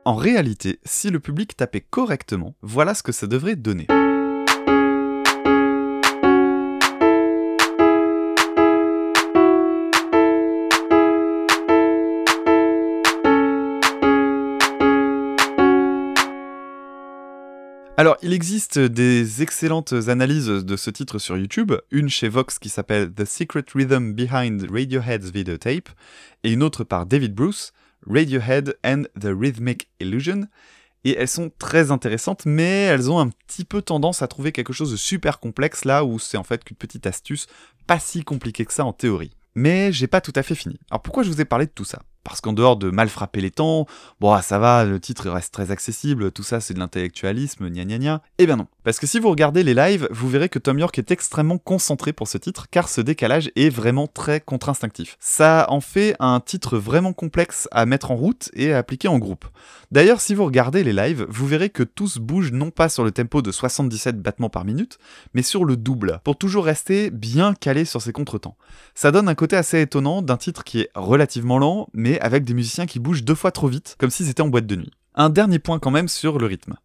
En 0.10 0.16
réalité, 0.16 0.80
si 0.86 1.12
le 1.12 1.20
public 1.20 1.56
tapait 1.56 1.86
correctement, 1.88 2.56
voilà 2.64 2.96
ce 2.96 3.04
que 3.04 3.12
ça 3.12 3.28
devrait 3.28 3.56
donner. 3.56 3.86
Alors, 17.96 18.18
il 18.24 18.34
existe 18.34 18.80
des 18.80 19.44
excellentes 19.44 19.94
analyses 20.08 20.48
de 20.48 20.76
ce 20.76 20.90
titre 20.90 21.20
sur 21.20 21.38
YouTube, 21.38 21.74
une 21.92 22.10
chez 22.10 22.30
Vox 22.30 22.58
qui 22.58 22.70
s'appelle 22.70 23.14
The 23.14 23.26
Secret 23.26 23.66
Rhythm 23.76 24.14
Behind 24.14 24.72
Radiohead's 24.72 25.30
Videotape, 25.30 25.90
et 26.44 26.52
une 26.52 26.64
autre 26.64 26.84
par 26.84 27.06
David 27.06 27.36
Bruce, 27.36 27.74
Radiohead 28.08 28.78
and 28.84 29.04
the 29.20 29.28
Rhythmic 29.28 29.88
Illusion, 30.00 30.48
et 31.06 31.16
elles 31.16 31.30
sont 31.30 31.52
très 31.58 31.92
intéressantes, 31.92 32.46
mais 32.46 32.84
elles 32.84 33.10
ont 33.10 33.20
un 33.20 33.30
petit 33.30 33.64
peu 33.64 33.82
tendance 33.82 34.22
à 34.22 34.28
trouver 34.28 34.52
quelque 34.52 34.74
chose 34.74 34.92
de 34.92 34.98
super 34.98 35.40
complexe 35.40 35.86
là 35.86 36.04
où 36.04 36.20
c'est 36.20 36.38
en 36.38 36.44
fait 36.44 36.64
qu'une 36.64 36.78
petite 36.78 37.08
astuce 37.08 37.48
pas 37.88 38.00
si 38.00 38.24
compliquée 38.24 38.66
que 38.66 38.74
ça 38.74 38.86
en 38.86 38.94
théorie. 38.94 39.32
Mais 39.56 39.92
j'ai 39.92 40.08
pas 40.08 40.22
tout 40.22 40.34
à 40.36 40.44
fait 40.44 40.56
fini. 40.56 40.80
Alors 40.92 41.02
pourquoi 41.02 41.24
je 41.24 41.30
vous 41.30 41.42
ai 41.42 41.46
parlé 41.46 41.66
de 41.66 41.72
tout 41.72 41.86
ça? 41.86 42.02
Parce 42.24 42.42
qu'en 42.42 42.54
dehors 42.54 42.78
de 42.78 42.90
mal 42.90 43.10
frapper 43.10 43.42
les 43.42 43.52
temps, 43.52 43.86
bon, 44.20 44.32
ah, 44.32 44.42
ça 44.42 44.60
va, 44.60 44.86
le 44.86 45.00
titre 45.00 45.30
reste 45.30 45.54
très 45.54 45.72
accessible, 45.72 46.32
tout 46.32 46.44
ça 46.44 46.60
c'est 46.60 46.74
de 46.74 46.80
l'intellectualisme, 46.80 47.70
gna 47.70 47.86
gna 47.86 47.98
gna. 47.98 48.22
Eh 48.38 48.46
bien 48.46 48.56
non. 48.56 48.68
Parce 48.84 49.00
que 49.00 49.08
si 49.08 49.20
vous 49.20 49.30
regardez 49.30 49.64
les 49.64 49.74
lives, 49.74 50.08
vous 50.12 50.30
verrez 50.30 50.50
que 50.50 50.60
Tom 50.60 50.80
York 50.80 50.98
est 50.98 51.12
extrêmement 51.12 51.58
concentré 51.58 52.14
pour 52.14 52.28
ce 52.28 52.38
titre, 52.38 52.68
car 52.70 52.90
ce 52.90 53.02
décalage 53.02 53.52
est 53.56 53.70
vraiment 53.70 54.08
très 54.08 54.42
contre-instinctif. 54.42 55.18
Ça 55.20 55.66
en 55.70 55.82
fait 55.82 56.16
un 56.20 56.40
titre 56.40 56.78
vraiment 56.78 57.14
complexe 57.14 57.68
à 57.72 57.86
mettre 57.86 58.12
en 58.12 58.16
route 58.16 58.50
et 58.54 58.74
à 58.74 58.78
appliquer 58.78 59.08
en 59.08 59.20
groupe. 59.20 59.46
D'ailleurs, 59.92 60.22
si 60.22 60.36
vous 60.36 60.46
regardez 60.46 60.84
les 60.84 60.94
lives, 60.94 61.26
vous 61.30 61.48
verrez 61.48 61.70
que 61.70 61.84
tous 61.84 62.20
bougent 62.20 62.52
non 62.52 62.70
pas 62.70 62.90
sur 62.90 63.04
le 63.04 63.12
tempo 63.12 63.42
de 63.42 63.52
77 63.52 64.22
battements 64.22 64.50
par 64.50 64.66
minute, 64.66 65.00
mais 65.34 65.42
sur 65.42 65.66
le 65.66 65.78
double, 65.78 66.20
pour 66.24 66.38
toujours 66.38 66.66
rester 66.66 67.10
bien 67.10 67.54
calé 67.54 67.86
sur 67.86 68.02
ses 68.02 68.12
contretemps. 68.12 68.56
Ça 68.94 69.12
donne 69.12 69.28
un 69.28 69.36
côté 69.36 69.56
assez 69.56 69.82
étonnant 69.82 70.22
d'un 70.22 70.38
titre 70.38 70.64
qui 70.64 70.82
est 70.82 70.90
relativement 70.96 71.58
lent, 71.58 71.90
mais 71.94 72.19
avec 72.20 72.44
des 72.44 72.54
musiciens 72.54 72.86
qui 72.86 73.00
bougent 73.00 73.24
deux 73.24 73.36
fois 73.36 73.52
trop 73.52 73.68
vite, 73.68 73.96
comme 73.98 74.10
s'ils 74.10 74.30
étaient 74.30 74.42
en 74.42 74.48
boîte 74.48 74.68
de 74.68 74.76
nuit. 74.76 74.92
Un 75.16 75.30
dernier 75.30 75.60
point 75.60 75.80
quand 75.80 75.92
même 75.92 76.08
sur 76.08 76.38
le 76.40 76.46
rythme. 76.46 76.76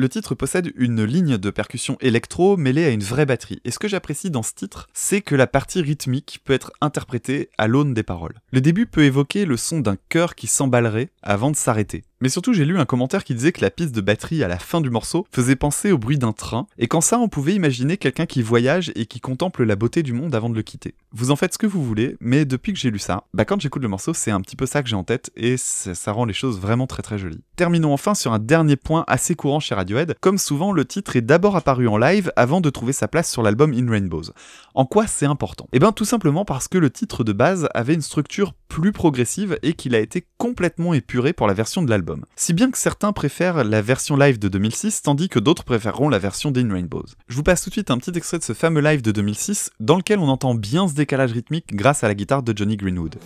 Le 0.00 0.08
titre 0.08 0.34
possède 0.34 0.72
une 0.76 1.04
ligne 1.04 1.36
de 1.36 1.50
percussion 1.50 1.98
électro 2.00 2.56
mêlée 2.56 2.86
à 2.86 2.88
une 2.88 3.02
vraie 3.02 3.26
batterie. 3.26 3.60
Et 3.66 3.70
ce 3.70 3.78
que 3.78 3.86
j'apprécie 3.86 4.30
dans 4.30 4.42
ce 4.42 4.54
titre, 4.54 4.88
c'est 4.94 5.20
que 5.20 5.34
la 5.34 5.46
partie 5.46 5.82
rythmique 5.82 6.40
peut 6.42 6.54
être 6.54 6.72
interprétée 6.80 7.50
à 7.58 7.68
l'aune 7.68 7.92
des 7.92 8.02
paroles. 8.02 8.40
Le 8.50 8.62
début 8.62 8.86
peut 8.86 9.04
évoquer 9.04 9.44
le 9.44 9.58
son 9.58 9.80
d'un 9.80 9.98
cœur 10.08 10.36
qui 10.36 10.46
s'emballerait 10.46 11.10
avant 11.22 11.50
de 11.50 11.56
s'arrêter. 11.56 12.02
Mais 12.22 12.28
surtout, 12.28 12.52
j'ai 12.52 12.66
lu 12.66 12.78
un 12.78 12.84
commentaire 12.84 13.24
qui 13.24 13.34
disait 13.34 13.52
que 13.52 13.62
la 13.62 13.70
piste 13.70 13.94
de 13.94 14.00
batterie 14.02 14.44
à 14.44 14.48
la 14.48 14.58
fin 14.58 14.82
du 14.82 14.90
morceau 14.90 15.26
faisait 15.32 15.56
penser 15.56 15.90
au 15.90 15.96
bruit 15.96 16.18
d'un 16.18 16.32
train, 16.32 16.66
et 16.76 16.86
qu'en 16.86 17.00
ça, 17.00 17.18
on 17.18 17.28
pouvait 17.28 17.54
imaginer 17.54 17.96
quelqu'un 17.96 18.26
qui 18.26 18.42
voyage 18.42 18.92
et 18.94 19.06
qui 19.06 19.20
contemple 19.20 19.64
la 19.64 19.74
beauté 19.74 20.02
du 20.02 20.12
monde 20.12 20.34
avant 20.34 20.50
de 20.50 20.54
le 20.54 20.62
quitter. 20.62 20.94
Vous 21.12 21.30
en 21.30 21.36
faites 21.36 21.54
ce 21.54 21.58
que 21.58 21.66
vous 21.66 21.82
voulez, 21.82 22.16
mais 22.20 22.44
depuis 22.44 22.74
que 22.74 22.78
j'ai 22.78 22.90
lu 22.90 22.98
ça, 22.98 23.24
bah 23.32 23.46
quand 23.46 23.58
j'écoute 23.58 23.80
le 23.80 23.88
morceau, 23.88 24.12
c'est 24.12 24.30
un 24.30 24.40
petit 24.42 24.56
peu 24.56 24.66
ça 24.66 24.82
que 24.82 24.88
j'ai 24.90 24.96
en 24.96 25.04
tête, 25.04 25.30
et 25.34 25.56
ça, 25.56 25.94
ça 25.94 26.12
rend 26.12 26.26
les 26.26 26.34
choses 26.34 26.60
vraiment 26.60 26.86
très 26.86 27.02
très 27.02 27.18
jolies. 27.18 27.42
Terminons 27.60 27.92
enfin 27.92 28.14
sur 28.14 28.32
un 28.32 28.38
dernier 28.38 28.76
point 28.76 29.04
assez 29.06 29.34
courant 29.34 29.60
chez 29.60 29.74
Radiohead. 29.74 30.14
Comme 30.22 30.38
souvent, 30.38 30.72
le 30.72 30.86
titre 30.86 31.16
est 31.16 31.20
d'abord 31.20 31.56
apparu 31.56 31.88
en 31.88 31.98
live 31.98 32.32
avant 32.34 32.62
de 32.62 32.70
trouver 32.70 32.94
sa 32.94 33.06
place 33.06 33.30
sur 33.30 33.42
l'album 33.42 33.74
In 33.74 33.90
Rainbows. 33.90 34.32
En 34.74 34.86
quoi 34.86 35.06
c'est 35.06 35.26
important? 35.26 35.68
Eh 35.74 35.78
bien 35.78 35.92
tout 35.92 36.06
simplement 36.06 36.46
parce 36.46 36.68
que 36.68 36.78
le 36.78 36.88
titre 36.88 37.22
de 37.22 37.34
base 37.34 37.68
avait 37.74 37.92
une 37.92 38.00
structure 38.00 38.54
plus 38.68 38.92
progressive 38.92 39.58
et 39.62 39.74
qu'il 39.74 39.94
a 39.94 39.98
été 39.98 40.26
complètement 40.38 40.94
épuré 40.94 41.34
pour 41.34 41.48
la 41.48 41.52
version 41.52 41.82
de 41.82 41.90
l'album. 41.90 42.24
Si 42.34 42.54
bien 42.54 42.70
que 42.70 42.78
certains 42.78 43.12
préfèrent 43.12 43.62
la 43.62 43.82
version 43.82 44.16
live 44.16 44.38
de 44.38 44.48
2006 44.48 45.02
tandis 45.02 45.28
que 45.28 45.38
d'autres 45.38 45.64
préféreront 45.64 46.08
la 46.08 46.18
version 46.18 46.50
d'In 46.50 46.72
Rainbows. 46.72 47.08
Je 47.28 47.36
vous 47.36 47.42
passe 47.42 47.62
tout 47.62 47.68
de 47.68 47.74
suite 47.74 47.90
un 47.90 47.98
petit 47.98 48.16
extrait 48.16 48.38
de 48.38 48.42
ce 48.42 48.54
fameux 48.54 48.80
live 48.80 49.02
de 49.02 49.12
2006 49.12 49.70
dans 49.80 49.98
lequel 49.98 50.18
on 50.18 50.28
entend 50.28 50.54
bien 50.54 50.88
ce 50.88 50.94
décalage 50.94 51.32
rythmique 51.32 51.76
grâce 51.76 52.04
à 52.04 52.08
la 52.08 52.14
guitare 52.14 52.42
de 52.42 52.56
Johnny 52.56 52.78
Greenwood. 52.78 53.16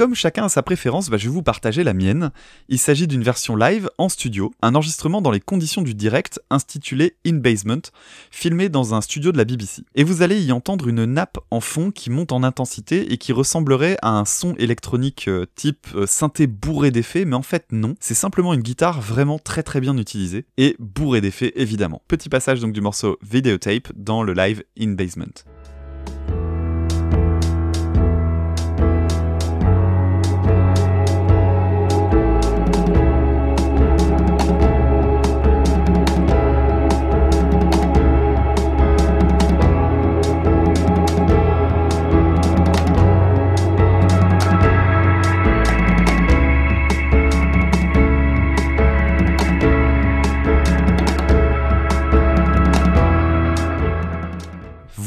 Comme 0.00 0.14
chacun 0.14 0.46
a 0.46 0.48
sa 0.48 0.62
préférence, 0.62 1.10
bah, 1.10 1.18
je 1.18 1.24
vais 1.24 1.34
vous 1.34 1.42
partager 1.42 1.84
la 1.84 1.92
mienne. 1.92 2.30
Il 2.70 2.78
s'agit 2.78 3.06
d'une 3.06 3.22
version 3.22 3.54
live 3.54 3.90
en 3.98 4.08
studio, 4.08 4.50
un 4.62 4.74
enregistrement 4.74 5.20
dans 5.20 5.30
les 5.30 5.40
conditions 5.40 5.82
du 5.82 5.92
direct 5.92 6.40
intitulé 6.48 7.16
In 7.26 7.34
Basement, 7.34 7.82
filmé 8.30 8.70
dans 8.70 8.94
un 8.94 9.02
studio 9.02 9.30
de 9.30 9.36
la 9.36 9.44
BBC. 9.44 9.82
Et 9.94 10.02
vous 10.02 10.22
allez 10.22 10.40
y 10.40 10.52
entendre 10.52 10.88
une 10.88 11.04
nappe 11.04 11.36
en 11.50 11.60
fond 11.60 11.90
qui 11.90 12.08
monte 12.08 12.32
en 12.32 12.44
intensité 12.44 13.12
et 13.12 13.18
qui 13.18 13.34
ressemblerait 13.34 13.98
à 14.00 14.12
un 14.12 14.24
son 14.24 14.54
électronique 14.54 15.28
euh, 15.28 15.44
type 15.54 15.88
euh, 15.94 16.06
synthé 16.06 16.46
bourré 16.46 16.90
d'effets, 16.90 17.26
mais 17.26 17.36
en 17.36 17.42
fait 17.42 17.66
non, 17.70 17.94
c'est 18.00 18.14
simplement 18.14 18.54
une 18.54 18.62
guitare 18.62 19.02
vraiment 19.02 19.38
très 19.38 19.62
très 19.62 19.82
bien 19.82 19.98
utilisée 19.98 20.46
et 20.56 20.76
bourré 20.78 21.20
d'effets 21.20 21.52
évidemment. 21.56 22.00
Petit 22.08 22.30
passage 22.30 22.60
donc 22.60 22.72
du 22.72 22.80
morceau 22.80 23.18
Videotape 23.20 23.92
dans 23.94 24.22
le 24.22 24.32
live 24.32 24.64
In 24.80 24.92
Basement. 24.92 25.44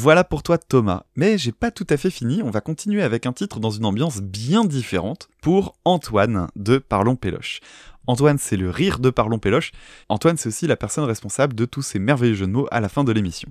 Voilà 0.04 0.22
pour 0.22 0.42
toi 0.42 0.58
Thomas. 0.58 1.04
Mais 1.16 1.38
j'ai 1.38 1.50
pas 1.50 1.70
tout 1.70 1.86
à 1.88 1.96
fait 1.96 2.10
fini, 2.10 2.42
on 2.42 2.50
va 2.50 2.60
continuer 2.60 3.02
avec 3.02 3.24
un 3.24 3.32
titre 3.32 3.58
dans 3.58 3.70
une 3.70 3.86
ambiance 3.86 4.20
bien 4.20 4.66
différente 4.66 5.30
pour 5.40 5.76
Antoine 5.86 6.48
de 6.56 6.76
Parlons 6.76 7.16
Péloche. 7.16 7.60
Antoine, 8.06 8.36
c'est 8.36 8.58
le 8.58 8.68
rire 8.68 8.98
de 8.98 9.08
Parlons 9.08 9.38
Péloche. 9.38 9.72
Antoine, 10.10 10.36
c'est 10.36 10.50
aussi 10.50 10.66
la 10.66 10.76
personne 10.76 11.04
responsable 11.04 11.54
de 11.54 11.64
tous 11.64 11.80
ces 11.80 11.98
merveilleux 11.98 12.34
jeux 12.34 12.46
de 12.46 12.52
mots 12.52 12.68
à 12.70 12.80
la 12.80 12.90
fin 12.90 13.02
de 13.02 13.12
l'émission. 13.12 13.48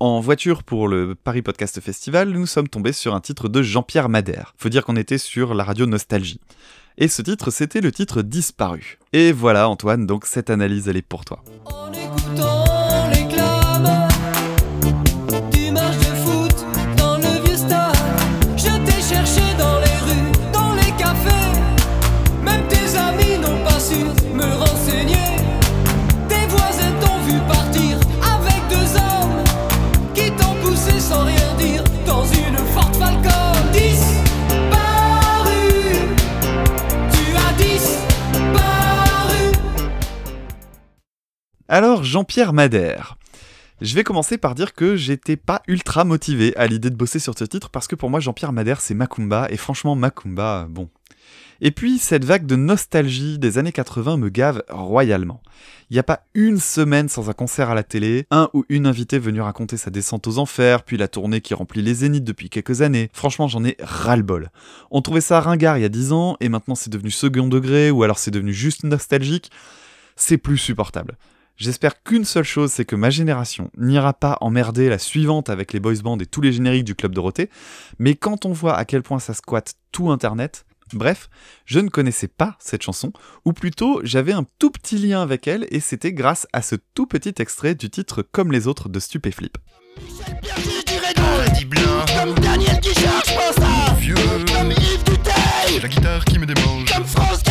En 0.00 0.18
voiture 0.18 0.64
pour 0.64 0.88
le 0.88 1.14
Paris 1.14 1.42
Podcast 1.42 1.80
Festival, 1.80 2.30
nous 2.30 2.46
sommes 2.46 2.66
tombés 2.66 2.92
sur 2.92 3.14
un 3.14 3.20
titre 3.20 3.48
de 3.48 3.62
Jean-Pierre 3.62 4.08
Madère. 4.08 4.54
Faut 4.58 4.68
dire 4.68 4.84
qu'on 4.84 4.96
était 4.96 5.16
sur 5.16 5.54
la 5.54 5.62
radio 5.62 5.86
Nostalgie. 5.86 6.40
Et 6.98 7.06
ce 7.06 7.22
titre, 7.22 7.52
c'était 7.52 7.80
le 7.80 7.92
titre 7.92 8.22
Disparu. 8.22 8.98
Et 9.12 9.30
voilà 9.30 9.68
Antoine, 9.68 10.08
donc 10.08 10.26
cette 10.26 10.50
analyse, 10.50 10.88
elle 10.88 10.96
est 10.96 11.02
pour 11.02 11.24
toi. 11.24 11.44
Écoutant 11.54 11.81
Alors 41.72 42.04
Jean-Pierre 42.04 42.52
Madère. 42.52 43.16
Je 43.80 43.94
vais 43.94 44.04
commencer 44.04 44.36
par 44.36 44.54
dire 44.54 44.74
que 44.74 44.94
j'étais 44.94 45.36
pas 45.36 45.62
ultra 45.66 46.04
motivé 46.04 46.54
à 46.58 46.66
l'idée 46.66 46.90
de 46.90 46.96
bosser 46.96 47.18
sur 47.18 47.32
ce 47.38 47.44
titre 47.44 47.70
parce 47.70 47.88
que 47.88 47.94
pour 47.94 48.10
moi 48.10 48.20
Jean-Pierre 48.20 48.52
Madère 48.52 48.82
c'est 48.82 48.92
Macumba 48.92 49.46
et 49.48 49.56
franchement 49.56 49.96
Macumba, 49.96 50.66
bon. 50.68 50.90
Et 51.62 51.70
puis 51.70 51.96
cette 51.96 52.26
vague 52.26 52.44
de 52.44 52.56
nostalgie 52.56 53.38
des 53.38 53.56
années 53.56 53.72
80 53.72 54.18
me 54.18 54.28
gave 54.28 54.62
royalement. 54.68 55.40
Il 55.88 55.94
n'y 55.94 55.98
a 55.98 56.02
pas 56.02 56.26
une 56.34 56.60
semaine 56.60 57.08
sans 57.08 57.30
un 57.30 57.32
concert 57.32 57.70
à 57.70 57.74
la 57.74 57.84
télé, 57.84 58.26
un 58.30 58.50
ou 58.52 58.66
une 58.68 58.86
invitée 58.86 59.18
venue 59.18 59.40
raconter 59.40 59.78
sa 59.78 59.88
descente 59.88 60.26
aux 60.26 60.36
enfers, 60.36 60.82
puis 60.82 60.98
la 60.98 61.08
tournée 61.08 61.40
qui 61.40 61.54
remplit 61.54 61.80
les 61.80 61.94
zéniths 61.94 62.22
depuis 62.22 62.50
quelques 62.50 62.82
années. 62.82 63.08
Franchement 63.14 63.48
j'en 63.48 63.64
ai 63.64 63.78
ras-le-bol. 63.80 64.50
On 64.90 65.00
trouvait 65.00 65.22
ça 65.22 65.40
ringard 65.40 65.78
il 65.78 65.80
y 65.80 65.86
a 65.86 65.88
10 65.88 66.12
ans 66.12 66.36
et 66.40 66.50
maintenant 66.50 66.74
c'est 66.74 66.90
devenu 66.90 67.10
second 67.10 67.48
degré 67.48 67.90
ou 67.90 68.02
alors 68.02 68.18
c'est 68.18 68.30
devenu 68.30 68.52
juste 68.52 68.84
nostalgique. 68.84 69.50
C'est 70.16 70.36
plus 70.36 70.58
supportable. 70.58 71.16
J'espère 71.56 72.02
qu'une 72.02 72.24
seule 72.24 72.44
chose, 72.44 72.72
c'est 72.72 72.84
que 72.84 72.96
ma 72.96 73.10
génération 73.10 73.70
n'ira 73.76 74.14
pas 74.14 74.38
emmerder 74.40 74.88
la 74.88 74.98
suivante 74.98 75.50
avec 75.50 75.72
les 75.72 75.80
boys 75.80 75.94
bands 76.02 76.18
et 76.18 76.26
tous 76.26 76.40
les 76.40 76.52
génériques 76.52 76.84
du 76.84 76.94
Club 76.94 77.14
Dorothée, 77.14 77.50
mais 77.98 78.14
quand 78.14 78.46
on 78.46 78.52
voit 78.52 78.76
à 78.76 78.84
quel 78.84 79.02
point 79.02 79.18
ça 79.18 79.34
squatte 79.34 79.74
tout 79.92 80.10
Internet, 80.10 80.64
bref, 80.92 81.28
je 81.64 81.78
ne 81.78 81.88
connaissais 81.88 82.28
pas 82.28 82.56
cette 82.58 82.82
chanson, 82.82 83.12
ou 83.44 83.52
plutôt 83.52 84.00
j'avais 84.02 84.32
un 84.32 84.44
tout 84.58 84.70
petit 84.70 84.98
lien 84.98 85.22
avec 85.22 85.46
elle, 85.46 85.66
et 85.70 85.80
c'était 85.80 86.12
grâce 86.12 86.46
à 86.52 86.62
ce 86.62 86.76
tout 86.94 87.06
petit 87.06 87.34
extrait 87.38 87.74
du 87.74 87.90
titre 87.90 88.22
Comme 88.22 88.50
les 88.50 88.66
autres 88.66 88.88
de 88.88 88.98
Stupéflip. 88.98 89.58
Comme 92.18 92.34
Daniel 92.40 92.80
qui 92.80 92.94
cherche, 92.94 93.28
je 93.28 93.34
pense 93.34 93.64
à 93.64 93.94
Vieux 93.94 94.14
Comme 94.14 94.70
Yves 94.70 95.04
Duteil 95.04 95.80
La 95.80 95.88
guitare 95.88 96.24
qui 96.24 96.38
me 96.38 96.46
démange. 96.46 96.92
Comme 96.92 97.04
France 97.04 97.42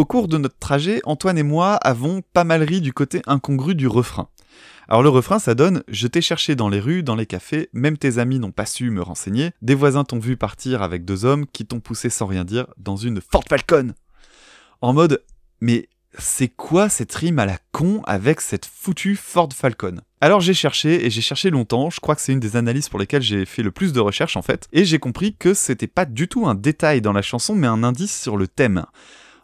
Au 0.00 0.06
cours 0.06 0.28
de 0.28 0.38
notre 0.38 0.58
trajet, 0.58 1.02
Antoine 1.04 1.36
et 1.36 1.42
moi 1.42 1.74
avons 1.74 2.22
pas 2.32 2.44
mal 2.44 2.62
ri 2.62 2.80
du 2.80 2.94
côté 2.94 3.20
incongru 3.26 3.74
du 3.74 3.86
refrain. 3.86 4.30
Alors 4.88 5.02
le 5.02 5.10
refrain, 5.10 5.38
ça 5.38 5.54
donne 5.54 5.82
Je 5.88 6.06
t'ai 6.06 6.22
cherché 6.22 6.54
dans 6.54 6.70
les 6.70 6.80
rues, 6.80 7.02
dans 7.02 7.16
les 7.16 7.26
cafés, 7.26 7.68
même 7.74 7.98
tes 7.98 8.16
amis 8.16 8.38
n'ont 8.38 8.50
pas 8.50 8.64
su 8.64 8.88
me 8.90 9.02
renseigner, 9.02 9.50
des 9.60 9.74
voisins 9.74 10.04
t'ont 10.04 10.18
vu 10.18 10.38
partir 10.38 10.80
avec 10.80 11.04
deux 11.04 11.26
hommes 11.26 11.44
qui 11.46 11.66
t'ont 11.66 11.80
poussé 11.80 12.08
sans 12.08 12.24
rien 12.24 12.44
dire 12.44 12.66
dans 12.78 12.96
une 12.96 13.20
Ford 13.20 13.44
Falcon. 13.46 13.92
En 14.80 14.94
mode 14.94 15.22
Mais 15.60 15.90
c'est 16.18 16.48
quoi 16.48 16.88
cette 16.88 17.14
rime 17.14 17.38
à 17.38 17.44
la 17.44 17.58
con 17.70 18.00
avec 18.06 18.40
cette 18.40 18.64
foutue 18.64 19.16
Ford 19.16 19.50
Falcon? 19.54 20.00
Alors 20.22 20.40
j'ai 20.40 20.54
cherché 20.54 21.04
et 21.04 21.10
j'ai 21.10 21.20
cherché 21.20 21.50
longtemps, 21.50 21.90
je 21.90 22.00
crois 22.00 22.14
que 22.14 22.22
c'est 22.22 22.32
une 22.32 22.40
des 22.40 22.56
analyses 22.56 22.88
pour 22.88 23.00
lesquelles 23.00 23.20
j'ai 23.20 23.44
fait 23.44 23.62
le 23.62 23.70
plus 23.70 23.92
de 23.92 24.00
recherches 24.00 24.38
en 24.38 24.42
fait, 24.42 24.66
et 24.72 24.86
j'ai 24.86 24.98
compris 24.98 25.36
que 25.36 25.52
c'était 25.52 25.86
pas 25.86 26.06
du 26.06 26.26
tout 26.26 26.46
un 26.46 26.54
détail 26.54 27.02
dans 27.02 27.12
la 27.12 27.20
chanson 27.20 27.54
mais 27.54 27.66
un 27.66 27.82
indice 27.82 28.18
sur 28.18 28.38
le 28.38 28.48
thème. 28.48 28.86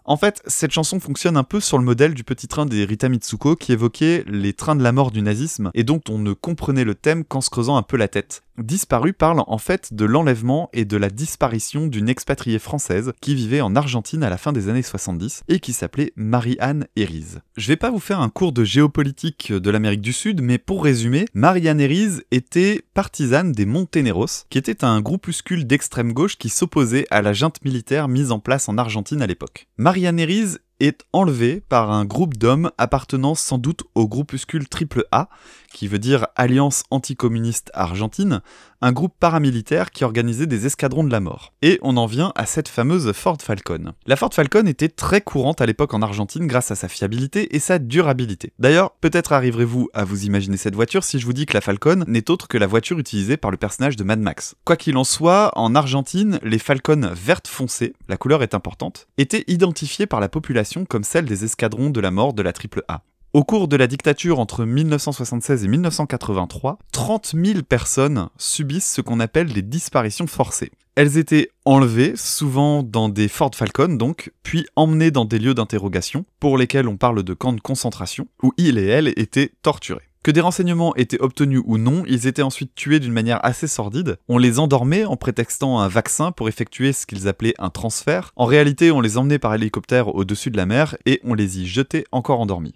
En 0.08 0.16
fait, 0.16 0.40
cette 0.46 0.70
chanson 0.70 1.00
fonctionne 1.00 1.36
un 1.36 1.42
peu 1.42 1.58
sur 1.58 1.78
le 1.78 1.84
modèle 1.84 2.14
du 2.14 2.22
petit 2.22 2.46
train 2.46 2.64
des 2.64 2.84
Rita 2.84 3.08
Mitsuko 3.08 3.56
qui 3.56 3.72
évoquait 3.72 4.22
les 4.28 4.52
trains 4.52 4.76
de 4.76 4.82
la 4.84 4.92
mort 4.92 5.10
du 5.10 5.20
nazisme 5.20 5.72
et 5.74 5.82
dont 5.82 6.00
on 6.08 6.18
ne 6.18 6.32
comprenait 6.32 6.84
le 6.84 6.94
thème 6.94 7.24
qu'en 7.24 7.40
se 7.40 7.50
creusant 7.50 7.76
un 7.76 7.82
peu 7.82 7.96
la 7.96 8.06
tête. 8.06 8.44
Disparu 8.58 9.12
parle 9.12 9.42
en 9.46 9.58
fait 9.58 9.92
de 9.92 10.04
l'enlèvement 10.04 10.70
et 10.72 10.84
de 10.84 10.96
la 10.96 11.10
disparition 11.10 11.86
d'une 11.86 12.08
expatriée 12.08 12.58
française 12.58 13.12
qui 13.20 13.34
vivait 13.34 13.60
en 13.60 13.76
Argentine 13.76 14.22
à 14.22 14.30
la 14.30 14.38
fin 14.38 14.52
des 14.52 14.68
années 14.68 14.82
70 14.82 15.44
et 15.48 15.60
qui 15.60 15.72
s'appelait 15.72 16.12
Marie-Anne 16.16 16.86
Herries. 16.96 17.36
Je 17.56 17.68
vais 17.68 17.76
pas 17.76 17.90
vous 17.90 18.00
faire 18.00 18.20
un 18.20 18.28
cours 18.28 18.52
de 18.52 18.64
géopolitique 18.64 19.52
de 19.52 19.70
l'Amérique 19.70 20.00
du 20.00 20.12
Sud, 20.12 20.40
mais 20.40 20.58
pour 20.58 20.84
résumer, 20.84 21.26
Marie-Anne 21.34 21.80
Herries 21.80 22.22
était 22.30 22.82
partisane 22.94 23.52
des 23.52 23.66
Monteneros, 23.66 24.46
qui 24.50 24.58
était 24.58 24.84
un 24.84 25.00
groupuscule 25.00 25.66
d'extrême 25.66 26.12
gauche 26.12 26.38
qui 26.38 26.48
s'opposait 26.48 27.06
à 27.10 27.22
la 27.22 27.32
junte 27.32 27.64
militaire 27.64 28.08
mise 28.08 28.32
en 28.32 28.38
place 28.38 28.68
en 28.68 28.78
Argentine 28.78 29.22
à 29.22 29.26
l'époque. 29.26 29.68
Marie-Anne 29.76 30.18
Herries 30.18 30.56
est 30.80 31.04
enlevée 31.12 31.62
par 31.68 31.90
un 31.90 32.04
groupe 32.04 32.36
d'hommes 32.36 32.70
appartenant 32.78 33.34
sans 33.34 33.58
doute 33.58 33.84
au 33.94 34.08
groupuscule 34.08 34.68
Triple 34.68 35.04
A, 35.10 35.28
qui 35.72 35.88
veut 35.88 35.98
dire 35.98 36.26
Alliance 36.36 36.84
anticommuniste 36.90 37.70
argentine, 37.74 38.42
un 38.80 38.92
groupe 38.92 39.14
paramilitaire 39.18 39.90
qui 39.90 40.04
organisait 40.04 40.46
des 40.46 40.66
escadrons 40.66 41.04
de 41.04 41.10
la 41.10 41.20
mort. 41.20 41.52
Et 41.62 41.78
on 41.82 41.96
en 41.96 42.06
vient 42.06 42.32
à 42.34 42.46
cette 42.46 42.68
fameuse 42.68 43.12
Ford 43.12 43.38
Falcon. 43.40 43.92
La 44.06 44.16
Ford 44.16 44.32
Falcon 44.32 44.66
était 44.66 44.88
très 44.88 45.20
courante 45.20 45.60
à 45.60 45.66
l'époque 45.66 45.94
en 45.94 46.02
Argentine 46.02 46.46
grâce 46.46 46.70
à 46.70 46.74
sa 46.74 46.88
fiabilité 46.88 47.54
et 47.54 47.58
sa 47.58 47.78
durabilité. 47.78 48.52
D'ailleurs, 48.58 48.92
peut-être 48.92 49.32
arriverez-vous 49.32 49.88
à 49.94 50.04
vous 50.04 50.24
imaginer 50.24 50.56
cette 50.56 50.74
voiture 50.74 51.04
si 51.04 51.18
je 51.18 51.26
vous 51.26 51.32
dis 51.32 51.46
que 51.46 51.54
la 51.54 51.60
Falcon 51.60 52.04
n'est 52.06 52.30
autre 52.30 52.48
que 52.48 52.58
la 52.58 52.66
voiture 52.66 52.98
utilisée 52.98 53.36
par 53.36 53.50
le 53.50 53.56
personnage 53.56 53.96
de 53.96 54.04
Mad 54.04 54.20
Max. 54.20 54.54
Quoi 54.64 54.76
qu'il 54.76 54.96
en 54.96 55.04
soit, 55.04 55.50
en 55.56 55.74
Argentine, 55.74 56.38
les 56.42 56.58
Falcons 56.58 57.10
vertes 57.14 57.48
foncées, 57.48 57.94
la 58.08 58.16
couleur 58.16 58.42
est 58.42 58.54
importante, 58.54 59.06
étaient 59.18 59.44
identifiées 59.46 60.06
par 60.06 60.20
la 60.20 60.28
population 60.28 60.84
comme 60.84 61.04
celles 61.04 61.26
des 61.26 61.44
escadrons 61.44 61.90
de 61.90 62.00
la 62.00 62.10
mort 62.10 62.32
de 62.32 62.42
la 62.42 62.52
Triple 62.52 62.82
A. 62.88 63.02
Au 63.36 63.44
cours 63.44 63.68
de 63.68 63.76
la 63.76 63.86
dictature 63.86 64.38
entre 64.38 64.64
1976 64.64 65.62
et 65.62 65.68
1983, 65.68 66.78
30 66.90 67.34
000 67.36 67.60
personnes 67.68 68.30
subissent 68.38 68.90
ce 68.90 69.02
qu'on 69.02 69.20
appelle 69.20 69.52
des 69.52 69.60
disparitions 69.60 70.26
forcées. 70.26 70.70
Elles 70.94 71.18
étaient 71.18 71.50
enlevées, 71.66 72.14
souvent 72.16 72.82
dans 72.82 73.10
des 73.10 73.28
Ford 73.28 73.50
Falcon 73.54 73.88
donc, 73.88 74.32
puis 74.42 74.64
emmenées 74.74 75.10
dans 75.10 75.26
des 75.26 75.38
lieux 75.38 75.52
d'interrogation, 75.52 76.24
pour 76.40 76.56
lesquels 76.56 76.88
on 76.88 76.96
parle 76.96 77.22
de 77.24 77.34
camps 77.34 77.52
de 77.52 77.60
concentration, 77.60 78.26
où 78.42 78.54
ils 78.56 78.78
et 78.78 78.86
elles 78.86 79.12
étaient 79.18 79.52
torturés. 79.60 80.08
Que 80.22 80.30
des 80.30 80.40
renseignements 80.40 80.96
étaient 80.96 81.20
obtenus 81.20 81.60
ou 81.66 81.76
non, 81.76 82.04
ils 82.08 82.26
étaient 82.26 82.40
ensuite 82.40 82.74
tués 82.74 83.00
d'une 83.00 83.12
manière 83.12 83.44
assez 83.44 83.68
sordide. 83.68 84.16
On 84.28 84.38
les 84.38 84.58
endormait 84.58 85.04
en 85.04 85.16
prétextant 85.16 85.78
un 85.78 85.88
vaccin 85.88 86.32
pour 86.32 86.48
effectuer 86.48 86.94
ce 86.94 87.04
qu'ils 87.04 87.28
appelaient 87.28 87.54
un 87.58 87.68
transfert. 87.68 88.32
En 88.34 88.46
réalité, 88.46 88.90
on 88.90 89.02
les 89.02 89.18
emmenait 89.18 89.38
par 89.38 89.54
hélicoptère 89.54 90.14
au-dessus 90.14 90.50
de 90.50 90.56
la 90.56 90.64
mer 90.64 90.96
et 91.04 91.20
on 91.22 91.34
les 91.34 91.60
y 91.60 91.66
jetait 91.66 92.06
encore 92.12 92.40
endormis. 92.40 92.74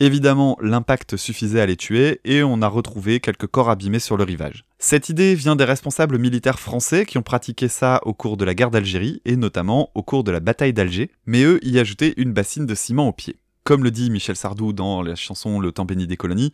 Évidemment, 0.00 0.56
l'impact 0.62 1.16
suffisait 1.16 1.60
à 1.60 1.66
les 1.66 1.76
tuer 1.76 2.20
et 2.24 2.44
on 2.44 2.62
a 2.62 2.68
retrouvé 2.68 3.18
quelques 3.18 3.48
corps 3.48 3.68
abîmés 3.68 3.98
sur 3.98 4.16
le 4.16 4.22
rivage. 4.22 4.64
Cette 4.78 5.08
idée 5.08 5.34
vient 5.34 5.56
des 5.56 5.64
responsables 5.64 6.18
militaires 6.18 6.60
français 6.60 7.04
qui 7.04 7.18
ont 7.18 7.22
pratiqué 7.22 7.66
ça 7.66 8.00
au 8.04 8.14
cours 8.14 8.36
de 8.36 8.44
la 8.44 8.54
guerre 8.54 8.70
d'Algérie 8.70 9.20
et 9.24 9.34
notamment 9.34 9.90
au 9.96 10.04
cours 10.04 10.22
de 10.22 10.30
la 10.30 10.38
bataille 10.38 10.72
d'Alger, 10.72 11.10
mais 11.26 11.42
eux 11.42 11.58
y 11.64 11.80
ajoutaient 11.80 12.14
une 12.16 12.32
bassine 12.32 12.64
de 12.64 12.76
ciment 12.76 13.08
au 13.08 13.12
pied. 13.12 13.40
Comme 13.64 13.82
le 13.82 13.90
dit 13.90 14.08
Michel 14.08 14.36
Sardou 14.36 14.72
dans 14.72 15.02
la 15.02 15.16
chanson 15.16 15.58
Le 15.58 15.72
temps 15.72 15.84
béni 15.84 16.06
des 16.06 16.16
colonies, 16.16 16.52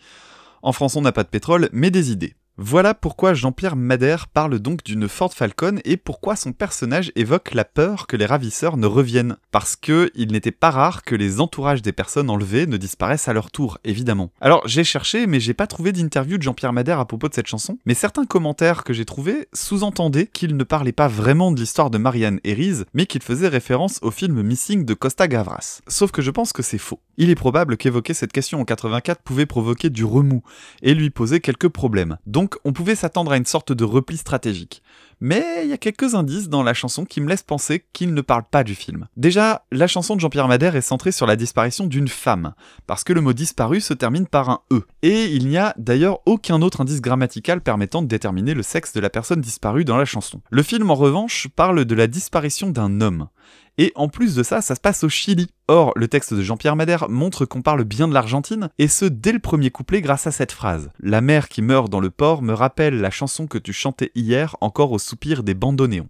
en 0.62 0.72
France 0.72 0.96
on 0.96 1.02
n'a 1.02 1.12
pas 1.12 1.22
de 1.22 1.28
pétrole 1.28 1.68
mais 1.72 1.90
des 1.90 2.12
idées. 2.12 2.34
Voilà 2.56 2.94
pourquoi 2.94 3.34
Jean-Pierre 3.34 3.74
Madère 3.74 4.28
parle 4.28 4.60
donc 4.60 4.84
d'une 4.84 5.08
Ford 5.08 5.34
Falcon 5.34 5.80
et 5.84 5.96
pourquoi 5.96 6.36
son 6.36 6.52
personnage 6.52 7.10
évoque 7.16 7.52
la 7.52 7.64
peur 7.64 8.06
que 8.06 8.16
les 8.16 8.26
ravisseurs 8.26 8.76
ne 8.76 8.86
reviennent. 8.86 9.36
Parce 9.50 9.74
que 9.74 10.12
il 10.14 10.30
n'était 10.30 10.52
pas 10.52 10.70
rare 10.70 11.02
que 11.02 11.16
les 11.16 11.40
entourages 11.40 11.82
des 11.82 11.90
personnes 11.90 12.30
enlevées 12.30 12.68
ne 12.68 12.76
disparaissent 12.76 13.26
à 13.26 13.32
leur 13.32 13.50
tour, 13.50 13.78
évidemment. 13.82 14.30
Alors 14.40 14.62
j'ai 14.68 14.84
cherché, 14.84 15.26
mais 15.26 15.40
j'ai 15.40 15.52
pas 15.52 15.66
trouvé 15.66 15.90
d'interview 15.90 16.38
de 16.38 16.44
Jean-Pierre 16.44 16.72
Madère 16.72 17.00
à 17.00 17.08
propos 17.08 17.28
de 17.28 17.34
cette 17.34 17.48
chanson, 17.48 17.78
mais 17.86 17.94
certains 17.94 18.24
commentaires 18.24 18.84
que 18.84 18.92
j'ai 18.92 19.04
trouvés 19.04 19.48
sous-entendaient 19.52 20.28
qu'il 20.28 20.56
ne 20.56 20.62
parlait 20.62 20.92
pas 20.92 21.08
vraiment 21.08 21.50
de 21.50 21.58
l'histoire 21.58 21.90
de 21.90 21.98
Marianne 21.98 22.38
Herries, 22.44 22.84
mais 22.94 23.06
qu'il 23.06 23.22
faisait 23.24 23.48
référence 23.48 23.98
au 24.00 24.12
film 24.12 24.40
Missing 24.42 24.84
de 24.84 24.94
Costa 24.94 25.26
Gavras. 25.26 25.80
Sauf 25.88 26.12
que 26.12 26.22
je 26.22 26.30
pense 26.30 26.52
que 26.52 26.62
c'est 26.62 26.78
faux. 26.78 27.00
Il 27.16 27.30
est 27.30 27.34
probable 27.34 27.76
qu'évoquer 27.76 28.14
cette 28.14 28.32
question 28.32 28.60
en 28.60 28.64
84 28.64 29.22
pouvait 29.22 29.46
provoquer 29.46 29.90
du 29.90 30.04
remous 30.04 30.42
et 30.82 30.94
lui 30.94 31.10
poser 31.10 31.40
quelques 31.40 31.68
problèmes. 31.68 32.18
Donc 32.26 32.56
on 32.64 32.72
pouvait 32.72 32.94
s'attendre 32.94 33.32
à 33.32 33.36
une 33.36 33.44
sorte 33.44 33.72
de 33.72 33.84
repli 33.84 34.16
stratégique. 34.16 34.82
Mais 35.20 35.60
il 35.62 35.70
y 35.70 35.72
a 35.72 35.78
quelques 35.78 36.14
indices 36.14 36.48
dans 36.48 36.62
la 36.62 36.74
chanson 36.74 37.04
qui 37.04 37.20
me 37.20 37.28
laissent 37.28 37.42
penser 37.42 37.84
qu'il 37.92 38.14
ne 38.14 38.20
parle 38.20 38.44
pas 38.50 38.64
du 38.64 38.74
film. 38.74 39.06
Déjà, 39.16 39.64
la 39.70 39.86
chanson 39.86 40.16
de 40.16 40.20
Jean-Pierre 40.20 40.48
Madère 40.48 40.76
est 40.76 40.80
centrée 40.80 41.12
sur 41.12 41.26
la 41.26 41.36
disparition 41.36 41.86
d'une 41.86 42.08
femme, 42.08 42.54
parce 42.86 43.04
que 43.04 43.12
le 43.12 43.20
mot 43.20 43.32
disparu 43.32 43.80
se 43.80 43.94
termine 43.94 44.26
par 44.26 44.50
un 44.50 44.60
E. 44.72 44.82
Et 45.02 45.26
il 45.26 45.48
n'y 45.48 45.56
a 45.56 45.72
d'ailleurs 45.78 46.20
aucun 46.26 46.60
autre 46.62 46.80
indice 46.80 47.00
grammatical 47.00 47.60
permettant 47.60 48.02
de 48.02 48.08
déterminer 48.08 48.54
le 48.54 48.62
sexe 48.62 48.92
de 48.92 49.00
la 49.00 49.10
personne 49.10 49.40
disparue 49.40 49.84
dans 49.84 49.96
la 49.96 50.04
chanson. 50.04 50.42
Le 50.50 50.62
film 50.62 50.90
en 50.90 50.94
revanche 50.94 51.48
parle 51.54 51.84
de 51.84 51.94
la 51.94 52.06
disparition 52.06 52.70
d'un 52.70 53.00
homme. 53.00 53.28
Et 53.76 53.92
en 53.96 54.08
plus 54.08 54.34
de 54.36 54.42
ça, 54.42 54.60
ça 54.60 54.74
se 54.74 54.80
passe 54.80 55.02
au 55.02 55.08
Chili. 55.08 55.48
Or, 55.66 55.92
le 55.96 56.06
texte 56.06 56.32
de 56.32 56.42
Jean-Pierre 56.42 56.76
Madère 56.76 57.08
montre 57.08 57.44
qu'on 57.44 57.62
parle 57.62 57.84
bien 57.84 58.06
de 58.06 58.14
l'Argentine, 58.14 58.68
et 58.78 58.88
ce 58.88 59.04
dès 59.04 59.32
le 59.32 59.40
premier 59.40 59.70
couplet 59.70 60.00
grâce 60.00 60.26
à 60.26 60.30
cette 60.30 60.52
phrase. 60.52 60.90
La 61.00 61.20
mère 61.20 61.48
qui 61.48 61.62
meurt 61.62 61.90
dans 61.90 62.00
le 62.00 62.10
port 62.10 62.42
me 62.42 62.52
rappelle 62.52 63.00
la 63.00 63.10
chanson 63.10 63.46
que 63.46 63.58
tu 63.58 63.72
chantais 63.72 64.12
hier 64.14 64.56
encore 64.60 64.92
au 64.92 64.98
soupir 64.98 65.42
des 65.42 65.54
bandoneons. 65.54 66.08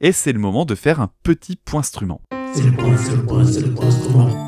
Et 0.00 0.12
c'est 0.12 0.32
le 0.32 0.40
moment 0.40 0.64
de 0.64 0.74
faire 0.74 1.00
un 1.00 1.10
petit 1.22 1.56
point 1.56 1.80
instrument. 1.80 2.20
C'est 2.52 2.64
le 2.64 2.72
point, 2.72 2.96
c'est 2.96 3.16
le 3.16 3.24
point, 3.24 3.44
c'est 3.44 3.60
le 3.60 3.74
point 3.74 3.86
instrument. 3.86 4.45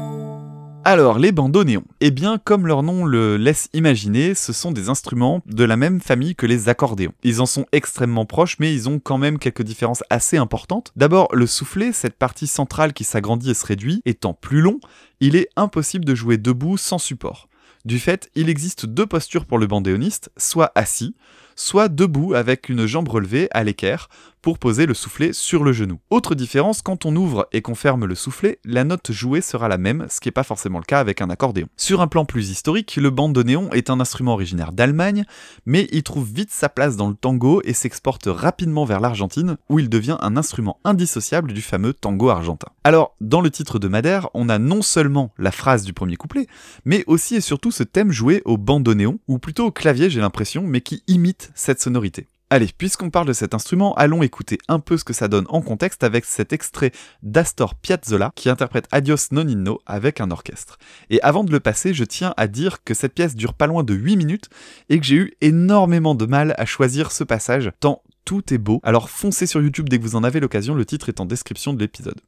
Alors, 0.91 1.19
les 1.19 1.33
bandoneons. 1.33 1.85
Eh 2.01 2.11
bien, 2.11 2.39
comme 2.39 2.67
leur 2.67 2.83
nom 2.83 3.05
le 3.05 3.37
laisse 3.37 3.69
imaginer, 3.75 4.35
ce 4.35 4.55
sont 4.55 4.73
des 4.73 4.89
instruments 4.89 5.43
de 5.45 5.65
la 5.65 5.77
même 5.77 6.01
famille 6.01 6.35
que 6.35 6.47
les 6.47 6.71
accordéons. 6.71 7.13
Ils 7.23 7.43
en 7.43 7.45
sont 7.47 7.67
extrêmement 7.73 8.25
proches, 8.25 8.57
mais 8.59 8.73
ils 8.73 8.89
ont 8.89 8.99
quand 8.99 9.19
même 9.19 9.39
quelques 9.39 9.61
différences 9.61 10.03
assez 10.09 10.39
importantes. 10.39 10.93
D'abord, 10.97 11.29
le 11.35 11.47
soufflet, 11.47 11.93
cette 11.93 12.17
partie 12.17 12.47
centrale 12.47 12.95
qui 12.95 13.05
s'agrandit 13.05 13.51
et 13.51 13.55
se 13.55 13.67
réduit, 13.67 14.01
étant 14.07 14.33
plus 14.33 14.63
long, 14.63 14.81
il 15.21 15.37
est 15.37 15.51
impossible 15.57 16.07
de 16.07 16.15
jouer 16.15 16.39
debout 16.39 16.79
sans 16.79 16.97
support. 16.97 17.51
Du 17.85 17.99
fait, 17.99 18.31
il 18.35 18.49
existe 18.49 18.87
deux 18.87 19.07
postures 19.07 19.45
pour 19.45 19.59
le 19.59 19.67
bandéoniste, 19.67 20.31
soit 20.39 20.73
assis, 20.75 21.15
soit 21.55 21.91
debout 21.91 22.33
avec 22.33 22.71
une 22.71 22.87
jambe 22.87 23.09
relevée 23.09 23.49
à 23.51 23.63
l'équerre 23.63 24.09
pour 24.43 24.59
poser 24.59 24.87
le 24.87 24.95
soufflet 24.95 25.33
sur 25.33 25.65
le 25.65 25.73
genou. 25.73 25.99
Autre 26.11 26.35
différence, 26.35 26.83
quand 26.83 27.07
on 27.07 27.15
ouvre 27.17 27.49
et 27.53 27.63
qu'on 27.63 27.75
ferme 27.75 28.05
le 28.05 28.15
soufflet, 28.15 28.59
la 28.65 28.85
note 28.85 29.13
jouée 29.13 29.41
sera 29.41 29.69
la 29.69 29.79
même, 29.79 30.07
ce 30.09 30.21
qui 30.21 30.29
n'est 30.29 30.33
pas 30.33 30.43
forcément 30.43 30.79
le 30.79 30.85
cas 30.85 31.01
avec 31.01 31.21
un 31.21 31.31
accordéon. 31.31 31.69
Sur 31.77 32.01
un 32.01 32.07
plan 32.07 32.25
plus 32.25 32.51
historique, 32.51 32.97
le 32.97 33.11
bandoneon 33.11 33.71
est 33.73 33.91
un 33.91 34.01
instrument 34.01 34.33
originaire 34.33 34.73
d'Allemagne, 34.73 35.25
mais 35.67 35.89
il 35.93 36.03
trouve 36.03 36.31
vite 36.33 36.51
sa 36.51 36.69
place 36.69 36.97
dans 36.97 37.09
le 37.09 37.15
tango 37.15 37.61
et 37.65 37.73
s'exporte 37.73 38.27
rapidement 38.27 38.85
vers 38.85 39.01
l'Argentine, 39.01 39.57
où 39.69 39.79
il 39.79 39.89
devient 39.89 40.17
un 40.21 40.37
instrument 40.37 40.79
indissociable 40.85 41.53
du 41.53 41.63
fameux 41.63 41.93
tango 41.93 42.31
argentin. 42.31 42.69
Alors, 42.85 43.15
dans 43.21 43.41
le 43.41 43.51
titre 43.51 43.79
de 43.79 43.89
Madère, 43.89 44.29
on 44.35 44.49
a 44.49 44.59
non 44.59 44.83
seulement 44.83 45.33
la 45.39 45.51
phrase 45.51 45.85
du 45.85 45.93
premier 45.93 46.17
couplet, 46.17 46.47
mais 46.85 47.05
aussi 47.07 47.37
et 47.37 47.41
surtout 47.41 47.71
ce 47.71 47.83
thème 47.83 48.13
joué 48.13 48.43
au 48.45 48.57
bandoneon, 48.57 49.19
ou 49.29 49.39
plutôt 49.39 49.67
au 49.67 49.73
clavier 49.73 50.11
j'ai 50.11 50.21
l'impression, 50.21 50.63
mais 50.63 50.81
qui 50.81 51.03
imite 51.07 51.51
cette 51.55 51.81
sonorité. 51.81 52.29
Allez, 52.51 52.71
puisqu'on 52.79 53.11
parle 53.11 53.27
de 53.27 53.35
cet 53.35 53.53
instrument, 53.53 53.95
allons 53.97 54.23
écouter 54.23 54.57
un 54.69 54.81
peu 54.81 54.97
ce 54.97 55.05
que 55.05 55.13
ça 55.13 55.29
donne 55.29 55.45
en 55.51 55.61
contexte 55.61 56.03
avec 56.03 56.25
cet 56.25 56.55
extrait 56.55 56.93
d'Astor 57.23 57.75
Piazzolla 57.75 58.33
qui 58.35 58.49
interprète 58.49 58.89
Adios 58.91 59.29
Nonino 59.33 59.81
avec 59.85 60.23
un 60.23 60.31
orchestre. 60.31 60.79
Et 61.11 61.21
avant 61.21 61.45
de 61.45 61.53
le 61.53 61.61
passer, 61.61 61.93
je 61.93 62.05
tiens 62.05 62.33
à 62.39 62.47
dire 62.47 62.83
que 62.85 62.95
cette 62.95 63.13
pièce 63.13 63.37
dure 63.37 63.53
pas 63.53 63.67
loin 63.67 63.83
de 63.83 63.93
8 63.93 64.17
minutes 64.17 64.49
et 64.89 64.99
que 64.99 65.05
j'ai 65.05 65.17
eu 65.17 65.35
énormément 65.43 66.15
de 66.15 66.25
mal 66.25 66.55
à 66.57 66.65
choisir 66.65 67.13
ce 67.13 67.23
passage, 67.23 67.71
tant 67.81 68.03
tout 68.25 68.55
est 68.55 68.59
beau. 68.59 68.81
Alors 68.83 69.11
foncez 69.11 69.47
sur 69.47 69.61
YouTube 69.61 69.91
dès 69.91 69.99
que 69.99 70.05
vous 70.05 70.17
en 70.17 70.25
avez 70.25 70.41
l'occasion, 70.41 70.75
le 70.75 70.87
titre 70.87 71.11
est 71.11 71.21
en 71.21 71.27
description 71.27 71.75
de 71.75 71.81
l'épisode. 71.81 72.19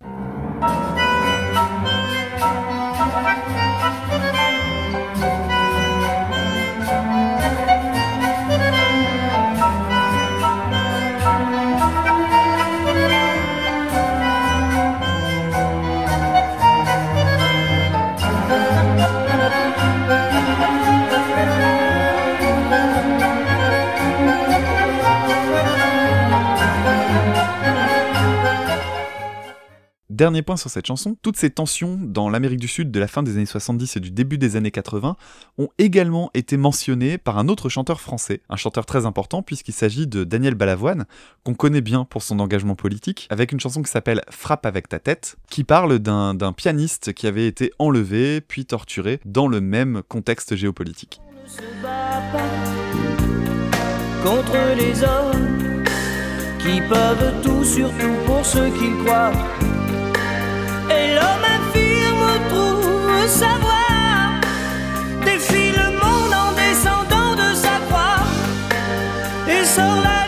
Dernier 30.20 30.42
point 30.42 30.58
sur 30.58 30.68
cette 30.68 30.84
chanson, 30.84 31.16
toutes 31.22 31.38
ces 31.38 31.48
tensions 31.48 31.98
dans 31.98 32.28
l'Amérique 32.28 32.60
du 32.60 32.68
Sud 32.68 32.90
de 32.90 33.00
la 33.00 33.08
fin 33.08 33.22
des 33.22 33.36
années 33.36 33.46
70 33.46 33.96
et 33.96 34.00
du 34.00 34.10
début 34.10 34.36
des 34.36 34.54
années 34.54 34.70
80 34.70 35.16
ont 35.56 35.68
également 35.78 36.30
été 36.34 36.58
mentionnées 36.58 37.16
par 37.16 37.38
un 37.38 37.48
autre 37.48 37.70
chanteur 37.70 38.02
français, 38.02 38.42
un 38.50 38.56
chanteur 38.56 38.84
très 38.84 39.06
important 39.06 39.40
puisqu'il 39.40 39.72
s'agit 39.72 40.06
de 40.06 40.24
Daniel 40.24 40.56
Balavoine, 40.56 41.06
qu'on 41.42 41.54
connaît 41.54 41.80
bien 41.80 42.04
pour 42.04 42.22
son 42.22 42.38
engagement 42.38 42.74
politique, 42.74 43.28
avec 43.30 43.50
une 43.50 43.60
chanson 43.60 43.80
qui 43.80 43.90
s'appelle 43.90 44.20
Frappe 44.28 44.66
avec 44.66 44.90
ta 44.90 44.98
tête, 44.98 45.38
qui 45.48 45.64
parle 45.64 45.98
d'un 45.98 46.52
pianiste 46.52 47.14
qui 47.14 47.26
avait 47.26 47.46
été 47.46 47.72
enlevé 47.78 48.42
puis 48.42 48.66
torturé 48.66 49.20
dans 49.24 49.48
le 49.48 49.62
même 49.62 50.02
contexte 50.06 50.54
géopolitique. 50.54 51.22
se 51.46 51.62
bat 51.82 52.20
pas 52.30 52.44
contre 54.22 54.76
les 54.76 55.02
hommes 55.02 55.82
qui 56.58 56.82
peuvent 56.82 57.42
tout 57.42 57.64
surtout 57.64 58.16
pour 58.26 58.44
ceux 58.44 58.68
qu'ils 58.68 59.02
croient. 59.02 59.32
Et 60.91 61.14
l'homme 61.14 61.47
infirme 61.57 62.49
trouve 62.49 63.26
savoir 63.28 64.41
défie 65.24 65.72
le 65.72 65.91
monde 66.03 66.34
en 66.45 66.53
descendant 66.53 67.34
de 67.36 67.55
sa 67.55 67.76
croix. 67.88 68.22
Et 69.49 69.64
sort 69.64 70.03
la 70.03 70.19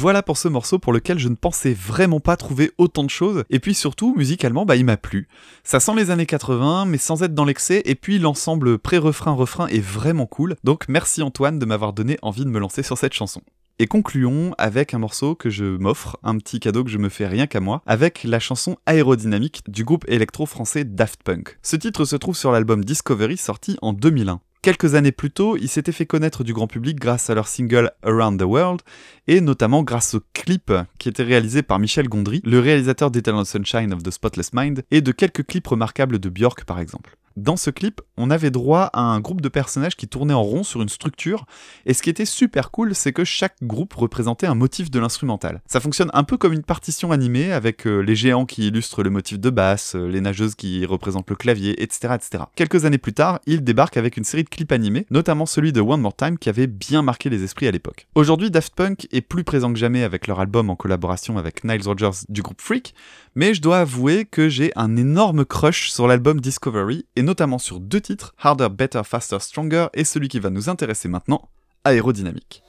Voilà 0.00 0.22
pour 0.22 0.38
ce 0.38 0.46
morceau 0.46 0.78
pour 0.78 0.92
lequel 0.92 1.18
je 1.18 1.28
ne 1.28 1.34
pensais 1.34 1.74
vraiment 1.74 2.20
pas 2.20 2.36
trouver 2.36 2.70
autant 2.78 3.02
de 3.02 3.10
choses, 3.10 3.42
et 3.50 3.58
puis 3.58 3.74
surtout, 3.74 4.14
musicalement, 4.16 4.64
bah 4.64 4.76
il 4.76 4.84
m'a 4.84 4.96
plu. 4.96 5.26
Ça 5.64 5.80
sent 5.80 5.96
les 5.96 6.12
années 6.12 6.24
80, 6.24 6.84
mais 6.84 6.98
sans 6.98 7.24
être 7.24 7.34
dans 7.34 7.44
l'excès, 7.44 7.82
et 7.84 7.96
puis 7.96 8.20
l'ensemble 8.20 8.78
pré-refrain-refrain 8.78 9.66
est 9.66 9.84
vraiment 9.84 10.26
cool, 10.26 10.54
donc 10.62 10.84
merci 10.88 11.20
Antoine 11.20 11.58
de 11.58 11.66
m'avoir 11.66 11.94
donné 11.94 12.16
envie 12.22 12.44
de 12.44 12.48
me 12.48 12.60
lancer 12.60 12.84
sur 12.84 12.96
cette 12.96 13.12
chanson. 13.12 13.42
Et 13.80 13.88
concluons 13.88 14.54
avec 14.56 14.94
un 14.94 14.98
morceau 14.98 15.34
que 15.34 15.50
je 15.50 15.64
m'offre, 15.64 16.16
un 16.22 16.38
petit 16.38 16.60
cadeau 16.60 16.84
que 16.84 16.90
je 16.90 16.98
me 16.98 17.08
fais 17.08 17.26
rien 17.26 17.48
qu'à 17.48 17.58
moi, 17.58 17.82
avec 17.84 18.22
la 18.22 18.38
chanson 18.38 18.76
Aérodynamique 18.86 19.62
du 19.66 19.82
groupe 19.82 20.04
électro-français 20.06 20.84
Daft 20.84 21.24
Punk. 21.24 21.58
Ce 21.60 21.74
titre 21.74 22.04
se 22.04 22.14
trouve 22.14 22.36
sur 22.36 22.52
l'album 22.52 22.84
Discovery 22.84 23.36
sorti 23.36 23.76
en 23.82 23.92
2001. 23.94 24.40
Quelques 24.60 24.96
années 24.96 25.12
plus 25.12 25.30
tôt, 25.30 25.56
ils 25.56 25.68
s'étaient 25.68 25.92
fait 25.92 26.04
connaître 26.04 26.42
du 26.42 26.52
grand 26.52 26.66
public 26.66 26.98
grâce 26.98 27.30
à 27.30 27.34
leur 27.34 27.46
single 27.46 27.92
Around 28.02 28.40
the 28.40 28.44
World, 28.44 28.82
et 29.28 29.40
notamment 29.40 29.84
grâce 29.84 30.14
au 30.14 30.20
clip 30.32 30.72
qui 30.98 31.08
était 31.08 31.22
réalisé 31.22 31.62
par 31.62 31.78
Michel 31.78 32.08
Gondry, 32.08 32.40
le 32.44 32.58
réalisateur 32.58 33.12
d'Eternal 33.12 33.46
Sunshine 33.46 33.92
of 33.92 34.02
the 34.02 34.10
Spotless 34.10 34.52
Mind, 34.54 34.82
et 34.90 35.02
de 35.02 35.12
quelques 35.12 35.46
clips 35.46 35.68
remarquables 35.68 36.18
de 36.18 36.28
Björk 36.30 36.64
par 36.64 36.80
exemple. 36.80 37.16
Dans 37.38 37.56
ce 37.56 37.70
clip, 37.70 38.00
on 38.16 38.30
avait 38.30 38.50
droit 38.50 38.90
à 38.92 39.00
un 39.00 39.20
groupe 39.20 39.40
de 39.40 39.48
personnages 39.48 39.94
qui 39.94 40.08
tournaient 40.08 40.34
en 40.34 40.42
rond 40.42 40.64
sur 40.64 40.82
une 40.82 40.88
structure, 40.88 41.46
et 41.86 41.94
ce 41.94 42.02
qui 42.02 42.10
était 42.10 42.24
super 42.24 42.72
cool, 42.72 42.96
c'est 42.96 43.12
que 43.12 43.22
chaque 43.22 43.54
groupe 43.62 43.94
représentait 43.94 44.48
un 44.48 44.56
motif 44.56 44.90
de 44.90 44.98
l'instrumental. 44.98 45.62
Ça 45.68 45.78
fonctionne 45.78 46.10
un 46.14 46.24
peu 46.24 46.36
comme 46.36 46.52
une 46.52 46.64
partition 46.64 47.12
animée, 47.12 47.52
avec 47.52 47.86
euh, 47.86 48.00
les 48.00 48.16
géants 48.16 48.44
qui 48.44 48.66
illustrent 48.66 49.04
le 49.04 49.10
motif 49.10 49.38
de 49.38 49.50
basse, 49.50 49.94
euh, 49.94 50.08
les 50.08 50.20
nageuses 50.20 50.56
qui 50.56 50.84
représentent 50.84 51.30
le 51.30 51.36
clavier, 51.36 51.80
etc., 51.80 52.14
etc. 52.16 52.42
Quelques 52.56 52.86
années 52.86 52.98
plus 52.98 53.12
tard, 53.12 53.38
ils 53.46 53.62
débarquent 53.62 53.98
avec 53.98 54.16
une 54.16 54.24
série 54.24 54.42
de 54.42 54.48
clips 54.48 54.72
animés, 54.72 55.06
notamment 55.12 55.46
celui 55.46 55.72
de 55.72 55.80
One 55.80 56.00
More 56.00 56.16
Time 56.16 56.38
qui 56.38 56.48
avait 56.48 56.66
bien 56.66 57.02
marqué 57.02 57.30
les 57.30 57.44
esprits 57.44 57.68
à 57.68 57.70
l'époque. 57.70 58.08
Aujourd'hui, 58.16 58.50
Daft 58.50 58.74
Punk 58.74 59.06
est 59.12 59.17
plus 59.20 59.44
présent 59.44 59.72
que 59.72 59.78
jamais 59.78 60.02
avec 60.02 60.26
leur 60.26 60.40
album 60.40 60.70
en 60.70 60.76
collaboration 60.76 61.38
avec 61.38 61.64
Niles 61.64 61.82
Rogers 61.84 62.24
du 62.28 62.42
groupe 62.42 62.60
Freak, 62.60 62.94
mais 63.34 63.54
je 63.54 63.62
dois 63.62 63.78
avouer 63.78 64.24
que 64.24 64.48
j'ai 64.48 64.72
un 64.76 64.96
énorme 64.96 65.44
crush 65.44 65.90
sur 65.90 66.06
l'album 66.06 66.40
Discovery, 66.40 67.06
et 67.16 67.22
notamment 67.22 67.58
sur 67.58 67.80
deux 67.80 68.00
titres, 68.00 68.34
Harder, 68.38 68.68
Better, 68.70 69.02
Faster, 69.04 69.38
Stronger, 69.40 69.88
et 69.94 70.04
celui 70.04 70.28
qui 70.28 70.40
va 70.40 70.50
nous 70.50 70.68
intéresser 70.68 71.08
maintenant, 71.08 71.48
Aérodynamique. 71.84 72.62